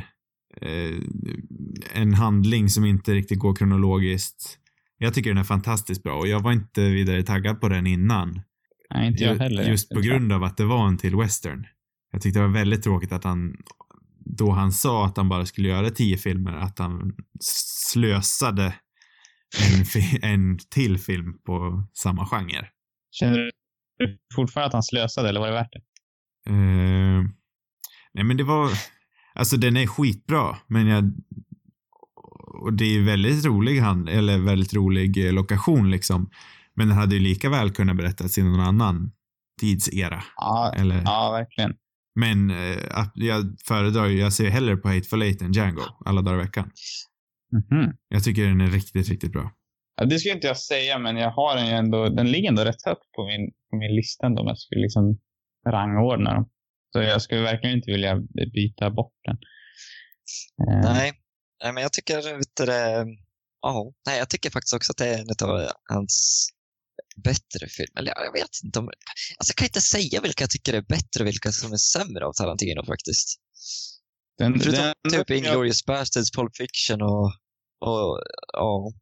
eh, 0.61 0.97
en 1.93 2.13
handling 2.13 2.69
som 2.69 2.85
inte 2.85 3.13
riktigt 3.13 3.39
går 3.39 3.55
kronologiskt. 3.55 4.59
Jag 4.97 5.13
tycker 5.13 5.29
den 5.29 5.37
är 5.37 5.43
fantastiskt 5.43 6.03
bra 6.03 6.17
och 6.17 6.27
jag 6.27 6.39
var 6.39 6.51
inte 6.51 6.81
vidare 6.81 7.23
taggad 7.23 7.61
på 7.61 7.69
den 7.69 7.87
innan. 7.87 8.41
Nej, 8.93 9.07
inte 9.07 9.23
jag 9.23 9.35
heller. 9.35 9.69
Just 9.69 9.89
på 9.89 9.99
grund 9.99 10.33
av 10.33 10.43
att 10.43 10.57
det 10.57 10.65
var 10.65 10.87
en 10.87 10.97
till 10.97 11.15
western. 11.15 11.65
Jag 12.11 12.21
tyckte 12.21 12.39
det 12.39 12.47
var 12.47 12.53
väldigt 12.53 12.83
tråkigt 12.83 13.11
att 13.11 13.23
han, 13.23 13.55
då 14.37 14.51
han 14.51 14.71
sa 14.71 15.05
att 15.05 15.17
han 15.17 15.29
bara 15.29 15.45
skulle 15.45 15.67
göra 15.67 15.89
tio 15.89 16.17
filmer, 16.17 16.51
att 16.51 16.79
han 16.79 17.15
slösade 17.91 18.75
en, 19.63 19.85
en 20.21 20.59
till 20.69 20.97
film 20.97 21.37
på 21.45 21.87
samma 21.93 22.25
genre. 22.25 22.67
Känner 23.11 23.37
du 23.37 23.51
fortfarande 24.35 24.67
att 24.67 24.73
han 24.73 24.83
slösade 24.83 25.29
eller 25.29 25.39
var 25.39 25.47
det 25.47 25.53
värt 25.53 25.71
det? 25.71 25.81
Eh, 26.49 27.23
nej 28.13 28.23
men 28.23 28.37
det 28.37 28.43
var, 28.43 28.69
alltså 29.33 29.57
den 29.57 29.77
är 29.77 29.87
skitbra, 29.87 30.57
men 30.67 30.87
jag, 30.87 31.11
och 32.61 32.73
det 32.73 32.85
är 32.85 33.01
väldigt 33.01 33.45
rolig 33.45 33.79
hand, 33.79 34.09
eller 34.09 34.37
väldigt 34.37 34.73
rolig 34.73 35.27
eh, 35.27 35.33
lokation 35.33 35.91
liksom. 35.91 36.29
Men 36.73 36.87
den 36.87 36.97
hade 36.97 37.15
ju 37.15 37.21
lika 37.21 37.49
väl 37.49 37.71
kunnat 37.71 37.97
berättas 37.97 38.37
i 38.37 38.43
någon 38.43 38.59
annan 38.59 39.11
tidsera. 39.59 40.23
Ja, 40.35 40.73
Eller, 40.77 41.01
ja 41.05 41.31
verkligen. 41.31 41.73
Men 42.15 42.49
eh, 42.49 42.77
jag 43.15 43.55
föredrar 43.67 44.05
ju, 44.05 44.19
jag 44.19 44.33
ser 44.33 44.49
hellre 44.49 44.77
på 44.77 44.87
Hateful 44.87 45.21
Eight 45.21 45.41
än 45.41 45.51
Django 45.51 45.81
alla 46.05 46.21
dagar 46.21 46.39
i 46.39 46.41
veckan. 46.41 46.71
Mhm. 47.51 47.93
Jag 48.09 48.23
tycker 48.23 48.47
den 48.47 48.61
är 48.61 48.67
riktigt, 48.67 49.09
riktigt 49.09 49.31
bra. 49.31 49.51
Ja, 49.97 50.05
det 50.05 50.19
skulle 50.19 50.35
inte 50.35 50.47
jag 50.47 50.57
säga, 50.57 50.99
men 50.99 51.17
jag 51.17 51.31
har 51.31 51.55
den 51.55 51.67
ju 51.67 51.71
ändå, 51.71 52.09
den 52.09 52.31
ligger 52.31 52.49
ändå 52.49 52.63
rätt 52.63 52.85
högt 52.85 53.11
på 53.15 53.25
min, 53.25 53.51
på 53.69 53.77
min 53.77 53.95
lista 53.95 54.25
ändå 54.25 54.41
om 54.41 54.47
jag 54.47 54.57
skulle 54.57 54.81
liksom 54.81 55.17
rangordna 55.71 56.33
dem. 56.33 56.49
Så 56.93 57.01
jag 57.01 57.21
skulle 57.21 57.41
verkligen 57.41 57.75
inte 57.75 57.91
vilja 57.91 58.15
byta 58.53 58.89
bort 58.89 59.13
den. 59.23 59.37
Eh, 60.67 60.93
Nej. 60.93 61.13
Nej, 61.63 61.73
men 61.73 61.83
jag 61.83 61.93
tycker, 61.93 62.37
vet 62.37 62.55
du, 62.55 62.65
ja, 63.61 63.93
nej, 64.07 64.17
jag 64.19 64.29
tycker 64.29 64.49
faktiskt 64.49 64.73
också 64.73 64.91
att 64.91 64.97
det 64.97 65.07
är 65.07 65.19
en 65.19 65.49
av 65.49 65.69
hans 65.93 66.47
bättre 67.23 67.67
filmer. 67.69 67.99
Eller 67.99 68.13
jag 68.25 68.33
vet 68.33 68.49
inte 68.63 68.79
om, 68.79 68.85
alltså 69.37 69.51
jag 69.51 69.55
kan 69.55 69.65
inte 69.65 69.81
säga 69.81 70.21
vilka 70.21 70.43
jag 70.43 70.49
tycker 70.49 70.73
är 70.73 70.81
bättre 70.81 71.19
och 71.23 71.27
vilka 71.27 71.51
som 71.51 71.73
är 71.73 71.77
sämre 71.77 72.25
av 72.25 72.33
Tarantino 72.33 72.85
faktiskt. 72.85 73.39
Den, 74.37 74.59
Förutom 74.59 74.83
den, 75.03 75.11
typ 75.11 75.29
jag- 75.29 75.37
Inglourious 75.37 75.85
Basterds, 75.85 76.31
Pulp 76.31 76.57
Fiction 76.57 77.01
och, 77.01 77.25
och. 78.57 78.93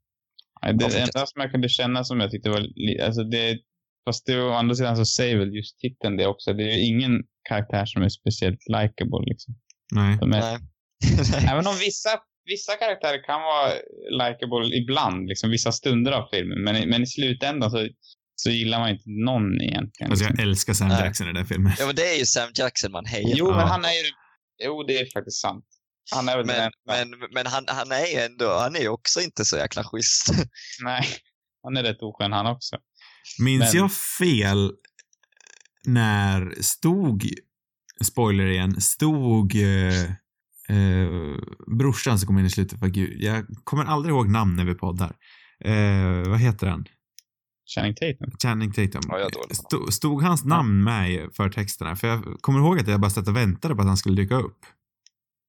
Nej, 0.61 0.73
det 0.73 0.99
enda 0.99 1.25
som 1.25 1.41
jag 1.41 1.51
kunde 1.51 1.69
känna 1.69 2.03
som 2.03 2.19
jag 2.19 2.31
tyckte 2.31 2.49
var, 2.49 2.67
alltså 3.03 3.23
det, 3.23 3.59
fast 4.05 4.25
det, 4.25 4.41
å 4.41 4.51
andra 4.53 4.75
sidan 4.75 4.97
så 4.97 5.05
säger 5.05 5.37
väl 5.37 5.55
just 5.55 5.79
titeln 5.79 6.17
det 6.17 6.27
också. 6.27 6.53
Det 6.53 6.63
är 6.63 6.77
ju 6.77 6.85
ingen 6.85 7.23
karaktär 7.49 7.85
som 7.85 8.01
är 8.03 8.09
speciellt 8.09 8.59
likable 8.67 9.25
liksom. 9.25 9.55
Nej. 9.91 10.17
Är, 10.21 10.25
Nej. 10.25 10.57
Även 11.51 11.67
om 11.67 11.75
vissa, 11.79 12.09
vissa 12.45 12.75
karaktärer 12.75 13.23
kan 13.23 13.41
vara 13.41 13.71
likable 14.23 14.77
ibland, 14.77 15.27
liksom 15.27 15.49
vissa 15.49 15.71
stunder 15.71 16.11
av 16.11 16.27
filmen, 16.33 16.63
men, 16.63 16.75
i- 16.75 16.85
men 16.85 17.03
i 17.03 17.07
slutändan 17.07 17.71
så, 17.71 17.87
så 18.35 18.49
gillar 18.49 18.79
man 18.79 18.89
inte 18.89 19.03
någon 19.25 19.61
egentligen. 19.61 20.11
Alltså 20.11 20.25
jag 20.25 20.39
älskar 20.39 20.73
Sam 20.73 20.87
Nej. 20.87 21.01
Jackson 21.01 21.29
i 21.29 21.33
den 21.33 21.45
filmen. 21.45 21.71
Ja, 21.79 21.85
men 21.85 21.95
det 21.95 22.13
är 22.15 22.19
ju 22.19 22.25
Sam 22.25 22.49
Jackson 22.55 22.91
man 22.91 23.05
hejar 23.05 23.33
Jo. 23.35 23.47
Ja. 23.49 23.55
men 23.57 23.67
han 23.67 23.85
är 23.85 23.89
ju, 23.93 24.03
jo 24.65 24.83
det 24.83 24.97
är 24.99 25.05
faktiskt 25.13 25.41
sant. 25.41 25.65
Han 26.15 26.29
är 26.29 26.37
väl 26.37 26.47
den 26.47 26.55
Men, 26.87 26.97
enda. 27.01 27.17
men, 27.17 27.29
men 27.33 27.45
han, 27.47 27.63
han 27.67 27.91
är 27.91 28.05
ju 28.13 28.19
ändå, 28.19 28.57
han 28.59 28.75
är 28.75 28.79
ju 28.79 28.89
också 28.89 29.21
inte 29.21 29.45
så 29.45 29.57
jäkla 29.57 29.83
schysst. 29.83 30.25
Nej, 30.83 31.05
han 31.63 31.77
är 31.77 31.83
rätt 31.83 32.01
oskön 32.01 32.31
han 32.31 32.47
också. 32.47 32.75
Minns 33.39 33.73
Men- 33.73 33.81
jag 33.81 33.91
fel 33.91 34.71
när 35.87 36.61
stod, 36.61 37.25
spoiler 38.03 38.45
igen, 38.45 38.81
stod 38.81 39.55
eh, 39.55 40.03
eh, 40.69 41.37
brorsan 41.77 42.19
som 42.19 42.27
kom 42.27 42.39
in 42.39 42.45
i 42.45 42.49
slutet, 42.49 42.79
för 42.79 42.87
gud, 42.87 43.21
jag 43.21 43.45
kommer 43.63 43.85
aldrig 43.85 44.15
ihåg 44.15 44.29
namn 44.29 44.55
när 44.55 44.65
vi 44.65 44.75
poddar. 44.75 45.15
Eh, 45.65 46.29
vad 46.29 46.39
heter 46.39 46.67
han? 46.67 46.85
Channing 47.75 47.95
Tatum. 47.95 48.31
Channing 48.43 48.71
Tatum. 48.71 49.01
Ja, 49.07 49.29
Stod, 49.51 49.93
stod 49.93 50.23
hans 50.23 50.43
namn 50.45 50.83
med 50.83 51.11
i 51.11 51.27
förtexterna? 51.33 51.95
För 51.95 52.07
jag 52.07 52.23
kommer 52.41 52.59
ihåg 52.59 52.79
att 52.79 52.87
jag 52.87 52.99
bara 52.99 53.11
satt 53.11 53.27
och 53.27 53.35
väntade 53.35 53.75
på 53.75 53.81
att 53.81 53.87
han 53.87 53.97
skulle 53.97 54.21
dyka 54.21 54.35
upp. 54.35 54.65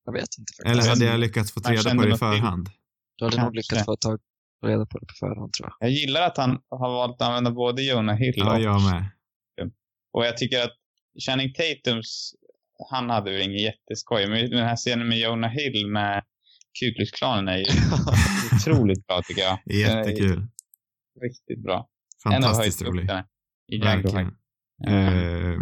Jag 0.05 0.13
vet 0.13 0.29
inte 0.39 0.53
faktiskt. 0.53 0.67
Eller 0.67 0.89
hade 0.89 1.05
jag 1.05 1.21
lyckats 1.21 1.53
få 1.53 1.61
reda 1.61 1.95
på 1.95 2.03
det 2.03 2.15
i 2.15 2.19
förhand? 2.19 2.71
Du 3.17 3.25
hade 3.25 3.43
nog 3.43 3.55
lyckats 3.55 3.85
få 3.85 3.97
tag 3.97 4.19
reda 4.65 4.87
på 4.87 4.99
det 4.99 5.07
på 5.07 5.15
förhand 5.21 5.53
tror 5.53 5.69
jag. 5.81 5.89
Jag 5.89 5.95
gillar 5.95 6.23
att 6.23 6.37
han 6.37 6.59
har 6.71 6.91
valt 6.93 7.15
att 7.23 7.29
använda 7.29 7.51
både 7.51 7.83
Jonah 7.83 8.17
Hill 8.17 8.33
Ja, 8.37 8.55
och, 8.57 8.61
jag 8.63 8.83
med. 8.83 9.05
och 10.13 10.25
jag 10.27 10.37
tycker 10.37 10.63
att 10.65 10.73
Channing 11.27 11.53
Tatums, 11.53 12.35
han 12.91 13.11
hade 13.11 13.31
väl 13.33 13.43
ingen 13.43 13.59
jätteskoj, 13.63 14.27
men 14.29 14.51
den 14.51 14.65
här 14.69 14.77
scenen 14.77 15.09
med 15.09 15.19
Jonah 15.19 15.51
Hill 15.51 15.87
med 15.87 16.23
Ku 16.81 16.95
Klux 16.95 17.11
Klanen 17.11 17.49
är 17.49 17.59
ju 17.59 17.65
otroligt 18.57 19.07
bra 19.07 19.23
tycker 19.29 19.43
jag. 19.43 19.59
Jättekul. 19.67 20.47
Riktigt 21.23 21.63
bra. 21.63 21.89
Fantastiskt 22.25 22.83
rolig. 22.83 23.11
i. 23.73 23.79
Verkligen. 23.79 24.27
Eh, 24.87 25.55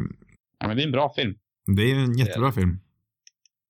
Ja, 0.59 0.69
men 0.69 0.77
det 0.77 0.83
är 0.83 0.87
en 0.87 0.93
bra 0.93 1.13
film. 1.17 1.35
det 1.77 1.83
är 1.83 1.87
ju 1.87 1.95
en 2.05 2.19
jättebra 2.19 2.53
film. 2.53 2.81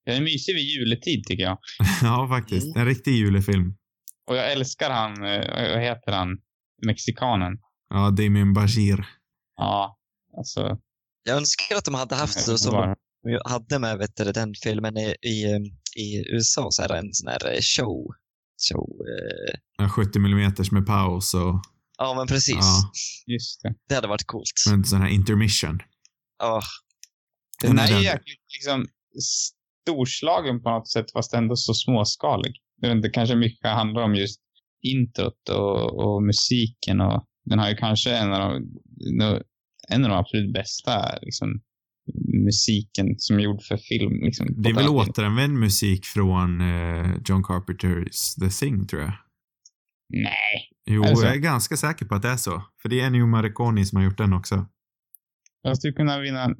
Den 0.06 0.16
är 0.16 0.20
mysig 0.20 0.54
vid 0.54 0.64
juletid 0.64 1.24
tycker 1.24 1.44
jag. 1.44 1.58
Ja, 2.02 2.28
faktiskt. 2.28 2.66
Mm. 2.66 2.80
En 2.80 2.86
riktig 2.86 3.12
julefilm. 3.12 3.74
Och 4.26 4.36
jag 4.36 4.52
älskar 4.52 4.90
han, 4.90 5.24
eh, 5.24 5.72
vad 5.74 5.82
heter 5.82 6.12
han, 6.12 6.28
mexikanen. 6.86 7.52
Ja, 7.88 8.10
Damien 8.10 8.52
Bashir. 8.52 9.06
Ja, 9.56 9.98
alltså. 10.36 10.78
Jag 11.24 11.36
önskar 11.36 11.76
att 11.76 11.84
de 11.84 11.94
hade 11.94 12.14
haft 12.14 12.40
så 12.40 12.52
det 12.52 12.58
som 12.58 12.72
de 13.22 13.40
hade 13.44 13.78
med 13.78 13.98
vet 13.98 14.16
du, 14.16 14.32
den 14.32 14.54
filmen 14.62 14.96
i, 14.96 15.14
i, 15.22 15.44
i 15.96 16.34
USA, 16.34 16.68
så 16.70 16.82
här, 16.82 16.90
en 16.90 17.12
sån 17.12 17.28
här 17.28 17.54
eh, 17.54 17.60
show. 17.60 18.06
show 18.70 18.88
eh, 19.08 19.58
Ja, 19.78 19.88
70 19.88 20.18
mm 20.18 20.52
med 20.72 20.86
paus 20.86 21.34
och 21.34 21.54
ja, 21.98 22.14
men 22.14 22.26
precis. 22.26 22.56
Ja. 22.60 22.90
Just 23.26 23.62
det. 23.62 23.74
Det 23.88 23.94
hade 23.94 24.08
varit 24.08 24.26
coolt. 24.26 24.52
med 24.66 24.74
en 24.74 24.84
sån 24.84 25.00
här 25.00 25.08
intermission. 25.08 25.78
Ja, 26.38 26.62
Den 27.62 27.78
är 27.78 27.82
är 27.82 27.88
ju 27.88 27.94
den. 27.94 28.02
jäkligt 28.02 28.40
liksom 28.54 28.86
storslagen 29.84 30.62
på 30.62 30.70
något 30.70 30.88
sätt 30.88 31.12
fast 31.12 31.34
ändå 31.34 31.56
så 31.56 31.74
småskalig. 31.74 32.52
Inte, 32.86 33.08
kanske 33.08 33.36
mycket 33.36 33.70
handlar 33.70 34.02
om 34.02 34.14
just 34.14 34.40
introt 34.82 35.48
och, 35.48 36.04
och 36.04 36.22
musiken 36.22 37.00
och 37.00 37.24
den 37.44 37.58
har 37.58 37.68
ju 37.68 37.76
kanske 37.76 38.16
en 38.16 38.32
av 38.32 38.40
de, 38.40 39.42
en 39.88 40.04
av 40.04 40.10
de 40.10 40.16
absolut 40.16 40.52
bästa 40.52 41.18
liksom, 41.22 41.60
musiken 42.44 43.14
som 43.18 43.38
är 43.38 43.42
gjord 43.42 43.62
för 43.62 43.76
film. 43.76 44.24
Liksom, 44.24 44.46
Det 44.62 44.68
är 44.68 44.74
väl 44.74 44.88
återanvänd 44.88 45.58
musik 45.58 46.04
från 46.04 46.60
eh, 46.60 47.10
John 47.24 47.42
Carpenters 47.42 48.34
The 48.34 48.48
Thing, 48.48 48.86
tror 48.86 49.02
jag. 49.02 49.12
Nej. 50.08 50.68
Jo, 50.86 51.02
Är 51.02 51.14
det 51.14 51.26
jag 51.26 51.34
är 51.34 51.40
ganska 51.40 51.76
säker 51.76 52.06
på 52.06 52.14
att 52.14 52.22
det 52.22 52.28
är 52.28 52.36
så. 52.36 52.62
För 52.82 52.88
det 52.88 53.00
är 53.00 53.06
Ennio 53.06 53.26
Morricone 53.26 53.84
som 53.84 53.96
har 53.96 54.04
gjort 54.04 54.18
den 54.18 54.32
också. 54.32 54.66
Jag 55.62 55.78
skulle 55.78 55.92
kunna 55.92 56.20
vinna, 56.20 56.54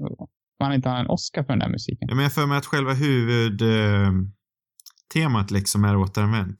man 0.60 0.72
inte 0.74 0.88
ha 0.88 0.98
en 0.98 1.06
Oscar 1.06 1.42
för 1.42 1.48
den 1.48 1.58
där 1.58 1.68
musiken. 1.68 2.08
Ja, 2.08 2.14
men 2.14 2.22
jag 2.22 2.32
för 2.32 2.46
mig 2.46 2.58
att 2.58 2.66
själva 2.66 2.92
huvudtemat 2.94 3.62
eh, 3.62 4.12
temat 5.12 5.50
liksom 5.50 5.84
är 5.84 5.96
återanvänt. 5.96 6.56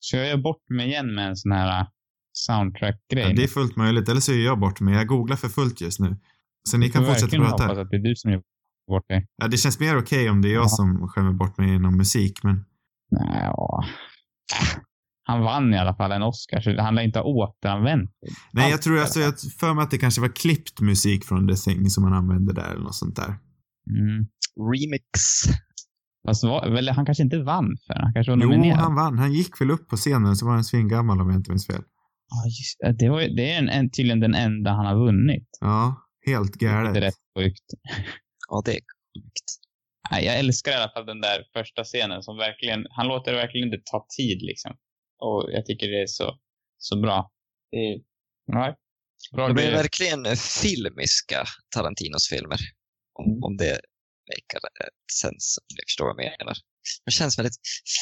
Så 0.00 0.16
jag 0.16 0.26
gör 0.28 0.36
bort 0.36 0.62
mig 0.74 0.86
igen 0.88 1.14
med 1.14 1.28
en 1.28 1.36
sån 1.36 1.52
här 1.52 1.86
soundtrack-grej. 2.32 3.24
Ja, 3.28 3.32
det 3.36 3.42
är 3.42 3.48
fullt 3.48 3.76
möjligt. 3.76 4.08
Eller 4.08 4.20
så 4.20 4.32
är 4.32 4.44
jag 4.44 4.60
bort 4.60 4.80
mig. 4.80 4.94
Jag 4.94 5.06
googlar 5.06 5.36
för 5.36 5.48
fullt 5.48 5.80
just 5.80 6.00
nu. 6.00 6.16
Så 6.68 6.78
ni 6.78 6.88
kan 6.90 7.02
Jag 7.04 7.10
fortsätta 7.12 7.36
prata. 7.36 7.64
hoppas 7.64 7.78
att 7.78 7.90
det 7.90 7.96
är 7.96 8.02
du 8.02 8.16
som 8.16 8.30
gör 8.30 8.42
bort 8.88 9.08
dig. 9.08 9.26
Ja, 9.36 9.48
det 9.48 9.56
känns 9.56 9.80
mer 9.80 9.98
okej 9.98 10.30
om 10.30 10.42
det 10.42 10.48
är 10.48 10.54
jag 10.54 10.64
Ja. 10.64 10.68
som 10.68 11.08
skämmer 11.08 11.32
bort 11.32 11.58
mig 11.58 11.74
inom 11.74 11.96
musik, 11.96 12.42
men 12.42 12.64
Nej, 13.10 13.42
ja. 13.44 13.84
Han 15.22 15.40
vann 15.40 15.74
i 15.74 15.78
alla 15.78 15.94
fall 15.96 16.12
en 16.12 16.22
Oscar, 16.22 16.60
så 16.60 16.80
han 16.82 16.94
lär 16.94 17.02
inte 17.02 17.18
ha 17.18 17.26
återanvänt. 17.26 18.10
Nej, 18.52 18.70
jag 18.70 18.82
tror 18.82 18.98
alltså, 18.98 19.20
jag 19.20 19.34
för 19.60 19.74
mig 19.74 19.82
att 19.82 19.90
det 19.90 19.98
kanske 19.98 20.20
var 20.20 20.28
klippt 20.28 20.80
musik 20.80 21.24
från 21.24 21.48
The 21.48 21.54
Thing 21.54 21.90
som 21.90 22.04
man 22.04 22.12
använde 22.12 22.52
där 22.54 22.70
eller 22.70 22.82
något 22.82 22.94
sånt 22.94 23.16
där. 23.16 23.38
Mm. 23.90 24.26
remix. 24.72 25.10
Fast 26.26 26.44
var, 26.44 26.92
han 26.92 27.06
kanske 27.06 27.22
inte 27.22 27.38
vann 27.38 27.76
för. 27.86 27.94
Han 27.94 28.12
kanske 28.14 28.30
var 28.32 28.38
Jo, 28.42 28.48
nominerad. 28.48 28.78
han 28.78 28.94
vann. 28.94 29.18
Han 29.18 29.32
gick 29.32 29.60
väl 29.60 29.70
upp 29.70 29.88
på 29.88 29.96
scenen 29.96 30.36
så 30.36 30.46
var 30.46 30.52
han 30.52 30.64
svingammal 30.64 31.20
om 31.20 31.30
jag 31.30 31.38
inte 31.38 31.50
minns 31.50 31.66
fel. 31.66 31.82
Ja, 32.30 32.44
just, 32.46 32.98
det. 33.00 33.08
var, 33.08 33.20
det 33.36 33.52
är 33.52 33.58
en, 33.58 33.68
en, 33.68 33.90
tydligen 33.90 34.20
den 34.20 34.34
enda 34.34 34.70
han 34.70 34.86
har 34.86 34.94
vunnit. 35.04 35.48
Ja, 35.60 35.96
helt 36.26 36.58
Det 36.60 36.66
är 36.66 36.84
galet. 36.84 37.02
rätt 37.02 37.14
sjukt. 37.38 37.64
Ja, 38.48 38.62
det 38.64 38.70
är 38.70 38.74
sjukt. 38.80 39.46
Jag 40.10 40.38
älskar 40.38 40.72
i 40.72 40.74
alla 40.74 40.92
fall 40.92 41.06
den 41.06 41.20
där 41.20 41.44
första 41.52 41.84
scenen 41.84 42.22
som 42.22 42.36
verkligen, 42.36 42.86
han 42.90 43.06
låter 43.08 43.32
det 43.32 43.36
verkligen 43.38 43.66
inte 43.68 43.82
ta 43.90 44.06
tid 44.16 44.42
liksom. 44.42 44.72
Och 45.18 45.48
jag 45.52 45.66
tycker 45.66 45.86
det 45.88 46.02
är 46.02 46.06
så, 46.06 46.38
så 46.78 47.00
bra. 47.00 47.30
Det 47.70 47.76
är, 47.76 48.00
bra 48.52 49.46
De 49.48 49.54
blir 49.54 49.64
grejer. 49.64 49.76
verkligen 49.76 50.36
filmiska 50.36 51.44
Tarantinos 51.74 52.28
filmer. 52.28 52.58
Om, 53.14 53.44
om 53.44 53.56
det 53.56 53.80
ett 54.34 55.12
sens, 55.22 55.58
om 55.62 55.74
ni 55.76 55.82
förstår 55.88 56.04
vad 56.04 56.24
jag 56.24 56.34
menar. 56.38 56.56
De 57.04 57.10
känns 57.10 57.38
väldigt 57.38 57.58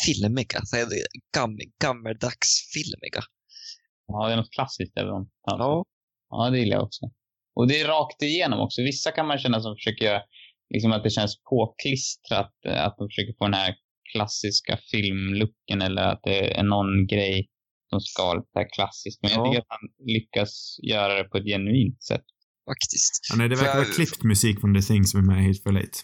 filmiga. 0.06 0.60
Så 0.64 0.76
är 0.76 0.86
det 0.86 1.02
gam, 1.36 1.58
gammeldags 1.84 2.50
filmiga. 2.74 3.22
Ja, 4.06 4.26
det 4.26 4.32
är 4.32 4.36
något 4.36 4.50
klassiskt 4.52 4.96
över 4.96 5.10
dem. 5.10 5.30
Ja, 5.44 5.84
Ja, 6.30 6.50
det 6.50 6.58
gillar 6.58 6.76
jag 6.76 6.84
också. 6.84 7.04
Och 7.56 7.68
det 7.68 7.80
är 7.80 7.86
rakt 7.88 8.22
igenom 8.22 8.60
också. 8.60 8.82
Vissa 8.82 9.10
kan 9.12 9.26
man 9.26 9.38
känna 9.38 9.60
som 9.60 9.74
försöker 9.76 10.04
göra, 10.04 10.22
liksom 10.74 10.92
att 10.92 11.02
det 11.04 11.10
känns 11.10 11.34
påklistrat, 11.50 12.54
eh, 12.68 12.84
att 12.86 12.94
de 12.98 13.08
försöker 13.08 13.34
få 13.38 13.44
den 13.44 13.54
här 13.54 13.74
klassiska 14.12 14.78
filmlooken 14.90 15.82
eller 15.82 16.02
att 16.02 16.20
det 16.22 16.58
är 16.58 16.62
någon 16.62 17.06
grej 17.06 17.48
som 17.90 18.00
ska 18.00 18.22
vara 18.24 18.38
lite 18.38 18.50
här 18.54 18.68
klassiskt. 18.76 19.22
Men 19.22 19.30
jag 19.30 19.40
Ja. 19.40 19.44
tycker 19.50 19.60
att 19.60 19.66
han 19.68 20.06
lyckas 20.14 20.76
göra 20.82 21.14
det 21.22 21.24
på 21.24 21.38
ett 21.38 21.44
genuint 21.44 22.02
sätt. 22.02 22.24
faktiskt. 22.70 23.20
Ja, 23.30 23.36
nej, 23.36 23.48
det 23.48 23.56
verkar 23.56 23.70
jag- 23.70 23.76
vara 23.76 23.94
klippt 23.94 24.22
musik 24.22 24.60
från 24.60 24.74
The 24.74 24.82
Thing 24.82 25.04
som 25.04 25.20
är 25.20 25.24
med 25.34 25.44
i 25.44 25.46
Hateful 25.46 25.76
Eight. 25.76 25.96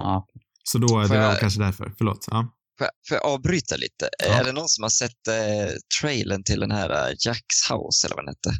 Ja. 0.00 0.26
Så 0.64 0.78
då, 0.78 0.86
det 1.00 1.08
Får 1.08 1.14
var 1.14 1.22
jag- 1.22 1.40
kanske 1.40 1.60
därför. 1.60 1.92
Förlåt. 1.98 2.24
Ja. 2.30 2.54
Får 2.78 2.84
jag, 2.84 2.90
får 3.08 3.16
jag 3.16 3.26
avbryta 3.26 3.76
lite? 3.76 4.08
Ja. 4.18 4.26
Är 4.40 4.44
det 4.44 4.52
någon 4.52 4.68
som 4.68 4.82
har 4.82 4.90
sett 4.90 5.28
eh, 5.28 5.74
trailern 6.00 6.44
till 6.44 6.60
den 6.60 6.70
här 6.70 6.90
eh, 6.90 7.14
Jacks 7.26 7.70
House, 7.70 8.06
eller 8.06 8.16
vad 8.16 8.24
den 8.26 8.34
hette? 8.34 8.52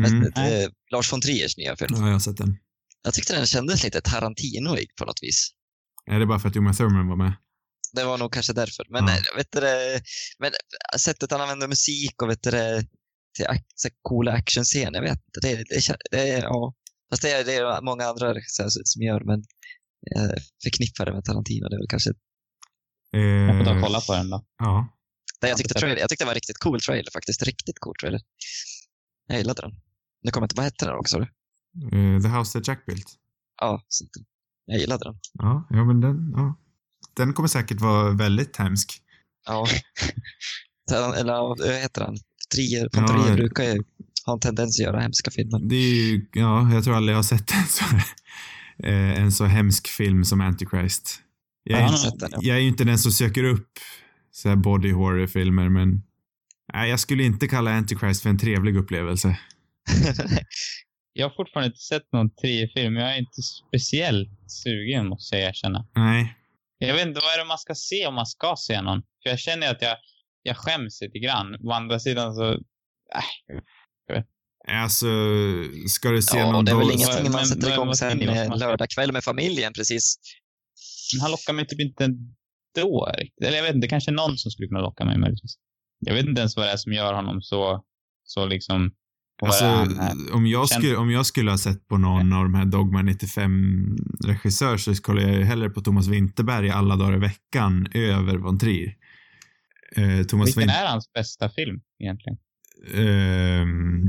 Mm. 0.00 0.18
Med, 0.20 0.32
Nej. 0.36 0.62
eh, 0.64 0.68
Lars 0.92 1.12
von 1.12 1.20
Triers 1.20 1.56
nya 1.56 1.76
film. 1.76 1.94
Har 2.02 2.10
jag 2.10 2.22
sett 2.22 2.36
den. 2.36 2.56
Jag 3.02 3.14
tyckte 3.14 3.34
den 3.36 3.46
kändes 3.46 3.84
lite 3.84 4.00
Tarantinoig 4.00 4.86
på 4.98 5.04
något 5.04 5.18
vis. 5.22 5.50
Är 6.10 6.18
det 6.18 6.26
bara 6.26 6.38
för 6.38 6.48
att 6.48 6.56
Uma 6.56 6.74
Thurman 6.74 7.08
var 7.08 7.16
med? 7.16 7.32
Det 7.92 8.04
var 8.04 8.18
nog 8.18 8.32
kanske 8.32 8.52
därför. 8.52 8.86
Men, 8.90 9.04
Ja. 9.06 9.12
eh, 9.14 9.36
vet 9.36 9.52
du, 9.52 9.60
det, 9.60 10.02
men 10.38 10.52
eh, 10.52 10.96
sättet 10.98 11.30
han 11.30 11.40
använder 11.40 11.68
musik 11.68 12.22
och 12.22 12.28
vet 12.30 12.42
du, 12.42 12.50
det, 12.50 12.86
till 13.36 13.46
så 13.74 13.88
coola 14.02 14.32
actionscener, 14.32 14.92
jag 14.92 15.02
vet 15.02 15.10
inte. 15.26 15.40
Det, 15.42 15.54
det, 15.56 15.96
det, 16.10 16.30
är- 16.30 16.42
ja, 16.42 16.74
Fast 17.10 17.22
det 17.22 17.30
är, 17.30 17.44
det 17.44 17.54
är 17.54 17.82
många 17.82 18.04
andra 18.04 18.34
som 18.84 19.02
gör, 19.02 19.20
men 19.24 19.44
jag 20.00 20.30
förknippar 20.64 21.06
det 21.06 21.12
med 21.12 21.24
Tarantino. 21.24 21.68
Det 21.68 21.76
är 21.76 21.78
väl 21.78 21.88
kanske 21.88 22.10
Jag 23.10 23.58
får 23.58 23.64
ta 23.64 23.70
och 23.70 23.76
Eh, 23.76 23.82
kolla 23.82 24.00
på 24.00 24.12
den 24.14 24.30
då. 24.30 24.44
Ja. 24.58 24.92
Nej, 25.42 25.48
jag, 25.50 25.58
tyckte 25.58 25.74
trailer, 25.74 25.96
jag 26.00 26.08
tyckte 26.08 26.24
det 26.24 26.26
var 26.26 26.32
en 26.32 26.34
riktigt 26.34 26.58
cool 26.58 26.80
trailer 26.80 27.10
faktiskt. 27.12 27.42
Riktigt 27.42 27.78
cool 27.80 27.94
trailer. 28.00 28.20
Jag 29.26 29.38
gillade 29.38 29.62
den. 29.62 29.72
Nu 30.22 30.30
kommer 30.30 30.44
inte, 30.44 30.56
vad 30.56 30.64
hette 30.64 30.84
den 30.86 30.94
också? 30.94 31.18
Eh, 31.20 32.22
The 32.22 32.28
House 32.28 32.52
That 32.58 32.68
Jack 32.68 32.86
Built. 32.86 33.06
Ja, 33.60 33.82
jag 34.66 34.80
gillade 34.80 35.04
den. 35.04 35.18
Ja, 35.32 35.66
ja 35.70 35.84
men 35.84 36.00
den, 36.00 36.32
ja. 36.36 36.58
Den 37.16 37.32
kommer 37.32 37.48
säkert 37.48 37.80
vara 37.80 38.10
väldigt 38.10 38.56
hemsk. 38.56 39.02
Ja. 39.46 39.66
Eller 41.16 41.32
vad 41.32 41.66
heter 41.66 42.02
han? 42.02 42.16
Trier, 42.54 42.88
Pontorier 42.88 43.28
Ja. 43.28 43.34
brukar 43.34 43.64
ju 43.64 43.82
ha 44.26 44.32
en 44.32 44.40
tendens 44.40 44.80
att 44.80 44.84
göra 44.84 45.00
hemska 45.00 45.30
filmer. 45.30 45.58
Det 45.68 45.76
är 45.76 45.94
ju, 45.94 46.26
ja, 46.32 46.72
jag 46.72 46.84
tror 46.84 46.96
aldrig 46.96 47.12
jag 47.12 47.18
har 47.18 47.22
sett 47.22 47.50
en 47.54 47.66
så, 47.66 47.84
eh, 48.84 49.20
en 49.22 49.32
så 49.32 49.44
hemsk 49.44 49.88
film 49.88 50.24
som 50.24 50.40
Antichrist. 50.40 51.20
Jag 51.64 51.78
är, 51.80 51.82
Jag 51.82 52.12
inte- 52.14 52.28
jag 52.40 52.56
är 52.56 52.60
ju 52.60 52.68
inte 52.68 52.84
den 52.84 52.98
som 52.98 53.12
söker 53.12 53.44
upp 53.44 53.68
så 54.30 54.48
här 54.48 54.56
body 54.56 54.92
horror-filmer, 54.92 55.68
men 55.68 56.02
nej, 56.72 56.90
jag 56.90 57.00
skulle 57.00 57.22
inte 57.24 57.48
kalla 57.48 57.70
Antichrist 57.70 58.22
för 58.22 58.30
en 58.30 58.38
trevlig 58.38 58.76
upplevelse. 58.76 59.38
Jag 61.18 61.28
har 61.28 61.36
fortfarande 61.36 61.66
inte 61.66 61.78
sett 61.80 62.12
någon 62.12 62.30
Trier-film, 62.30 62.94
men 62.94 63.02
jag 63.02 63.12
är 63.14 63.18
inte 63.18 63.42
speciellt 63.42 64.28
sugen 64.50 65.06
måste 65.08 65.36
jag 65.36 65.48
erkänna. 65.48 65.86
Nej. 65.94 66.36
Jag 66.78 66.94
vet 66.94 67.06
inte, 67.06 67.20
vad 67.20 67.34
är 67.34 67.38
det 67.38 67.44
man 67.48 67.58
ska 67.58 67.74
se 67.74 68.06
om 68.06 68.14
man 68.14 68.26
ska 68.26 68.54
se 68.58 68.82
någon? 68.82 69.02
För 69.22 69.30
jag 69.30 69.38
känner 69.38 69.70
att 69.70 69.82
jag, 69.82 69.96
jag 70.42 70.56
skäms 70.56 71.00
lite 71.00 71.18
grann. 71.18 71.56
Å 71.60 71.72
andra 71.72 71.98
sidan 72.00 72.34
så... 72.34 72.52
Äh, 72.52 74.22
Alltså, 74.68 75.06
ska 75.88 76.10
du 76.10 76.22
se 76.22 76.38
ja, 76.38 76.52
någon 76.52 76.64
det 76.64 76.70
är 76.70 76.76
väl 76.76 76.86
då- 76.86 76.92
ingenting 76.92 77.22
men- 77.22 77.32
man 77.32 77.46
sätter 77.46 77.62
men- 77.68 77.72
igång 77.72 77.94
sen 77.94 78.22
en 78.28 78.58
lördagkväll 78.58 79.12
med 79.12 79.24
familjen 79.24 79.72
precis. 79.72 80.16
men 81.14 81.20
han 81.22 81.30
lockar 81.30 81.52
mig 81.52 81.66
typ 81.66 81.80
inte 81.80 82.04
ändå. 82.04 83.08
Eller 83.44 83.56
jag 83.56 83.62
vet 83.64 83.74
inte, 83.74 83.88
kanske 83.88 84.10
någon 84.10 84.38
som 84.38 84.50
skulle 84.50 84.68
kunna 84.68 84.80
locka 84.80 85.04
mig 85.04 85.18
möjligtvis. 85.18 85.54
Jag 85.98 86.14
vet 86.14 86.26
inte 86.26 86.40
ens 86.40 86.56
vad 86.56 86.66
det 86.66 86.72
är 86.72 86.76
som 86.76 86.92
gör 86.92 87.12
honom 87.14 87.42
så, 87.42 87.84
så 88.24 88.46
liksom... 88.46 88.90
Alltså, 89.42 89.64
är 89.64 90.34
om 90.34 90.46
jag, 90.46 90.68
skulle, 90.68 90.96
om 90.96 91.10
jag 91.10 91.26
skulle 91.26 91.50
ha 91.50 91.58
sett 91.58 91.88
på 91.88 91.98
någon 91.98 92.32
av 92.32 92.42
de 92.42 92.54
här 92.54 92.64
Dogma 92.64 93.02
95-regissör 93.02 94.76
så 94.76 94.94
kollar 95.02 95.22
jag 95.22 95.32
ju 95.34 95.42
hellre 95.44 95.70
på 95.70 95.80
Thomas 95.80 96.06
Winterberg 96.06 96.70
alla 96.70 96.96
dagar 96.96 97.16
i 97.16 97.18
veckan 97.20 97.88
över 97.94 98.36
Von 98.36 98.58
Trier. 98.58 98.94
Eh, 99.96 100.22
Thomas 100.26 100.46
Vilken 100.48 100.62
Win- 100.62 100.70
är 100.70 100.86
hans 100.86 101.12
bästa 101.12 101.48
film 101.48 101.80
egentligen? 102.02 102.38
Ehm, 102.94 104.08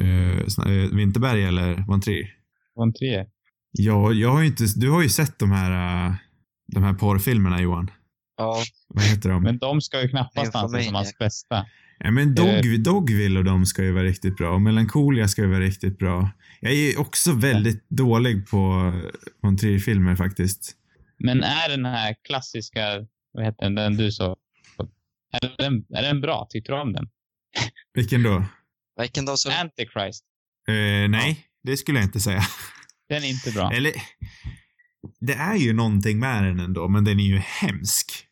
eh, 0.00 0.38
eh, 0.38 0.90
Winterberg 0.92 1.44
eller 1.44 1.84
Von 1.86 2.00
Trier? 2.00 2.34
Von 2.74 2.92
Trier? 2.92 3.26
Ja, 3.72 4.12
jag 4.12 4.30
har 4.30 4.40
ju 4.40 4.46
inte, 4.46 4.64
du 4.76 4.90
har 4.90 5.02
ju 5.02 5.08
sett 5.08 5.38
de 5.38 5.52
här, 5.52 6.06
eh, 6.06 6.14
de 6.66 6.82
här 6.82 6.94
porrfilmerna 6.94 7.60
Johan. 7.60 7.90
Ja, 8.36 8.62
Vad 8.88 9.04
heter 9.04 9.30
de? 9.30 9.42
Men 9.42 9.58
de 9.58 9.80
ska 9.80 10.02
ju 10.02 10.08
knappast 10.08 10.54
anses 10.54 10.86
som 10.86 10.94
hans 10.94 11.18
bästa. 11.18 11.66
Ja, 11.98 12.10
men 12.10 12.34
Dog, 12.34 12.82
Dogville 12.82 13.38
och 13.38 13.44
de 13.44 13.66
ska 13.66 13.82
ju 13.84 13.92
vara 13.92 14.04
riktigt 14.04 14.36
bra. 14.36 14.58
Melancholia 14.58 15.28
ska 15.28 15.42
ju 15.42 15.48
vara 15.48 15.60
riktigt 15.60 15.98
bra. 15.98 16.30
Jag 16.60 16.72
är 16.72 16.76
ju 16.76 16.96
också 16.96 17.32
väldigt 17.32 17.88
dålig 17.88 18.48
på 18.48 18.92
Von 19.42 19.56
Trier-filmer 19.56 20.16
faktiskt. 20.16 20.76
Men 21.18 21.42
är 21.42 21.68
den 21.68 21.84
här 21.84 22.14
klassiska, 22.28 23.06
vad 23.32 23.44
heter 23.44 23.64
den, 23.64 23.74
den 23.74 23.96
du 23.96 24.12
sa? 24.12 24.36
Är 25.32 25.54
den, 25.58 25.84
är 25.94 26.02
den 26.02 26.20
bra? 26.20 26.46
Tyckte 26.50 26.72
du 26.72 26.80
om 26.80 26.92
den? 26.92 27.08
Vilken 27.94 28.22
då? 28.22 28.44
vilken 29.00 29.24
dag 29.24 29.38
så? 29.38 29.50
Antichrist. 29.50 30.24
Eh, 30.68 31.08
nej, 31.08 31.46
det 31.62 31.76
skulle 31.76 31.98
jag 31.98 32.06
inte 32.06 32.20
säga. 32.20 32.42
Den 33.08 33.24
är 33.24 33.28
inte 33.28 33.50
bra. 33.50 33.72
Eller, 33.72 33.92
det 35.20 35.34
är 35.34 35.54
ju 35.54 35.72
någonting 35.72 36.18
med 36.18 36.44
den 36.44 36.60
ändå, 36.60 36.88
men 36.88 37.04
den 37.04 37.20
är 37.20 37.24
ju 37.24 37.38
hemsk. 37.38 38.26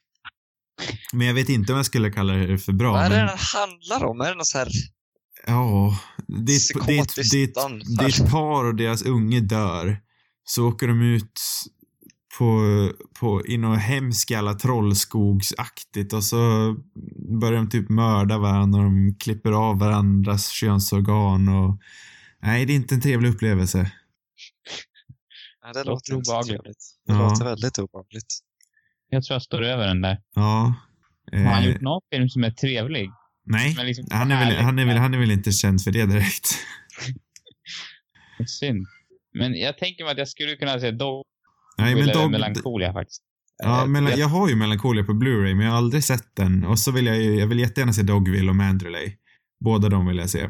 Men 1.13 1.27
jag 1.27 1.35
vet 1.35 1.49
inte 1.49 1.73
om 1.73 1.77
jag 1.77 1.87
skulle 1.87 2.11
kalla 2.11 2.33
det 2.33 2.59
för 2.59 2.73
bra. 2.73 2.93
Vad 2.93 3.05
är 3.05 3.11
det 3.11 3.17
men, 3.17 3.27
den 3.27 3.39
handlar 3.39 4.05
om? 4.05 4.21
Är 4.21 4.29
det 4.29 4.35
något 4.35 4.47
så 4.47 4.59
här... 4.59 4.69
Ja, 5.47 5.99
det 6.27 6.53
är 6.53 8.09
ett 8.09 8.31
par 8.31 8.65
och 8.65 8.75
deras 8.75 9.03
unge 9.03 9.41
dör. 9.41 10.01
Så 10.45 10.69
åker 10.69 10.89
de 10.89 11.03
ut 11.03 11.41
på, 12.39 12.61
på, 13.21 13.47
i 13.47 13.57
något 13.59 13.79
hemskt 13.79 14.31
jävla 14.31 14.55
trollskogsaktigt 14.55 16.13
och 16.13 16.25
så 16.25 16.37
börjar 17.41 17.57
de 17.59 17.69
typ 17.71 17.89
mörda 17.89 18.39
varandra 18.39 18.79
och 18.79 18.85
de 18.85 19.17
klipper 19.21 19.53
av 19.53 19.79
varandras 19.79 20.49
könsorgan 20.49 21.49
och 21.49 21.79
nej, 22.43 22.67
det 22.67 22.73
är 22.73 22.75
inte 22.75 22.95
en 22.95 23.01
trevlig 23.01 23.29
upplevelse. 23.29 23.93
Ja, 25.63 25.73
det 25.73 25.85
Låter 25.85 26.15
obehagligt. 26.15 26.63
Det 27.07 27.13
Ja. 27.13 27.29
låter 27.29 27.45
väldigt 27.45 27.79
obehagligt. 27.79 28.39
Jag 29.09 29.25
tror 29.25 29.35
jag 29.35 29.43
står 29.43 29.63
över 29.63 29.87
den 29.87 30.01
där. 30.01 30.19
Ja. 30.35 30.75
Har 31.33 31.39
han 31.39 31.63
Eh, 31.63 31.69
gjort 31.71 31.81
någon 31.81 32.01
film 32.13 32.29
som 32.29 32.45
är 32.45 32.51
trevlig? 32.51 33.11
nej, 33.45 33.75
Men 33.77 33.87
liksom 33.87 34.05
han 34.11 34.31
är, 34.33 34.45
väl, 34.45 34.57
han, 34.65 34.79
är 34.79 34.85
väl, 34.87 34.97
han 34.97 35.15
är 35.15 35.19
väl 35.19 35.31
inte 35.31 35.53
känd 35.53 35.83
för 35.83 35.91
det 35.91 36.07
direkt. 36.07 36.49
Synd. 38.47 38.87
Men 39.35 39.55
jag 39.55 39.79
tänker 39.79 40.05
mig 40.05 40.13
att 40.13 40.19
jag 40.19 40.29
skulle 40.29 40.57
kunna 40.57 40.81
se 40.81 40.91
Dog 40.91 41.25
Nej, 41.83 41.95
men 41.95 42.07
Dog, 42.15 42.31
Melancholia 42.31 42.93
faktiskt. 42.93 43.23
Ja, 43.63 43.83
Eh, 43.83 43.87
men 43.87 44.07
jag- 44.19 44.29
har 44.29 44.49
ju 44.49 44.55
Melancholia 44.57 45.05
på 45.05 45.13
Blu-ray, 45.13 45.55
men 45.55 45.67
jag 45.67 45.73
har 45.73 45.79
aldrig 45.79 46.05
sett 46.05 46.37
den. 46.37 46.65
Och 46.65 46.79
så 46.79 46.91
vill 46.91 47.07
jag 47.07 47.17
ju, 47.23 47.35
jag 47.39 47.47
vill 47.47 47.59
jättegärna 47.59 47.93
se 47.93 48.03
Dogville 48.03 48.51
och 48.51 48.57
Mandrelay. 48.57 49.17
Båda 49.65 49.89
de 49.89 50.07
vill 50.07 50.17
jag 50.17 50.31
se. 50.31 50.49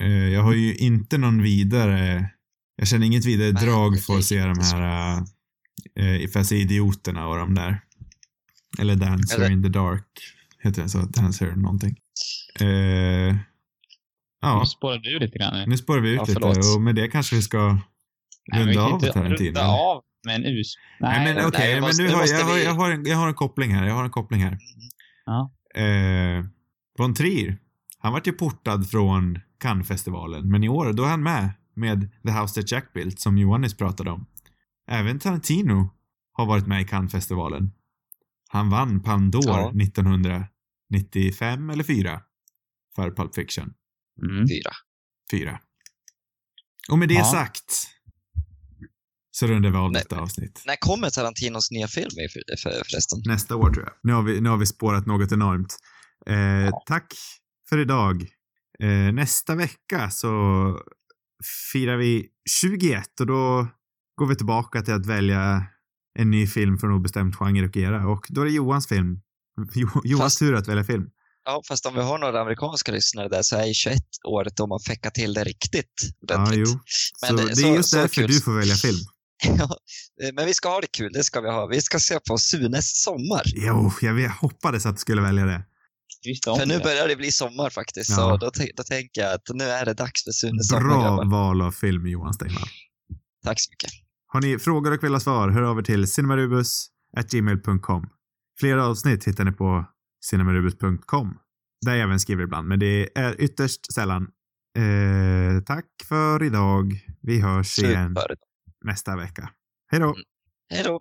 Eh, 0.00 0.06
jag 0.28 0.42
har 0.42 0.52
ju 0.54 0.74
inte 0.76 1.18
någon 1.18 1.42
vidare, 1.42 2.30
jag 2.76 2.88
känner 2.88 3.06
inget 3.06 3.24
vidare 3.24 3.52
Nej, 3.52 3.64
drag 3.64 4.00
för 4.00 4.18
att 4.18 4.24
se 4.24 4.40
de 4.44 4.58
här, 4.58 5.16
uh, 6.00 6.28
för 6.28 6.40
att 6.40 6.46
se 6.46 6.56
Idioterna 6.56 7.28
och 7.28 7.36
de 7.36 7.54
där. 7.54 7.80
Eller 8.78 8.94
Dancer 8.96 9.36
Eller- 9.36 9.50
in 9.52 9.62
the 9.62 9.68
Dark, 9.68 10.06
heter 10.62 10.80
den 10.80 10.88
så? 10.90 10.98
Dancer 10.98 11.56
någonting. 11.56 11.96
Eh, 12.60 13.36
ja, 14.42 14.58
Nu 14.60 14.66
spårar 14.66 14.98
du 14.98 15.18
lite 15.18 15.38
grann 15.38 15.54
nu. 15.54 15.66
nu 15.66 15.76
spårar 15.76 16.00
vi 16.00 16.10
ut 16.10 16.20
Ja, 16.28 16.48
lite 16.50 16.68
och 16.76 16.82
med 16.82 16.94
det 16.94 17.08
kanske 17.08 17.36
vi 17.36 17.42
ska 17.42 17.78
Nej, 18.52 18.60
runda 18.60 18.72
kan 18.74 18.92
av 18.92 19.00
Tarantino. 19.00 19.46
Runda 19.46 19.66
av 19.68 20.02
med 20.26 20.34
en 20.36 20.44
us. 20.44 20.74
Nej, 21.00 21.24
men 21.24 21.34
nej, 21.36 21.46
okej, 21.46 21.74
men 21.74 21.80
måste- 21.82 22.02
nu 22.02 22.08
det 22.08 22.14
har 22.14 22.26
jag, 22.26 22.38
jag, 22.40 22.44
har, 22.46 22.54
vi- 22.54 22.64
jag, 22.64 22.72
har 22.74 22.90
en, 22.90 23.04
jag 23.06 23.16
har 23.16 23.28
en 23.28 23.34
koppling 23.34 23.74
här. 23.74 23.86
Jag 23.86 23.94
har 23.94 24.04
en 24.04 24.10
koppling 24.10 24.40
här. 24.42 24.58
Ja. 25.26 25.52
Eh, 25.82 26.44
Von 26.98 27.14
Trier, 27.14 27.58
han 27.98 28.12
vart 28.12 28.26
ju 28.26 28.32
portad 28.32 28.90
från 28.90 29.38
Cannes-festivalen, 29.60 30.50
men 30.50 30.64
i 30.64 30.68
år, 30.68 30.92
då 30.92 31.04
är 31.04 31.08
han 31.08 31.22
med 31.22 31.50
med 31.74 32.10
The 32.26 32.32
House 32.32 32.60
That 32.60 32.70
Jack 32.72 32.92
Built, 32.92 33.20
som 33.20 33.38
Johan 33.38 33.60
nyss 33.60 33.76
pratade 33.76 34.10
om. 34.10 34.26
Även 34.90 35.18
Tarantino 35.18 35.90
har 36.32 36.46
varit 36.46 36.66
med 36.66 36.82
i 36.82 36.84
Cannes-festivalen. 36.84 37.72
Han 38.48 38.70
vann 38.70 39.02
Palme 39.02 39.30
d'Or 39.30 39.46
Ja. 39.46 39.72
1995 39.82 41.70
eller 41.70 41.84
4 41.84 42.20
för 42.96 43.10
Pulp 43.10 43.34
Fiction. 43.34 43.72
Mm. 44.22 44.48
Fyra. 44.48 44.70
4. 45.30 45.60
Och 46.90 46.98
med 46.98 47.08
det 47.08 47.14
Ja. 47.14 47.24
sagt 47.24 47.88
så 49.38 49.46
rundar 49.46 49.70
vi 49.70 49.76
av 49.76 49.92
Nej. 49.92 50.02
detta 50.02 50.20
avsnitt. 50.20 50.62
När 50.66 50.76
kommer 50.76 51.10
Tarantinos 51.10 51.70
nya 51.70 51.88
film 51.88 52.10
i 52.18 52.28
för, 52.28 52.42
för, 52.62 52.82
förresten? 52.90 53.22
Nästa 53.26 53.56
år 53.56 53.70
tror 53.70 53.84
jag. 53.84 53.92
Nu 54.02 54.12
har 54.12 54.22
vi, 54.22 54.40
nu 54.40 54.48
har 54.48 54.56
vi 54.56 54.66
spårat 54.66 55.06
något 55.06 55.32
enormt. 55.32 55.76
Eh, 56.26 56.70
Tack 56.86 57.12
för 57.68 57.78
idag. 57.78 58.22
Eh, 58.82 59.12
nästa 59.12 59.54
vecka 59.54 60.10
så 60.10 60.32
firar 61.72 61.96
vi 61.96 62.26
21 62.60 63.20
och 63.20 63.26
då 63.26 63.66
går 64.18 64.26
vi 64.26 64.36
tillbaka 64.36 64.82
till 64.82 64.94
att 64.94 65.06
välja 65.06 65.66
en 66.18 66.30
ny 66.30 66.46
film 66.46 66.78
från 66.78 66.92
obestämd 66.92 67.36
genre 67.36 67.66
och 67.68 67.76
era 67.76 68.06
och 68.08 68.26
då 68.28 68.40
är 68.40 68.44
det 68.44 68.50
Johans 68.52 68.86
film. 68.88 69.20
Jo, 69.74 69.88
Johans 70.04 70.22
Fast- 70.24 70.38
tur 70.38 70.54
att 70.54 70.68
välja 70.68 70.84
film. 70.84 71.06
Ja, 71.44 71.62
fast 71.68 71.86
om 71.86 71.94
vi 71.94 72.00
har 72.00 72.18
några 72.18 72.40
amerikanska 72.40 72.92
lyssnare 72.92 73.28
där 73.28 73.42
så 73.42 73.56
är 73.56 73.64
ju 73.66 73.74
21 73.74 73.98
året 74.24 74.56
då 74.56 74.66
man 74.66 74.80
fäckar 74.80 75.10
till 75.10 75.34
det 75.34 75.44
riktigt 75.44 75.92
Ja, 76.20 76.34
ordentligt. 76.34 76.68
jo. 76.68 76.78
Så 76.86 77.26
Men 77.26 77.36
det- 77.36 77.42
det 77.44 77.50
är 77.50 77.54
så- 77.54 77.74
just 77.74 77.90
så 77.90 77.96
därför 77.96 78.28
du 78.28 78.40
får 78.40 78.52
välja 78.58 78.74
film. 78.74 78.98
Eh, 80.22 80.30
men 80.34 80.46
vi 80.46 80.54
ska 80.54 80.68
ha 80.68 80.80
det 80.80 80.86
kul, 80.86 81.12
det 81.12 81.24
ska 81.24 81.40
vi 81.40 81.48
ha. 81.48 81.66
Vi 81.66 81.80
ska 81.80 81.98
se 81.98 82.18
på 82.28 82.38
Sunes 82.38 83.02
sommar. 83.02 83.42
Jo, 83.44 83.90
jag 84.00 84.28
hoppades 84.30 84.86
att 84.86 84.94
du 84.96 85.00
skulle 85.00 85.22
välja 85.22 85.44
det. 85.44 85.64
För 86.44 86.66
nu 86.66 86.74
det. 86.78 86.84
börjar 86.84 87.08
det 87.08 87.16
bli 87.16 87.32
sommar 87.32 87.70
faktiskt, 87.70 88.10
Ja. 88.10 88.16
så 88.16 88.36
då, 88.36 88.50
då 88.76 88.82
tänker 88.82 89.20
jag 89.20 89.32
att 89.34 89.42
nu 89.54 89.64
är 89.64 89.84
det 89.84 89.94
dags 89.94 90.24
för 90.24 90.30
Sunes 90.30 90.68
sommar. 90.68 90.82
Bra 90.88 91.02
grabbar. 91.02 91.24
val 91.30 91.62
av 91.62 91.72
film, 91.72 92.06
Johan 92.06 92.34
Stengvall. 92.34 92.68
Tack 93.44 93.60
så 93.60 93.70
mycket. 93.72 93.90
Har 94.26 94.40
ni 94.40 94.58
frågor 94.58 94.92
och 94.92 95.04
vill 95.04 95.12
ha 95.12 95.20
svar, 95.20 95.48
hör 95.48 95.62
av 95.62 95.78
er 95.78 95.82
till 95.82 96.12
cinemarubus.gmail.com. 96.12 98.06
Flera 98.60 98.86
avsnitt 98.86 99.24
hittar 99.28 99.44
ni 99.44 99.52
på 99.52 99.84
cinemarubus.com. 100.24 101.34
Där 101.86 101.94
jag 101.94 102.02
även 102.02 102.20
skriver 102.20 102.44
ibland, 102.44 102.68
men 102.68 102.78
det 102.78 103.18
är 103.18 103.40
ytterst 103.40 103.92
sällan. 103.94 104.22
Eh, 104.78 105.60
tack 105.66 105.84
för 106.08 106.42
idag. 106.42 107.00
Vi 107.22 107.40
hörs 107.40 107.78
igen 107.78 108.14
Super 108.16 108.36
nästa 108.86 109.16
vecka. 109.16 109.50
Hej 109.90 110.00
då! 110.00 110.06
Mm. 110.06 110.22
Hej 110.70 110.82
då. 110.84 111.00